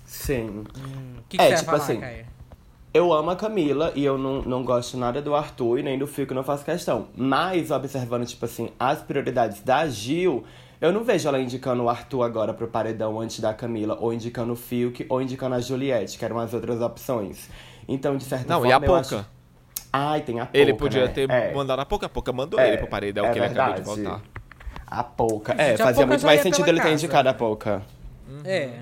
Sim. 0.07 0.65
O 1.19 1.23
que, 1.29 1.37
que 1.37 1.43
É, 1.43 1.51
você 1.51 1.57
tipo 1.57 1.71
vai 1.71 1.81
falar, 1.81 1.85
assim, 1.85 2.01
Caia? 2.01 2.27
Eu 2.93 3.13
amo 3.13 3.31
a 3.31 3.37
Camila 3.37 3.93
e 3.95 4.05
eu 4.05 4.17
não, 4.17 4.41
não 4.43 4.65
gosto 4.65 4.97
nada 4.97 5.21
do 5.21 5.35
Arthur 5.35 5.79
e 5.79 5.83
nem 5.83 5.99
do 5.99 6.07
Fiuk, 6.07 6.33
não 6.33 6.43
faço 6.43 6.65
questão. 6.65 7.09
Mas, 7.15 7.71
observando, 7.71 8.25
tipo 8.27 8.45
assim, 8.45 8.71
as 8.79 9.01
prioridades 9.03 9.61
da 9.61 9.87
Gil, 9.87 10.45
eu 10.81 10.91
não 10.93 11.05
vejo 11.05 11.29
ela 11.29 11.39
indicando 11.41 11.83
o 11.85 11.89
Arthur 11.91 12.23
agora 12.23 12.55
pro 12.55 12.67
paredão 12.67 13.21
antes 13.21 13.41
da 13.41 13.53
Camila, 13.53 13.97
ou 14.01 14.13
indicando 14.13 14.53
o 14.55 14.57
Fiuk, 14.57 15.05
ou 15.09 15.21
indicando 15.21 15.55
a 15.55 15.61
Juliette, 15.61 16.19
que 16.19 16.25
eram 16.25 16.39
as 16.39 16.55
outras 16.55 16.81
opções. 16.81 17.49
Então, 17.87 18.17
de 18.17 18.25
certa 18.25 18.49
Não, 18.49 18.61
forma, 18.61 18.69
e 18.69 18.73
a 18.73 18.77
eu 18.77 18.81
Pouca? 18.81 19.01
acho... 19.01 19.27
Ai, 19.93 20.21
tem 20.23 20.41
a 20.41 20.45
Pouca, 20.47 20.59
Ele 20.59 20.75
podia 20.75 21.05
né? 21.07 21.09
ter 21.13 21.31
É. 21.31 21.53
mandado 21.55 21.81
a 21.81 21.87
Pouca, 21.87 22.07
a 22.07 22.09
Pouca 22.09 22.33
mandou 22.33 22.59
É, 22.59 22.69
ele 22.69 22.79
pro 22.79 22.87
paredão 22.89 23.27
é 23.27 23.33
que 23.33 23.39
ele 23.39 23.47
acabou 23.47 23.75
de 23.75 23.81
verdade. 23.83 24.03
voltar. 24.03 24.23
A 24.87 25.05
Pouca. 25.05 25.53
É, 25.59 25.71
Gente, 25.71 25.83
a 25.83 25.85
fazia 25.85 25.95
Pouca 26.03 26.07
muito 26.09 26.27
mais 26.27 26.41
sentido 26.41 26.69
ele 26.69 26.81
ter 26.81 26.93
indicado 26.93 27.29
a 27.29 27.35
Pouca. 27.35 27.83
É. 28.45 28.81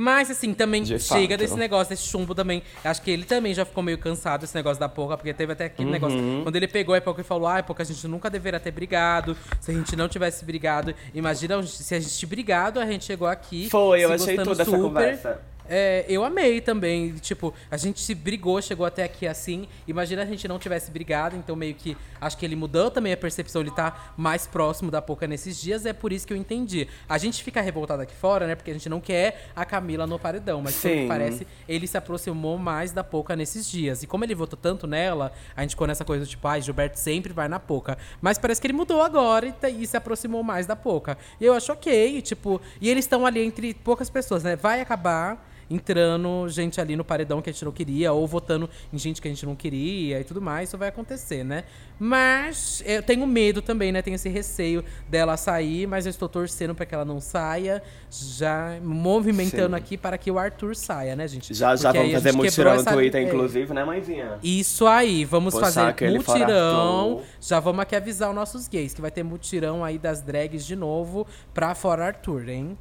Mas, 0.00 0.30
assim, 0.30 0.54
também 0.54 0.84
De 0.84 0.96
chega 1.00 1.30
fato. 1.34 1.38
desse 1.40 1.56
negócio, 1.56 1.90
desse 1.90 2.06
chumbo 2.06 2.32
também. 2.32 2.62
Acho 2.84 3.02
que 3.02 3.10
ele 3.10 3.24
também 3.24 3.52
já 3.52 3.64
ficou 3.64 3.82
meio 3.82 3.98
cansado 3.98 4.42
desse 4.42 4.54
negócio 4.54 4.78
da 4.78 4.88
Pouca, 4.88 5.16
porque 5.16 5.34
teve 5.34 5.52
até 5.52 5.64
aquele 5.64 5.86
Uhum. 5.88 5.92
negócio. 5.92 6.18
Quando 6.44 6.54
ele 6.54 6.68
pegou 6.68 6.94
a 6.94 7.00
Pouca 7.00 7.20
e 7.20 7.24
falou, 7.24 7.48
ah, 7.48 7.60
Pouca, 7.64 7.82
a 7.82 7.86
gente 7.86 8.06
nunca 8.06 8.30
deveria 8.30 8.60
ter 8.60 8.70
brigado. 8.70 9.36
Se 9.60 9.72
a 9.72 9.74
gente 9.74 9.96
não 9.96 10.08
tivesse 10.08 10.44
brigado, 10.44 10.94
imagina 11.12 11.60
se 11.64 11.94
a 11.96 11.98
gente 11.98 12.26
brigado, 12.26 12.78
a 12.78 12.86
gente 12.86 13.04
chegou 13.04 13.26
aqui. 13.26 13.68
Foi, 13.68 14.00
eu 14.04 14.12
achei 14.12 14.36
toda 14.36 14.52
essa 14.62 14.64
super. 14.66 14.80
conversa. 14.80 15.40
É, 15.68 16.04
eu 16.08 16.24
amei 16.24 16.60
também. 16.60 17.12
Tipo, 17.16 17.52
a 17.70 17.76
gente 17.76 18.00
se 18.00 18.14
brigou, 18.14 18.60
chegou 18.62 18.86
até 18.86 19.04
aqui 19.04 19.26
assim. 19.26 19.68
Imagina 19.86 20.22
a 20.22 20.26
gente 20.26 20.46
não 20.48 20.58
tivesse 20.58 20.90
brigado, 20.90 21.36
então 21.36 21.54
meio 21.54 21.74
que 21.74 21.96
acho 22.20 22.36
que 22.38 22.44
ele 22.46 22.56
mudou 22.56 22.90
também 22.90 23.12
a 23.12 23.16
percepção, 23.16 23.60
ele 23.60 23.70
tá 23.70 24.12
mais 24.16 24.46
próximo 24.46 24.90
da 24.90 25.00
Poca 25.02 25.26
nesses 25.26 25.60
dias, 25.60 25.84
é 25.86 25.92
por 25.92 26.12
isso 26.12 26.26
que 26.26 26.32
eu 26.32 26.36
entendi. 26.36 26.88
A 27.08 27.18
gente 27.18 27.42
fica 27.44 27.60
revoltado 27.60 28.02
aqui 28.02 28.14
fora, 28.14 28.46
né? 28.46 28.54
Porque 28.54 28.70
a 28.70 28.74
gente 28.74 28.88
não 28.88 29.00
quer 29.00 29.50
a 29.54 29.64
Camila 29.64 30.06
no 30.06 30.18
paredão, 30.18 30.60
mas 30.62 30.74
pelo 30.80 30.94
que 31.02 31.08
parece, 31.08 31.46
ele 31.68 31.86
se 31.86 31.96
aproximou 31.96 32.56
mais 32.58 32.92
da 32.92 33.04
Poca 33.04 33.36
nesses 33.36 33.68
dias. 33.70 34.02
E 34.02 34.06
como 34.06 34.24
ele 34.24 34.34
votou 34.34 34.58
tanto 34.60 34.86
nela, 34.86 35.32
a 35.56 35.62
gente 35.62 35.70
ficou 35.70 35.86
nessa 35.86 36.04
coisa 36.04 36.24
do 36.24 36.28
tipo, 36.28 36.46
ai, 36.48 36.60
Gilberto 36.62 36.98
sempre 36.98 37.32
vai 37.32 37.46
na 37.48 37.60
Poca. 37.60 37.98
Mas 38.20 38.38
parece 38.38 38.60
que 38.60 38.66
ele 38.66 38.74
mudou 38.74 39.02
agora 39.02 39.46
e, 39.46 39.52
tá- 39.52 39.68
e 39.68 39.86
se 39.86 39.96
aproximou 39.96 40.42
mais 40.42 40.66
da 40.66 40.74
Poca. 40.74 41.16
E 41.40 41.44
eu 41.44 41.52
acho 41.54 41.70
ok, 41.72 42.20
tipo, 42.22 42.60
e 42.80 42.88
eles 42.88 43.04
estão 43.04 43.26
ali 43.26 43.40
entre 43.42 43.74
poucas 43.74 44.08
pessoas, 44.10 44.42
né? 44.42 44.56
Vai 44.56 44.80
acabar 44.80 45.46
entrando 45.70 46.48
gente 46.48 46.80
ali 46.80 46.96
no 46.96 47.04
paredão 47.04 47.42
que 47.42 47.50
a 47.50 47.52
gente 47.52 47.64
não 47.64 47.72
queria, 47.72 48.12
ou 48.12 48.26
votando 48.26 48.68
em 48.92 48.98
gente 48.98 49.20
que 49.20 49.28
a 49.28 49.30
gente 49.30 49.44
não 49.44 49.54
queria 49.54 50.20
e 50.20 50.24
tudo 50.24 50.40
mais, 50.40 50.68
isso 50.68 50.78
vai 50.78 50.88
acontecer, 50.88 51.44
né? 51.44 51.64
Mas 51.98 52.82
eu 52.86 53.02
tenho 53.02 53.26
medo 53.26 53.60
também, 53.60 53.90
né? 53.92 54.00
Tenho 54.02 54.14
esse 54.14 54.28
receio 54.28 54.84
dela 55.08 55.36
sair, 55.36 55.86
mas 55.86 56.06
eu 56.06 56.10
estou 56.10 56.28
torcendo 56.28 56.74
para 56.74 56.86
que 56.86 56.94
ela 56.94 57.04
não 57.04 57.20
saia, 57.20 57.82
já 58.10 58.78
movimentando 58.82 59.76
Sim. 59.76 59.82
aqui 59.82 59.96
para 59.96 60.16
que 60.16 60.30
o 60.30 60.38
Arthur 60.38 60.76
saia, 60.76 61.16
né, 61.16 61.26
gente? 61.26 61.52
Já, 61.52 61.74
já 61.76 61.92
Porque 61.92 61.98
vamos 61.98 62.12
fazer 62.14 62.32
mutirão 62.32 62.76
no 62.76 62.84
Twitter, 62.84 63.20
é, 63.20 63.24
inclusive, 63.24 63.74
né, 63.74 63.84
mãezinha? 63.84 64.38
isso 64.42 64.86
aí, 64.86 65.24
vamos 65.24 65.54
Postar 65.54 65.94
fazer 65.94 66.10
mutirão. 66.10 67.22
Já 67.40 67.60
vamos 67.60 67.80
aqui 67.82 67.96
avisar 67.96 68.30
os 68.30 68.34
nossos 68.34 68.68
gays 68.68 68.94
que 68.94 69.00
vai 69.00 69.10
ter 69.10 69.22
mutirão 69.22 69.84
aí 69.84 69.98
das 69.98 70.22
drags 70.22 70.64
de 70.64 70.76
novo 70.76 71.26
pra 71.52 71.74
fora 71.74 72.06
Arthur, 72.06 72.48
hein? 72.48 72.78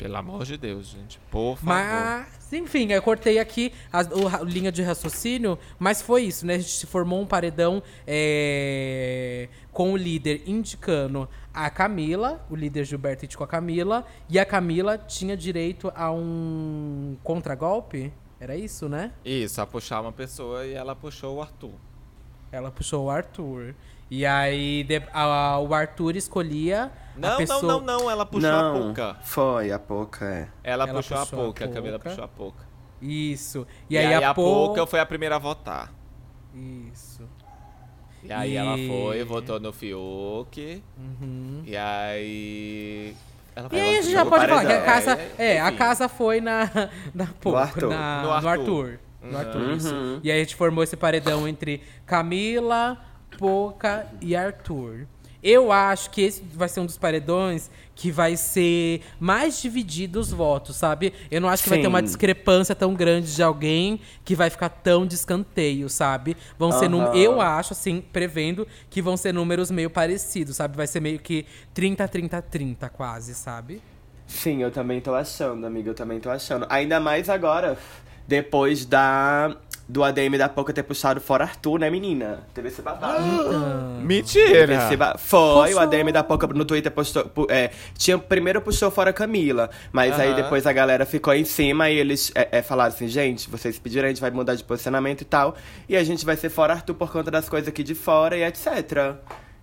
Pelo 0.00 0.16
amor 0.16 0.44
de 0.46 0.56
Deus, 0.56 0.86
gente. 0.88 1.20
Por 1.30 1.56
favor. 1.58 1.66
Mas, 1.74 2.50
enfim, 2.54 2.90
eu 2.90 3.02
cortei 3.02 3.38
aqui 3.38 3.70
a, 3.92 4.00
ra- 4.00 4.40
linha 4.42 4.72
de 4.72 4.82
raciocínio, 4.82 5.58
mas 5.78 6.00
foi 6.00 6.22
isso, 6.22 6.46
né? 6.46 6.54
A 6.54 6.58
gente 6.58 6.70
se 6.70 6.86
formou 6.86 7.20
um 7.20 7.26
paredão 7.26 7.82
é, 8.06 9.46
com 9.70 9.92
o 9.92 9.96
líder 9.98 10.42
indicando 10.46 11.28
a 11.52 11.68
Camila, 11.68 12.42
o 12.48 12.56
líder 12.56 12.84
Gilberto 12.86 13.26
indicou 13.26 13.44
a 13.44 13.48
Camila, 13.48 14.06
e 14.26 14.38
a 14.38 14.46
Camila 14.46 14.96
tinha 14.96 15.36
direito 15.36 15.92
a 15.94 16.10
um 16.10 17.16
contragolpe? 17.22 18.10
Era 18.40 18.56
isso, 18.56 18.88
né? 18.88 19.12
Isso, 19.22 19.60
a 19.60 19.66
puxar 19.66 20.00
uma 20.00 20.12
pessoa 20.12 20.64
e 20.64 20.72
ela 20.72 20.96
puxou 20.96 21.36
o 21.36 21.42
Arthur. 21.42 21.74
Ela 22.50 22.70
puxou 22.70 23.04
o 23.04 23.10
Arthur. 23.10 23.74
E 24.10 24.26
aí 24.26 24.82
de- 24.84 25.02
a- 25.12 25.58
o 25.60 25.72
Arthur 25.72 26.16
escolhia 26.16 26.90
a 27.16 27.18
Não, 27.18 27.36
pessoa... 27.36 27.62
não, 27.62 27.80
não, 27.80 27.98
não. 28.00 28.10
Ela 28.10 28.26
puxou 28.26 28.50
a 28.50 28.62
não, 28.62 28.82
Pouca. 28.82 29.16
foi 29.22 29.70
a 29.70 29.78
Pouca, 29.78 30.24
é. 30.24 30.48
Ela, 30.64 30.84
Ela 30.88 30.94
puxou, 31.00 31.16
puxou 31.18 31.38
a 31.38 31.42
a 31.42 31.44
Pouca. 31.44 31.64
A 31.64 31.68
Camila 31.68 31.98
puxou 31.98 32.24
a 32.24 32.28
Pouca. 32.28 32.64
Isso. 33.00 33.66
E, 33.88 33.94
E, 33.94 33.98
aí, 33.98 34.06
aí, 34.06 34.24
a 34.24 34.34
Pouca 34.34 34.74
Pouca... 34.76 34.86
foi 34.86 35.00
a 35.00 35.06
primeira 35.06 35.36
a 35.36 35.38
votar. 35.38 35.92
Isso. 36.54 37.28
E 38.22 38.32
aí 38.32 38.52
E- 38.52 38.56
ela 38.56 38.76
foi, 38.76 39.24
votou 39.24 39.58
no 39.60 39.72
Fiuk. 39.72 40.82
E 41.64 41.76
aí. 41.76 43.16
Ela 43.56 43.68
E 43.72 43.80
aí 43.80 43.98
a 43.98 44.02
gente 44.02 44.12
já 44.12 44.24
no 44.24 44.30
pode 44.30 44.46
falar 44.46 44.64
que 44.66 44.72
a 44.72 44.82
casa... 44.82 45.12
É, 45.38 45.54
É, 45.54 45.60
a 45.60 45.72
casa 45.72 46.08
foi 46.08 46.40
na... 46.40 46.68
na 47.14 47.26
Pouca, 47.40 47.60
Arthur. 47.60 47.88
na- 47.90 48.22
No 48.22 48.28
no 48.28 48.32
Arthur. 48.34 48.48
Arthur. 48.50 49.00
No 49.22 49.28
Uhum. 49.32 49.38
Arthur, 49.38 49.72
isso. 49.76 50.20
E 50.24 50.30
aí 50.30 50.38
a 50.40 50.42
gente 50.44 50.56
formou 50.56 50.82
esse 50.82 50.96
paredão 50.96 51.46
entre 51.46 51.82
Camila, 52.06 52.96
Pouca 53.40 54.06
e 54.20 54.36
Arthur. 54.36 55.06
Eu 55.42 55.72
acho 55.72 56.10
que 56.10 56.20
esse 56.20 56.42
vai 56.52 56.68
ser 56.68 56.80
um 56.80 56.84
dos 56.86 56.98
paredões 56.98 57.70
que 57.94 58.12
vai 58.12 58.36
ser 58.36 59.00
mais 59.18 59.60
dividido 59.62 60.20
os 60.20 60.30
votos, 60.30 60.76
sabe? 60.76 61.14
Eu 61.30 61.40
não 61.40 61.48
acho 61.48 61.62
que 61.62 61.70
vai 61.70 61.78
ter 61.80 61.86
uma 61.86 62.00
Sim. 62.00 62.04
discrepância 62.04 62.74
tão 62.74 62.92
grande 62.92 63.34
de 63.34 63.42
alguém 63.42 63.98
que 64.22 64.36
vai 64.36 64.50
ficar 64.50 64.68
tão 64.68 65.06
de 65.06 65.14
escanteio, 65.14 65.88
sabe? 65.88 66.36
Vão 66.58 66.70
ser 66.70 66.90
num- 66.90 67.14
eu 67.14 67.40
acho 67.40 67.72
assim, 67.72 68.02
prevendo 68.12 68.68
que 68.90 69.00
vão 69.00 69.16
ser 69.16 69.32
números 69.32 69.70
meio 69.70 69.88
parecidos, 69.88 70.56
sabe? 70.56 70.76
Vai 70.76 70.86
ser 70.86 71.00
meio 71.00 71.18
que 71.18 71.46
30 71.72 72.06
30 72.06 72.42
30 72.42 72.90
quase, 72.90 73.34
sabe? 73.34 73.80
Sim, 74.26 74.62
eu 74.62 74.70
também 74.70 75.00
tô 75.00 75.14
achando, 75.14 75.66
amiga, 75.66 75.88
eu 75.88 75.94
também 75.94 76.20
tô 76.20 76.28
achando. 76.28 76.66
Ainda 76.68 77.00
mais 77.00 77.30
agora, 77.30 77.78
depois 78.28 78.84
da 78.84 79.56
do 79.90 80.04
ADM 80.04 80.38
da 80.38 80.48
Pouca 80.48 80.72
ter 80.72 80.82
puxado 80.84 81.20
fora 81.20 81.44
Arthur, 81.44 81.80
né, 81.80 81.90
menina? 81.90 82.40
Teve 82.54 82.68
esse 82.68 82.80
babado. 82.80 83.22
Teve 83.24 84.04
Mentira! 84.06 84.74
esse 84.86 84.96
ba- 84.96 85.16
Foi, 85.18 85.68
Puxou. 85.70 85.76
o 85.76 85.78
ADM 85.80 86.12
da 86.12 86.22
Pouca 86.22 86.46
no 86.46 86.64
Twitter 86.64 86.92
postou. 86.92 87.24
pu- 87.24 87.46
É, 87.50 87.70
tinha, 87.98 88.16
primeiro 88.18 88.60
puxou 88.60 88.90
fora 88.90 89.12
Camila, 89.12 89.68
mas 89.92 90.18
aí 90.18 90.34
depois 90.34 90.66
a 90.66 90.72
galera 90.72 91.04
ficou 91.04 91.34
em 91.34 91.44
cima 91.44 91.90
e 91.90 91.96
eles 91.96 92.30
é, 92.34 92.58
é, 92.58 92.62
falaram 92.62 92.94
assim: 92.94 93.08
gente, 93.08 93.50
vocês 93.50 93.78
pediram, 93.78 94.06
a 94.06 94.08
gente 94.08 94.20
vai 94.20 94.30
mudar 94.30 94.54
de 94.54 94.62
posicionamento 94.62 95.22
e 95.22 95.24
tal, 95.24 95.56
e 95.88 95.96
a 95.96 96.04
gente 96.04 96.24
vai 96.24 96.36
ser 96.36 96.50
fora 96.50 96.72
Arthur 96.74 96.94
por 96.94 97.10
conta 97.10 97.30
das 97.30 97.48
coisas 97.48 97.68
aqui 97.68 97.82
de 97.82 97.94
fora 97.94 98.36
e 98.36 98.44
etc. 98.44 99.16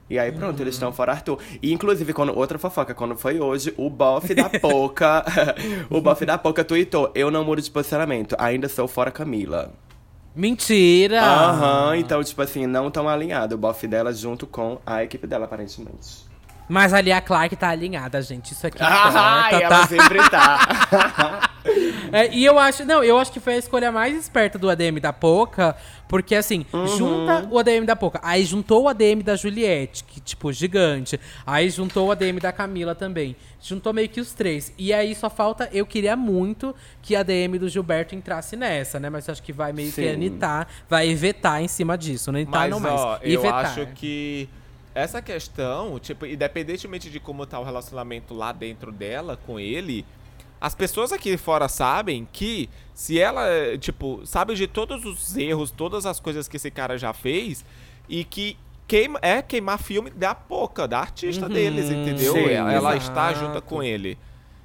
E 0.10 0.18
aí 0.18 0.32
pronto, 0.32 0.62
eles 0.62 0.76
estão 0.76 0.92
fora 0.94 1.12
Arthur. 1.12 1.38
E 1.62 1.72
inclusive, 1.74 2.14
quando, 2.14 2.38
outra 2.38 2.58
fofoca, 2.58 2.94
quando 2.94 3.16
foi 3.18 3.40
hoje, 3.40 3.74
o 3.78 3.90
bofe 3.90 4.34
da 4.34 4.50
Poca. 4.60 5.26
o 5.90 6.00
bofe 6.02 6.26
da 6.26 6.38
Poca 6.38 6.64
tweetou: 6.64 7.12
Eu 7.16 7.30
não 7.32 7.44
mudo 7.44 7.62
de 7.62 7.70
posicionamento, 7.72 8.36
ainda 8.40 8.68
sou 8.70 8.88
fora 8.88 9.10
Camila. 9.12 9.74
Mentira! 10.38 11.20
Aham, 11.20 11.98
então, 11.98 12.24
tipo 12.24 12.40
assim, 12.44 12.68
não 12.68 12.92
tão 12.92 13.10
alinhado 13.10 13.56
o 13.56 13.58
bofe 13.58 13.88
dela 13.88 14.14
junto 14.14 14.46
com 14.46 14.80
a 14.86 15.04
equipe 15.04 15.26
dela, 15.26 15.46
aparentemente. 15.46 16.27
Mas 16.70 16.94
ali 16.94 17.12
a 17.12 17.22
Clark 17.22 17.56
tá 17.56 17.70
alinhada, 17.70 18.22
gente. 18.22 18.52
Isso 18.52 18.68
aqui 18.68 18.78
Ai, 18.82 19.56
importa, 19.56 19.56
ela 19.66 19.70
tá? 19.82 19.88
sempre 19.88 20.30
tá. 20.30 21.50
É, 22.14 22.34
e 22.34 22.46
eu 22.46 22.58
acho, 22.58 22.86
não, 22.86 23.04
eu 23.04 23.18
acho 23.20 23.30
que 23.30 23.42
foi 23.42 23.56
a 23.56 23.58
escolha 23.58 23.92
mais 23.92 24.16
esperta 24.18 24.58
do 24.58 24.70
ADM 24.70 25.02
da 25.02 25.12
Poca, 25.12 25.76
porque 26.08 26.34
assim, 26.34 26.66
Uhum. 26.72 26.88
junta 26.88 27.46
o 27.52 27.60
ADM 27.60 27.84
da 27.86 27.94
Poca, 27.94 28.22
aí 28.24 28.46
juntou 28.46 28.84
o 28.84 28.88
ADM 28.88 29.22
da 29.22 29.36
Juliette, 29.36 30.06
que 30.06 30.22
tipo, 30.22 30.54
gigante, 30.54 31.20
aí 31.46 31.70
juntou 31.70 32.08
o 32.08 32.12
ADM 32.12 32.40
da 32.40 32.54
Camila 32.54 32.96
também. 32.96 33.36
Juntou 33.62 33.92
meio 33.92 34.08
que 34.08 34.22
os 34.22 34.32
três. 34.32 34.72
E 34.78 34.94
aí 34.94 35.14
só 35.14 35.30
falta, 35.30 35.68
eu 35.74 35.86
queria 35.86 36.16
muito 36.16 36.74
que 37.02 37.14
a 37.18 37.20
ADM 37.20 37.58
do 37.60 37.68
Gilberto 37.68 38.16
entrasse 38.16 38.56
nessa, 38.56 38.98
né? 38.98 39.10
Mas 39.10 39.28
acho 39.28 39.44
que 39.44 39.52
vai 39.52 39.74
meio 39.74 39.90
que 39.92 40.02
Sim. 40.04 40.14
anitar, 40.14 40.68
vai 40.90 41.14
vetar 41.16 41.62
em 41.62 41.68
cima 41.68 41.98
disso, 41.98 42.32
não 42.32 42.38
anitar 42.40 42.62
Mas, 42.62 42.70
não 42.72 42.80
mais. 42.80 42.96
ó, 43.02 43.20
eu 43.22 43.34
Ivetar. 43.42 43.66
acho 43.66 43.88
que 43.88 44.48
essa 44.98 45.22
questão, 45.22 46.00
tipo, 46.00 46.26
independentemente 46.26 47.10
de 47.10 47.20
como 47.20 47.46
tá 47.46 47.60
o 47.60 47.64
relacionamento 47.64 48.34
lá 48.34 48.52
dentro 48.52 48.92
dela 48.92 49.38
com 49.38 49.60
ele, 49.60 50.06
as 50.60 50.74
pessoas 50.74 51.12
aqui 51.12 51.38
fora 51.38 51.68
sabem 51.68 52.28
que 52.32 52.70
se 52.94 53.20
ela, 53.20 53.46
tipo, 53.80 54.26
sabe 54.26 54.56
de 54.56 54.66
todos 54.68 55.06
os 55.06 55.38
erros, 55.38 55.70
todas 55.72 56.06
as 56.06 56.20
coisas 56.20 56.48
que 56.48 56.58
esse 56.58 56.72
cara 56.72 56.98
já 56.98 57.14
fez 57.14 57.64
e 58.10 58.24
que 58.24 58.58
queima, 58.88 59.20
é 59.22 59.42
queimar 59.42 59.78
filme 59.80 60.10
da 60.10 60.34
Poca, 60.34 60.88
da 60.88 61.00
artista 61.00 61.46
Uhum, 61.46 61.52
deles, 61.52 61.90
entendeu? 61.92 62.34
sim, 62.34 62.48
ela 62.50 62.74
ela 62.74 62.96
está 62.98 63.34
junto 63.34 63.62
com 63.62 63.84
ele. 63.84 64.18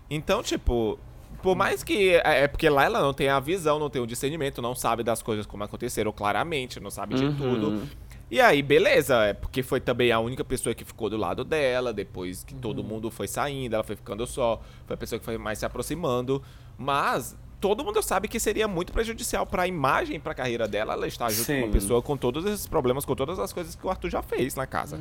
Então, 0.08 0.42
tipo, 0.42 0.98
por 1.42 1.54
mais 1.56 1.82
que. 1.82 2.10
É 2.24 2.44
é 2.44 2.48
porque 2.48 2.68
lá 2.68 2.84
ela 2.84 3.00
não 3.00 3.12
tem 3.12 3.28
a 3.28 3.40
visão, 3.40 3.78
não 3.78 3.90
tem 3.90 4.00
o 4.00 4.06
discernimento, 4.06 4.62
não 4.62 4.74
sabe 4.74 5.02
das 5.02 5.22
coisas 5.22 5.44
como 5.46 5.64
aconteceram 5.64 6.12
claramente, 6.12 6.78
não 6.80 6.90
sabe 6.90 7.14
de 7.14 7.24
Uhum. 7.26 7.32
tudo. 7.32 7.88
E 8.32 8.40
aí, 8.40 8.62
beleza, 8.62 9.24
é 9.26 9.34
porque 9.34 9.62
foi 9.62 9.78
também 9.78 10.10
a 10.10 10.18
única 10.18 10.42
pessoa 10.42 10.74
que 10.74 10.86
ficou 10.86 11.10
do 11.10 11.18
lado 11.18 11.44
dela, 11.44 11.92
depois 11.92 12.42
que 12.42 12.54
Uhum. 12.54 12.60
todo 12.60 12.82
mundo 12.82 13.10
foi 13.10 13.28
saindo, 13.28 13.74
ela 13.74 13.84
foi 13.84 13.94
ficando 13.94 14.26
só, 14.26 14.58
foi 14.86 14.94
a 14.94 14.96
pessoa 14.96 15.18
que 15.18 15.24
foi 15.26 15.36
mais 15.36 15.58
se 15.58 15.66
aproximando. 15.66 16.42
Mas 16.78 17.36
todo 17.62 17.84
mundo 17.84 18.02
sabe 18.02 18.26
que 18.26 18.40
seria 18.40 18.66
muito 18.66 18.92
prejudicial 18.92 19.46
pra 19.46 19.68
imagem, 19.68 20.18
pra 20.18 20.34
carreira 20.34 20.66
dela, 20.66 20.94
ela 20.94 21.06
estar 21.06 21.30
junto 21.30 21.46
com 21.46 21.52
Sim. 21.52 21.62
uma 21.62 21.72
pessoa 21.72 22.02
com 22.02 22.16
todos 22.16 22.44
esses 22.44 22.66
problemas, 22.66 23.04
com 23.04 23.14
todas 23.14 23.38
as 23.38 23.52
coisas 23.52 23.76
que 23.76 23.86
o 23.86 23.88
Arthur 23.88 24.10
já 24.10 24.20
fez 24.20 24.56
na 24.56 24.66
casa. 24.66 24.98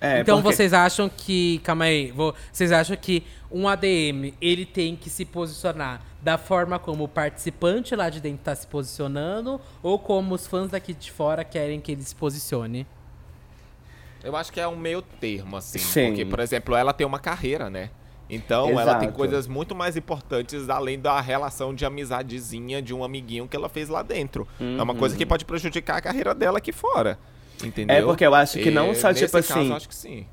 É, 0.00 0.18
então 0.20 0.42
porque- 0.42 0.56
vocês 0.56 0.72
acham 0.74 1.08
que. 1.08 1.60
Calma 1.62 1.84
aí. 1.84 2.10
vou- 2.10 2.34
vocês 2.52 2.72
acham 2.72 2.96
que 2.96 3.22
um 3.50 3.68
ADM 3.68 4.34
ele 4.42 4.66
tem 4.66 4.96
que 4.96 5.08
se 5.08 5.24
posicionar 5.24 6.02
da 6.20 6.36
forma 6.36 6.76
como 6.76 7.04
o 7.04 7.08
participante 7.08 7.94
lá 7.94 8.10
de 8.10 8.20
dentro 8.20 8.42
tá 8.42 8.54
se 8.54 8.66
posicionando 8.66 9.60
ou 9.80 9.96
como 9.96 10.34
os 10.34 10.44
fãs 10.44 10.68
daqui 10.72 10.92
de 10.92 11.12
fora 11.12 11.44
querem 11.44 11.80
que 11.80 11.92
ele 11.92 12.02
se 12.02 12.16
posicione? 12.16 12.84
Eu 14.24 14.34
acho 14.34 14.52
que 14.52 14.58
é 14.60 14.66
um 14.66 14.74
meio 14.74 15.00
termo, 15.02 15.56
assim. 15.56 15.78
Sim. 15.78 16.08
Porque, 16.08 16.24
por 16.24 16.40
exemplo, 16.40 16.74
ela 16.74 16.92
tem 16.92 17.06
uma 17.06 17.20
carreira, 17.20 17.70
né? 17.70 17.90
Então, 18.28 18.70
ela 18.70 18.96
tem 18.96 19.08
Exato. 19.08 19.12
coisas 19.12 19.46
muito 19.46 19.74
mais 19.74 19.96
importantes 19.96 20.68
além 20.68 20.98
da 20.98 21.20
relação 21.20 21.72
de 21.74 21.84
amizadezinha 21.84 22.82
de 22.82 22.92
um 22.92 23.04
amiguinho 23.04 23.46
que 23.46 23.56
ela 23.56 23.68
fez 23.68 23.88
lá 23.88 24.02
dentro. 24.02 24.46
É 24.60 24.82
uma 24.82 24.94
coisa 24.94 25.16
que 25.16 25.24
pode 25.24 25.44
prejudicar 25.44 25.96
a 25.96 26.00
carreira 26.00 26.34
dela 26.34 26.58
aqui 26.58 26.72
fora. 26.72 27.18
Entendeu? 27.64 27.96
Uhum. 27.96 28.02
É 28.02 28.04
porque 28.04 28.26
eu 28.26 28.34
acho 28.34 28.58
que 28.58 28.70
não 28.70 28.92
E 28.92 28.94
só, 28.94 29.12
tipo 29.14 29.30
caso, 29.30 29.52
assim, 29.52 29.68
eu 29.68 29.76
acho 29.76 29.88
que 29.88 29.94
sim. 29.94 30.26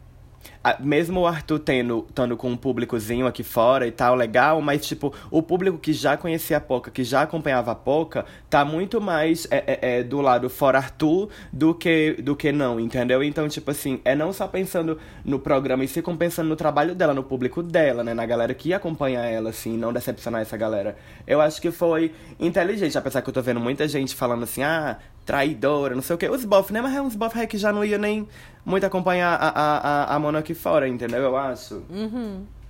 Mesmo 0.80 1.22
o 1.22 1.28
Arthur 1.28 1.60
tendo, 1.60 2.06
estando 2.08 2.38
com 2.38 2.50
um 2.50 2.56
públicozinho 2.56 3.28
aqui 3.28 3.44
fora 3.44 3.86
e 3.86 3.92
tal, 3.92 4.16
legal, 4.16 4.62
mas, 4.62 4.86
tipo, 4.86 5.14
o 5.30 5.42
público 5.42 5.78
que 5.78 5.92
já 5.92 6.16
conhecia 6.16 6.56
a 6.58 6.62
Poca, 6.62 6.90
que 6.90 7.04
já 7.04 7.24
acompanhava 7.24 7.72
a 7.72 7.76
Poca, 7.76 8.26
tá 8.50 8.64
muito 8.64 9.02
mais 9.02 9.46
é, 9.52 9.64
é, 9.68 10.00
é, 10.00 10.04
do 10.04 10.22
lado 10.22 10.50
fora 10.50 10.78
Arthur 10.78 11.30
do 11.52 11.76
que, 11.76 12.14
do 12.22 12.34
que 12.34 12.52
não, 12.54 12.80
entendeu? 12.80 13.22
Então, 13.22 13.48
tipo 13.50 13.72
assim, 13.72 14.00
é 14.06 14.16
não 14.16 14.32
só 14.32 14.48
pensando 14.48 14.98
no 15.26 15.38
programa, 15.38 15.84
e 15.84 15.88
sim 15.88 16.02
como 16.02 16.18
pensando 16.18 16.48
no 16.48 16.56
trabalho 16.56 16.96
dela, 16.96 17.14
no 17.14 17.24
público 17.24 17.62
dela, 17.62 18.04
né? 18.04 18.14
Na 18.14 18.26
galera 18.26 18.54
que 18.54 18.74
acompanha 18.74 19.20
ela, 19.20 19.50
assim, 19.50 19.78
não 19.78 19.92
decepcionar 19.92 20.42
essa 20.42 20.56
galera. 20.56 20.96
Eu 21.28 21.42
acho 21.42 21.62
que 21.62 21.72
foi 21.72 22.14
inteligente, 22.40 22.98
apesar 22.98 23.22
que 23.22 23.30
eu 23.30 23.34
tô 23.34 23.42
vendo 23.42 23.60
muita 23.60 23.86
gente 23.86 24.16
falando 24.16 24.44
assim, 24.44 24.64
ah, 24.64 24.98
traidora, 25.26 25.96
não 25.96 26.02
sei 26.02 26.16
o 26.16 26.20
quê. 26.20 26.30
Os 26.30 26.46
bof, 26.46 26.72
né? 26.72 26.82
Mas 26.82 26.96
é 26.96 27.02
uns 27.02 27.16
bof 27.16 27.38
aí 27.38 27.48
que 27.48 27.58
já 27.58 27.72
não 27.72 27.84
ia 27.84 27.98
nem 27.98 28.28
muito 28.66 28.86
acompanhar 28.86 29.36
a, 29.36 29.48
a, 29.48 29.78
a, 29.78 30.16
a 30.16 30.20
Mona 30.20 30.40
aqui 30.40 30.53
fora, 30.54 30.88
entendeu? 30.88 31.22
Eu 31.22 31.38
acho. 31.38 31.84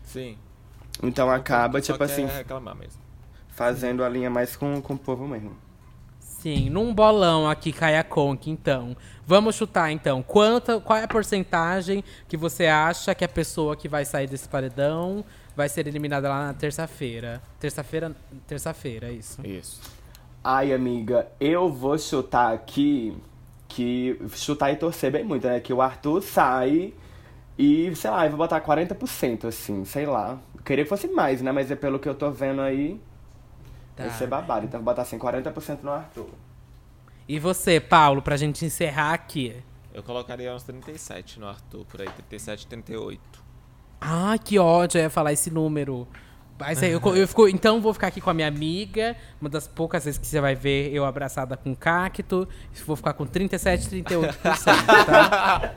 Sim. 0.04 0.38
Então 1.02 1.30
acaba, 1.30 1.80
Só 1.82 1.94
tipo 1.94 1.98
quer 2.06 2.14
assim, 2.14 2.26
reclamar 2.26 2.76
mesmo. 2.76 3.02
fazendo 3.50 4.04
a 4.04 4.10
linha 4.10 4.30
mais 4.30 4.56
com, 4.56 4.82
com 4.82 4.94
o 4.94 4.98
povo 4.98 5.28
mesmo. 5.28 5.52
Sim, 6.20 6.70
num 6.70 6.94
bolão 6.94 7.50
aqui, 7.50 7.72
Kaia 7.72 8.04
Conk, 8.04 8.52
então. 8.52 8.98
Vamos 9.26 9.56
chutar, 9.56 9.92
então. 9.92 10.22
Quanto, 10.22 10.82
qual 10.82 11.00
é 11.00 11.04
a 11.06 11.08
porcentagem 11.08 12.04
que 12.28 12.36
você 12.36 12.68
acha 12.68 13.16
que 13.16 13.24
a 13.24 13.30
pessoa 13.30 13.78
que 13.78 13.88
vai 13.88 14.04
sair 14.04 14.28
desse 14.28 14.50
paredão 14.50 15.24
vai 15.56 15.70
ser 15.70 15.88
eliminada 15.88 16.28
lá 16.28 16.48
na 16.48 16.54
terça-feira? 16.54 17.42
Terça-feira, 17.62 18.14
terça-feira, 18.46 19.10
isso. 19.10 19.46
Isso. 19.48 19.80
Ai, 20.44 20.74
amiga, 20.74 21.28
eu 21.40 21.72
vou 21.72 21.98
chutar 21.98 22.54
aqui 22.54 23.16
que. 23.70 24.20
Chutar 24.36 24.72
e 24.74 24.76
torcer 24.76 25.12
bem 25.12 25.24
muito, 25.24 25.48
né? 25.48 25.62
Que 25.62 25.72
o 25.72 25.82
Arthur 25.82 26.22
sai 26.22 26.94
e, 27.58 27.96
sei 27.96 28.10
lá, 28.10 28.26
eu 28.26 28.30
vou 28.30 28.38
botar 28.38 28.60
40%, 28.62 29.46
assim, 29.46 29.86
sei 29.86 30.06
lá. 30.06 30.40
Queria 30.66 30.84
que 30.84 30.90
fosse 30.90 31.08
mais, 31.08 31.42
né? 31.42 31.52
Mas 31.52 31.70
é 31.70 31.76
pelo 31.76 32.00
que 32.00 32.10
eu 32.10 32.16
tô 32.16 32.32
vendo 32.32 32.62
aí. 32.62 33.00
Tá. 33.96 34.04
Vai 34.04 34.14
ser 34.14 34.28
babado. 34.28 34.66
Então 34.66 34.80
eu 34.80 34.84
vou 34.84 34.92
botar 34.94 35.04
assim, 35.04 35.20
40% 35.20 35.80
no 35.84 35.92
Arthur. 35.92 36.30
E 37.28 37.40
você, 37.40 37.80
Paulo, 37.80 38.22
pra 38.22 38.36
gente 38.36 38.66
encerrar 38.66 39.14
aqui? 39.14 39.56
Eu 39.94 40.02
colocaria 40.02 40.54
uns 40.54 40.64
37 40.64 41.40
no 41.40 41.48
Arthur, 41.48 41.86
por 41.86 42.02
aí, 42.02 42.10
37, 42.10 42.66
38. 42.68 43.22
Ah, 44.02 44.36
que 44.44 44.58
ódio, 44.58 44.98
eu 44.98 45.04
ia 45.04 45.10
falar 45.10 45.32
esse 45.32 45.52
número. 45.52 46.08
Mas 46.60 46.82
aí 46.82 46.92
eu, 46.92 47.02
co- 47.02 47.16
eu 47.16 47.28
fico, 47.28 47.48
então 47.50 47.82
vou 47.82 47.94
ficar 47.94 48.08
aqui 48.08 48.22
com 48.22 48.30
a 48.30 48.34
minha 48.34 48.48
amiga, 48.48 49.16
uma 49.42 49.50
das 49.50 49.68
poucas 49.68 50.06
vezes 50.06 50.18
que 50.18 50.26
você 50.26 50.40
vai 50.40 50.56
ver 50.56 50.94
eu 50.94 51.04
abraçada 51.04 51.58
com 51.58 51.76
cacto. 51.76 52.48
Vou 52.86 52.96
ficar 52.96 53.14
com 53.14 53.26
37, 53.26 53.90
38%, 53.90 54.34
tá? 55.06 55.74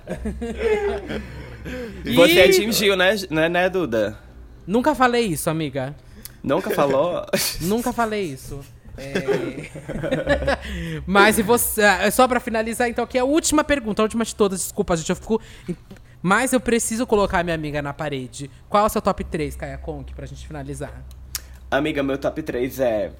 E- 2.04 2.14
Você 2.14 2.38
é 2.40 2.52
Gil, 2.72 2.96
né, 2.96 3.14
né, 3.30 3.48
né, 3.48 3.68
Duda? 3.68 4.16
Nunca 4.66 4.94
falei 4.94 5.26
isso, 5.26 5.50
amiga. 5.50 5.94
Nunca 6.42 6.70
falou? 6.70 7.24
Nunca 7.62 7.92
falei 7.92 8.22
isso. 8.22 8.60
É... 8.96 9.68
Mas 11.06 11.38
e 11.38 11.42
você. 11.42 11.82
ah, 11.82 12.10
Só 12.10 12.26
pra 12.28 12.38
finalizar, 12.40 12.88
então, 12.88 13.04
aqui 13.04 13.18
é 13.18 13.20
a 13.20 13.24
última 13.24 13.62
pergunta, 13.64 14.00
a 14.02 14.04
última 14.04 14.24
de 14.24 14.34
todas. 14.34 14.60
Desculpa, 14.60 14.96
gente, 14.96 15.10
eu 15.10 15.16
fico. 15.16 15.40
Mas 16.28 16.52
eu 16.52 16.58
preciso 16.58 17.06
colocar 17.06 17.44
minha 17.44 17.54
amiga 17.54 17.80
na 17.80 17.92
parede. 17.94 18.50
Qual 18.68 18.82
é 18.82 18.86
o 18.88 18.88
seu 18.88 19.00
top 19.00 19.22
3, 19.22 19.54
Kaia 19.54 19.78
Conk, 19.78 20.12
pra 20.12 20.26
gente 20.26 20.44
finalizar? 20.44 21.04
Amiga, 21.70 22.02
meu 22.02 22.18
top 22.18 22.42
3 22.42 22.80
é 22.80 23.12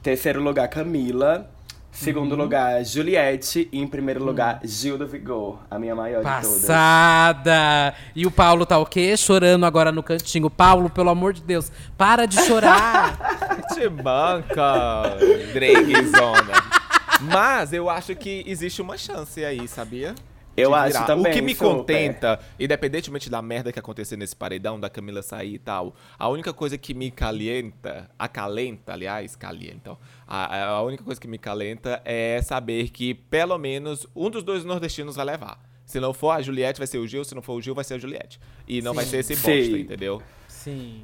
terceiro 0.00 0.40
lugar 0.40 0.68
Camila, 0.68 1.50
segundo 1.90 2.30
Uhum. 2.30 2.38
lugar 2.38 2.84
Juliette 2.84 3.68
e 3.72 3.80
em 3.80 3.88
primeiro 3.88 4.24
lugar 4.24 4.60
Gil 4.62 4.96
do 4.96 5.04
Vigor, 5.04 5.58
a 5.68 5.80
minha 5.80 5.96
maior 5.96 6.18
de 6.22 6.30
todas. 6.30 6.60
Passada! 6.60 7.92
E 8.14 8.24
o 8.24 8.30
Paulo 8.30 8.64
tá 8.64 8.78
o 8.78 8.86
quê? 8.86 9.16
Chorando 9.16 9.66
agora 9.66 9.90
no 9.90 10.00
cantinho. 10.00 10.48
Paulo, 10.48 10.88
pelo 10.88 11.10
amor 11.10 11.32
de 11.32 11.42
Deus, 11.42 11.72
para 11.98 12.24
de 12.24 12.40
chorar! 12.40 13.18
Te 13.74 13.88
banca, 13.88 15.16
Dragzona. 15.52 16.54
Mas 17.20 17.72
eu 17.72 17.90
acho 17.90 18.14
que 18.14 18.44
existe 18.46 18.80
uma 18.80 18.96
chance 18.96 19.44
aí, 19.44 19.66
sabia? 19.66 20.14
Eu 20.56 20.74
acho 20.74 21.04
também, 21.06 21.32
O 21.32 21.34
que 21.34 21.42
me 21.42 21.54
super. 21.54 21.66
contenta, 21.68 22.40
independentemente 22.60 23.28
da 23.28 23.42
merda 23.42 23.72
que 23.72 23.78
acontecer 23.78 24.16
nesse 24.16 24.36
paredão, 24.36 24.78
da 24.78 24.88
Camila 24.88 25.22
sair 25.22 25.54
e 25.54 25.58
tal, 25.58 25.94
a 26.18 26.28
única 26.28 26.52
coisa 26.52 26.78
que 26.78 26.94
me 26.94 27.10
calienta, 27.10 28.10
acalenta, 28.18 28.92
aliás, 28.92 29.34
calienta, 29.34 29.96
a, 30.26 30.64
a 30.66 30.82
única 30.82 31.02
coisa 31.02 31.20
que 31.20 31.26
me 31.26 31.38
calenta 31.38 32.00
é 32.04 32.40
saber 32.42 32.90
que 32.90 33.14
pelo 33.14 33.58
menos 33.58 34.06
um 34.14 34.30
dos 34.30 34.42
dois 34.42 34.64
nordestinos 34.64 35.16
vai 35.16 35.24
levar. 35.24 35.58
Se 35.84 36.00
não 36.00 36.14
for 36.14 36.30
a 36.30 36.40
Juliette, 36.40 36.78
vai 36.78 36.86
ser 36.86 36.98
o 36.98 37.06
Gil. 37.06 37.24
Se 37.24 37.34
não 37.34 37.42
for 37.42 37.54
o 37.54 37.60
Gil, 37.60 37.74
vai 37.74 37.84
ser 37.84 37.94
a 37.94 37.98
Juliette. 37.98 38.40
E 38.66 38.80
não 38.80 38.94
vai 38.94 39.04
Sim. 39.04 39.10
ser 39.10 39.16
esse 39.18 39.36
Sim. 39.36 39.42
bosta, 39.58 39.78
entendeu? 39.78 40.22
Sim. 40.48 41.02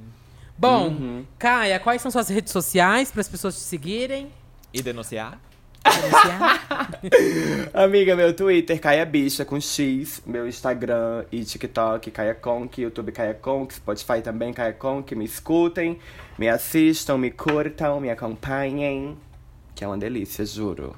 Bom, 0.56 0.88
Uhum. 0.88 1.26
Caia, 1.38 1.78
quais 1.78 2.00
são 2.00 2.10
suas 2.10 2.28
redes 2.28 2.52
sociais 2.52 3.10
para 3.10 3.20
as 3.20 3.28
pessoas 3.28 3.54
te 3.56 3.60
seguirem? 3.62 4.30
E 4.72 4.80
denunciar? 4.80 5.38
Denunciar? 5.84 6.90
Amiga, 7.72 8.14
meu 8.14 8.34
Twitter, 8.34 8.78
Caia 8.80 9.04
Bicha 9.04 9.44
com 9.44 9.60
X, 9.60 10.22
meu 10.26 10.46
Instagram 10.46 11.24
e 11.32 11.44
TikTok, 11.44 12.10
Caia 12.10 12.34
Conk, 12.34 12.80
YouTube 12.80 13.12
Caia 13.12 13.34
Conk, 13.34 13.74
Spotify 13.74 14.20
também 14.22 14.52
Caia 14.52 14.72
Conk, 14.72 15.14
me 15.14 15.24
escutem, 15.24 15.98
me 16.38 16.48
assistam, 16.48 17.16
me 17.16 17.30
curtam, 17.30 18.00
me 18.00 18.10
acompanhem, 18.10 19.16
que 19.74 19.84
é 19.84 19.86
uma 19.86 19.98
delícia, 19.98 20.44
juro. 20.44 20.94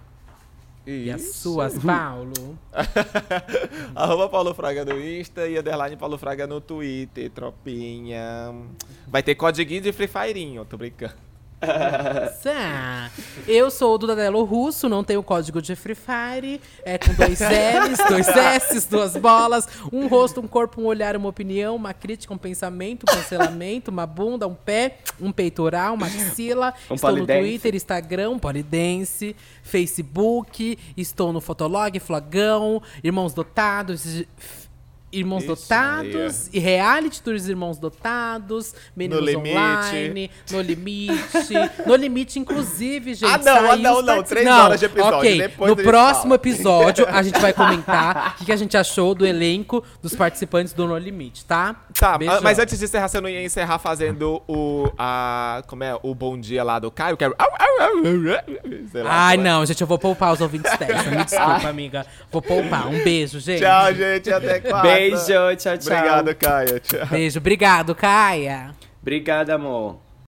e 0.87 1.11
as 1.11 1.35
suas, 1.37 1.79
Paulo? 1.79 2.59
Arroba 3.95 4.29
Paulo 4.29 4.55
Fraga 4.55 4.85
no 4.85 5.01
Insta 5.01 5.47
e 5.47 5.59
underline 5.59 5.97
Paulo 5.97 6.19
Fraga 6.19 6.47
no 6.47 6.61
Twitter, 6.61 7.31
tropinha. 7.31 8.53
Vai 9.07 9.23
ter 9.23 9.35
codiguinho 9.37 9.83
de 9.83 9.93
Free 9.93 10.09
Fireinho, 10.09 10.65
tô 10.65 10.77
brincando. 10.77 11.32
Eu 13.47 13.71
sou 13.71 13.95
o 13.95 13.99
Dudadelo 13.99 14.43
Russo, 14.45 14.89
não 14.89 15.05
tenho 15.05 15.23
código 15.23 15.63
de 15.63 15.77
Free 15.77 15.95
Fire. 15.95 16.61
É 16.85 16.99
com 16.99 17.13
dois 17.15 17.41
L's, 17.41 17.99
dois 18.09 18.29
S's, 18.29 18.87
duas 18.87 19.17
bolas, 19.17 19.69
um 19.93 20.07
rosto, 20.07 20.41
um 20.41 20.49
corpo, 20.49 20.81
um 20.81 20.87
olhar, 20.87 21.17
uma 21.17 21.29
opinião, 21.29 21.77
uma 21.77 21.95
crítica, 21.95 22.33
um 22.35 22.39
pensamento, 22.39 23.05
um 23.09 23.15
cancelamento, 23.15 23.91
uma 23.91 24.07
bunda, 24.07 24.47
um 24.47 24.55
pé, 24.55 24.99
um 25.21 25.31
peitoral, 25.33 25.95
uma 25.95 26.07
axila. 26.07 26.75
Um 26.91 26.95
estou 26.95 27.11
no 27.11 27.17
polidense. 27.19 27.49
Twitter, 27.49 27.75
Instagram, 27.75 28.39
Polidense, 28.39 29.37
Facebook, 29.63 30.79
estou 30.97 31.33
no 31.33 31.41
Fotolog, 31.41 31.99
Flogão, 32.01 32.83
Irmãos 33.03 33.35
Dotados. 33.35 34.25
Irmãos 35.13 35.41
Ixi, 35.41 35.47
Dotados 35.49 36.49
e 36.53 36.59
reality 36.59 37.23
dos 37.23 37.49
Irmãos 37.49 37.79
Dotados, 37.79 38.75
Meninos 38.97 39.25
Limite. 39.25 39.57
Online, 39.57 40.31
No 40.51 40.61
Limite. 40.61 41.15
no 41.87 41.95
Limite, 41.97 42.39
inclusive, 42.39 43.15
gente. 43.15 43.31
Ah, 43.33 43.39
não, 43.39 43.71
ah, 43.71 43.77
não, 43.77 44.03
não, 44.03 44.23
três 44.23 44.47
horas 44.47 44.81
de 44.81 44.87
episódio, 44.87 45.19
Ok, 45.19 45.39
depois 45.39 45.71
no 45.71 45.77
próximo 45.77 46.23
fala. 46.23 46.35
episódio 46.35 47.07
a 47.09 47.23
gente 47.23 47.39
vai 47.39 47.53
comentar 47.53 48.33
o 48.35 48.39
que, 48.39 48.47
que 48.47 48.53
a 48.53 48.57
gente 48.57 48.77
achou 48.77 49.15
do 49.15 49.27
elenco 49.27 49.85
dos 50.01 50.15
participantes 50.15 50.73
do 50.73 50.87
No 50.87 50.97
Limite, 50.97 51.45
tá? 51.45 51.77
Tá, 51.99 52.17
Beijão. 52.17 52.41
mas 52.43 52.59
antes 52.59 52.79
de 52.79 52.85
encerrar, 52.85 53.09
você 53.09 53.21
não 53.21 53.29
ia 53.29 53.45
encerrar 53.45 53.79
fazendo 53.79 54.43
o. 54.49 54.91
A, 54.99 55.63
como 55.67 55.85
é? 55.85 55.95
O 56.03 56.15
bom 56.15 56.39
dia 56.39 56.65
lá 56.65 56.79
do 56.79 56.91
Caio? 56.91 57.17
Sei 58.91 59.03
lá, 59.03 59.11
Ai, 59.11 59.35
é. 59.37 59.39
não, 59.39 59.65
gente, 59.67 59.81
eu 59.81 59.87
vou 59.87 59.99
poupar 59.99 60.33
os 60.33 60.41
ouvintes 60.41 60.71
dessa. 60.79 61.11
Me 61.11 61.25
desculpa, 61.25 61.69
amiga. 61.69 62.07
Vou 62.31 62.41
poupar. 62.41 62.89
Um 62.89 63.03
beijo, 63.03 63.41
gente. 63.41 63.61
Tchau, 63.61 63.95
gente. 63.95 64.33
Até 64.33 64.61
quarta. 64.61 64.89
Beijo, 65.11 65.57
tchau, 65.57 65.79
tchau. 65.79 65.97
Obrigado, 65.97 66.35
Caio. 66.37 66.81
Tchau. 66.81 67.07
Beijo. 67.07 67.39
Obrigado, 67.39 67.95
Caia. 67.95 68.75
Obrigada, 69.01 69.55
amor. 69.55 70.12